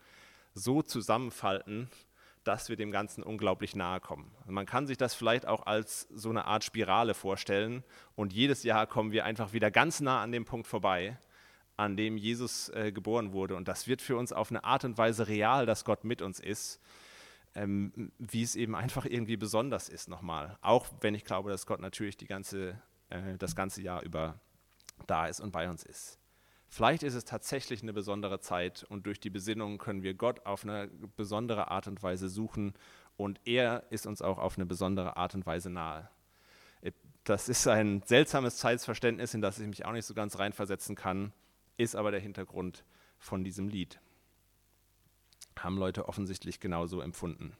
so 0.54 0.80
zusammenfalten, 0.80 1.90
dass 2.44 2.68
wir 2.68 2.76
dem 2.76 2.92
Ganzen 2.92 3.24
unglaublich 3.24 3.74
nahe 3.74 3.98
kommen. 3.98 4.30
Also 4.42 4.52
man 4.52 4.66
kann 4.66 4.86
sich 4.86 4.98
das 4.98 5.14
vielleicht 5.14 5.48
auch 5.48 5.66
als 5.66 6.02
so 6.14 6.30
eine 6.30 6.44
Art 6.44 6.62
Spirale 6.62 7.14
vorstellen 7.14 7.82
und 8.14 8.32
jedes 8.32 8.62
Jahr 8.62 8.86
kommen 8.86 9.10
wir 9.10 9.24
einfach 9.24 9.52
wieder 9.52 9.72
ganz 9.72 9.98
nah 9.98 10.22
an 10.22 10.30
dem 10.30 10.44
Punkt 10.44 10.68
vorbei 10.68 11.18
an 11.80 11.96
dem 11.96 12.18
Jesus 12.18 12.68
äh, 12.68 12.92
geboren 12.92 13.32
wurde. 13.32 13.56
Und 13.56 13.66
das 13.66 13.88
wird 13.88 14.02
für 14.02 14.16
uns 14.16 14.32
auf 14.32 14.50
eine 14.50 14.64
Art 14.64 14.84
und 14.84 14.98
Weise 14.98 15.28
real, 15.28 15.64
dass 15.64 15.86
Gott 15.86 16.04
mit 16.04 16.20
uns 16.20 16.38
ist, 16.38 16.78
ähm, 17.54 18.12
wie 18.18 18.42
es 18.42 18.54
eben 18.54 18.76
einfach 18.76 19.06
irgendwie 19.06 19.38
besonders 19.38 19.88
ist 19.88 20.08
nochmal. 20.08 20.58
Auch 20.60 20.86
wenn 21.00 21.14
ich 21.14 21.24
glaube, 21.24 21.50
dass 21.50 21.64
Gott 21.64 21.80
natürlich 21.80 22.18
die 22.18 22.26
ganze, 22.26 22.80
äh, 23.08 23.38
das 23.38 23.56
ganze 23.56 23.80
Jahr 23.80 24.02
über 24.02 24.38
da 25.06 25.26
ist 25.26 25.40
und 25.40 25.52
bei 25.52 25.70
uns 25.70 25.82
ist. 25.82 26.18
Vielleicht 26.68 27.02
ist 27.02 27.14
es 27.14 27.24
tatsächlich 27.24 27.82
eine 27.82 27.94
besondere 27.94 28.40
Zeit 28.40 28.84
und 28.84 29.06
durch 29.06 29.18
die 29.18 29.30
Besinnung 29.30 29.78
können 29.78 30.02
wir 30.02 30.12
Gott 30.12 30.44
auf 30.44 30.64
eine 30.64 30.88
besondere 31.16 31.70
Art 31.70 31.88
und 31.88 32.02
Weise 32.02 32.28
suchen 32.28 32.74
und 33.16 33.40
er 33.46 33.84
ist 33.90 34.06
uns 34.06 34.20
auch 34.20 34.38
auf 34.38 34.56
eine 34.56 34.66
besondere 34.66 35.16
Art 35.16 35.34
und 35.34 35.46
Weise 35.46 35.70
nahe. 35.70 36.10
Das 37.24 37.48
ist 37.48 37.66
ein 37.66 38.02
seltsames 38.06 38.56
Zeitverständnis, 38.58 39.34
in 39.34 39.42
das 39.42 39.58
ich 39.58 39.66
mich 39.66 39.84
auch 39.84 39.92
nicht 39.92 40.06
so 40.06 40.14
ganz 40.14 40.38
reinversetzen 40.38 40.94
kann 40.94 41.32
ist 41.80 41.96
aber 41.96 42.10
der 42.10 42.20
Hintergrund 42.20 42.84
von 43.18 43.42
diesem 43.42 43.68
Lied. 43.68 44.00
Haben 45.58 45.78
Leute 45.78 46.08
offensichtlich 46.08 46.60
genauso 46.60 47.00
empfunden. 47.00 47.56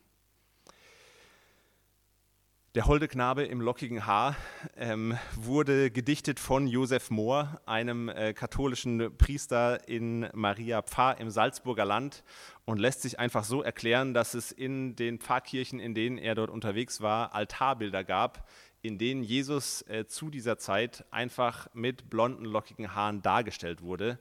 Der 2.77 2.87
holde 2.87 3.09
Knabe 3.09 3.43
im 3.43 3.61
lockigen 3.61 4.07
Haar 4.07 4.37
ähm, 4.77 5.19
wurde 5.35 5.91
gedichtet 5.91 6.39
von 6.39 6.69
Josef 6.69 7.11
Mohr, 7.11 7.61
einem 7.67 8.09
äh, 8.09 8.33
katholischen 8.33 9.17
Priester 9.19 9.89
in 9.89 10.29
Maria 10.35 10.81
Pfarr 10.81 11.19
im 11.19 11.31
Salzburger 11.31 11.85
Land 11.85 12.23
und 12.67 12.79
lässt 12.79 13.03
sich 13.03 13.19
einfach 13.19 13.43
so 13.43 13.61
erklären, 13.63 14.15
dass 14.15 14.35
es 14.35 14.53
in 14.53 14.95
den 14.95 15.19
Pfarrkirchen, 15.19 15.81
in 15.81 15.95
denen 15.95 16.17
er 16.17 16.37
dort 16.37 16.51
unterwegs 16.51 17.01
war, 17.01 17.35
Altarbilder 17.35 18.05
gab, 18.05 18.47
in 18.83 18.99
denen 18.99 19.23
Jesus 19.23 19.83
äh, 19.83 20.07
zu 20.07 20.31
dieser 20.31 20.59
Zeit 20.59 21.05
einfach 21.11 21.69
mit 21.75 22.11
blonden, 22.11 22.45
lockigen 22.45 22.95
Haaren 22.95 23.23
dargestellt 23.23 23.83
wurde. 23.83 24.19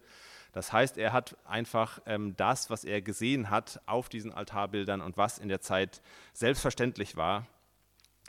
Das 0.52 0.74
heißt, 0.74 0.98
er 0.98 1.14
hat 1.14 1.38
einfach 1.46 2.02
ähm, 2.06 2.36
das, 2.36 2.70
was 2.70 2.84
er 2.84 3.02
gesehen 3.02 3.50
hat 3.50 3.82
auf 3.86 4.10
diesen 4.10 4.34
Altarbildern 4.34 5.02
und 5.02 5.16
was 5.16 5.38
in 5.38 5.48
der 5.48 5.62
Zeit 5.62 6.02
selbstverständlich 6.34 7.16
war, 7.16 7.48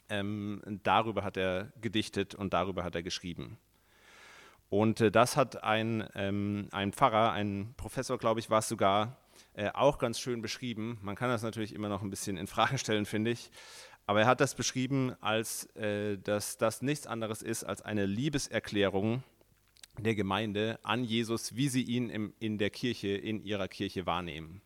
ähm, 0.09 0.61
darüber 0.83 1.25
hat 1.25 1.37
er 1.37 1.73
gedichtet 1.81 2.35
und 2.35 2.53
darüber 2.53 2.85
hat 2.85 2.95
er 2.95 3.03
geschrieben. 3.03 3.59
Und 4.69 5.01
äh, 5.01 5.11
das 5.11 5.37
hat 5.37 5.65
ein, 5.65 6.09
ähm, 6.15 6.69
ein 6.73 6.93
Pfarrer, 6.93 7.33
ein 7.33 7.75
Professor, 7.77 8.19
glaube 8.19 8.41
ich, 8.41 8.51
war 8.51 8.59
es 8.59 8.69
sogar, 8.69 9.17
äh, 9.55 9.71
auch 9.75 9.99
ganz 9.99 10.21
schön 10.21 10.43
beschrieben. 10.43 10.99
Man 11.03 11.17
kann 11.17 11.29
das 11.29 11.43
natürlich 11.43 11.75
immer 11.75 11.89
noch 11.89 12.03
ein 12.03 12.11
bisschen 12.11 12.37
in 12.37 12.47
Frage 12.47 12.79
stellen, 12.79 13.07
finde 13.07 13.33
ich. 13.33 13.51
Aber 14.11 14.23
er 14.23 14.27
hat 14.27 14.41
das 14.41 14.57
beschrieben, 14.57 15.15
als 15.21 15.67
äh, 15.77 16.19
dass 16.19 16.59
das 16.59 16.83
nichts 16.83 17.07
anderes 17.07 17.43
ist 17.43 17.63
als 17.63 17.81
eine 17.81 18.07
Liebeserklärung 18.07 19.23
der 19.99 20.17
Gemeinde 20.17 20.81
an 20.83 21.05
Jesus, 21.05 21.55
wie 21.55 21.69
sie 21.69 21.85
ihn 21.85 22.11
im, 22.11 22.33
in 22.41 22.59
der 22.59 22.71
Kirche, 22.71 23.11
in 23.11 23.45
ihrer 23.45 23.69
Kirche 23.69 24.07
wahrnehmen. 24.07 24.63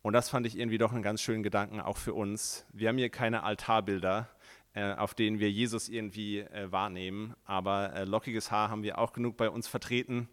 Und 0.00 0.14
das 0.14 0.30
fand 0.30 0.46
ich 0.46 0.58
irgendwie 0.58 0.78
doch 0.78 0.94
einen 0.94 1.02
ganz 1.02 1.20
schönen 1.20 1.42
Gedanken 1.42 1.80
auch 1.80 1.98
für 1.98 2.14
uns. 2.14 2.64
Wir 2.72 2.88
haben 2.88 2.96
hier 2.96 3.10
keine 3.10 3.42
Altarbilder, 3.42 4.30
äh, 4.72 4.94
auf 4.94 5.12
denen 5.12 5.38
wir 5.38 5.50
Jesus 5.50 5.90
irgendwie 5.90 6.38
äh, 6.38 6.72
wahrnehmen, 6.72 7.34
aber 7.44 7.92
äh, 7.92 8.04
lockiges 8.04 8.50
Haar 8.50 8.70
haben 8.70 8.82
wir 8.82 8.96
auch 8.96 9.12
genug 9.12 9.36
bei 9.36 9.50
uns 9.50 9.68
vertreten. 9.68 10.30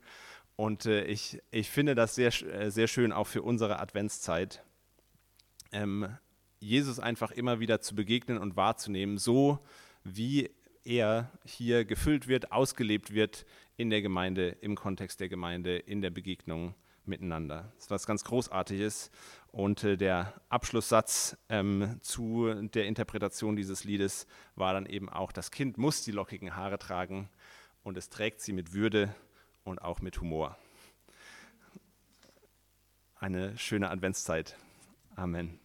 Und 0.55 0.85
äh, 0.85 1.03
ich, 1.03 1.41
ich 1.51 1.69
finde 1.69 1.93
das 1.93 2.15
sehr, 2.15 2.31
äh, 2.43 2.71
sehr 2.71 2.87
schön 2.87 3.11
auch 3.11 3.27
für 3.27 3.41
unsere 3.41 3.81
Adventszeit. 3.81 4.63
Ähm, 5.73 6.07
Jesus 6.63 6.99
einfach 6.99 7.31
immer 7.31 7.59
wieder 7.59 7.81
zu 7.81 7.95
begegnen 7.95 8.37
und 8.37 8.55
wahrzunehmen, 8.55 9.17
so 9.17 9.59
wie 10.03 10.49
er 10.83 11.31
hier 11.45 11.85
gefüllt 11.85 12.27
wird, 12.27 12.51
ausgelebt 12.51 13.13
wird 13.13 13.45
in 13.77 13.89
der 13.89 14.01
Gemeinde, 14.01 14.49
im 14.61 14.75
Kontext 14.75 15.19
der 15.19 15.29
Gemeinde, 15.29 15.77
in 15.77 16.01
der 16.01 16.09
Begegnung 16.09 16.75
miteinander. 17.05 17.71
Das 17.75 17.85
ist 17.85 17.91
was 17.91 18.07
ganz 18.07 18.23
Großartiges. 18.23 19.11
Und 19.51 19.83
äh, 19.83 19.97
der 19.97 20.33
Abschlusssatz 20.49 21.37
ähm, 21.49 21.99
zu 22.01 22.53
der 22.53 22.85
Interpretation 22.85 23.55
dieses 23.55 23.83
Liedes 23.83 24.25
war 24.55 24.73
dann 24.73 24.85
eben 24.85 25.09
auch, 25.09 25.31
das 25.31 25.51
Kind 25.51 25.77
muss 25.77 26.03
die 26.03 26.11
lockigen 26.11 26.55
Haare 26.55 26.79
tragen 26.79 27.29
und 27.83 27.97
es 27.97 28.09
trägt 28.09 28.41
sie 28.41 28.53
mit 28.53 28.73
Würde 28.73 29.13
und 29.63 29.81
auch 29.81 30.01
mit 30.01 30.19
Humor. 30.21 30.57
Eine 33.15 33.57
schöne 33.57 33.89
Adventszeit. 33.89 34.57
Amen. 35.15 35.62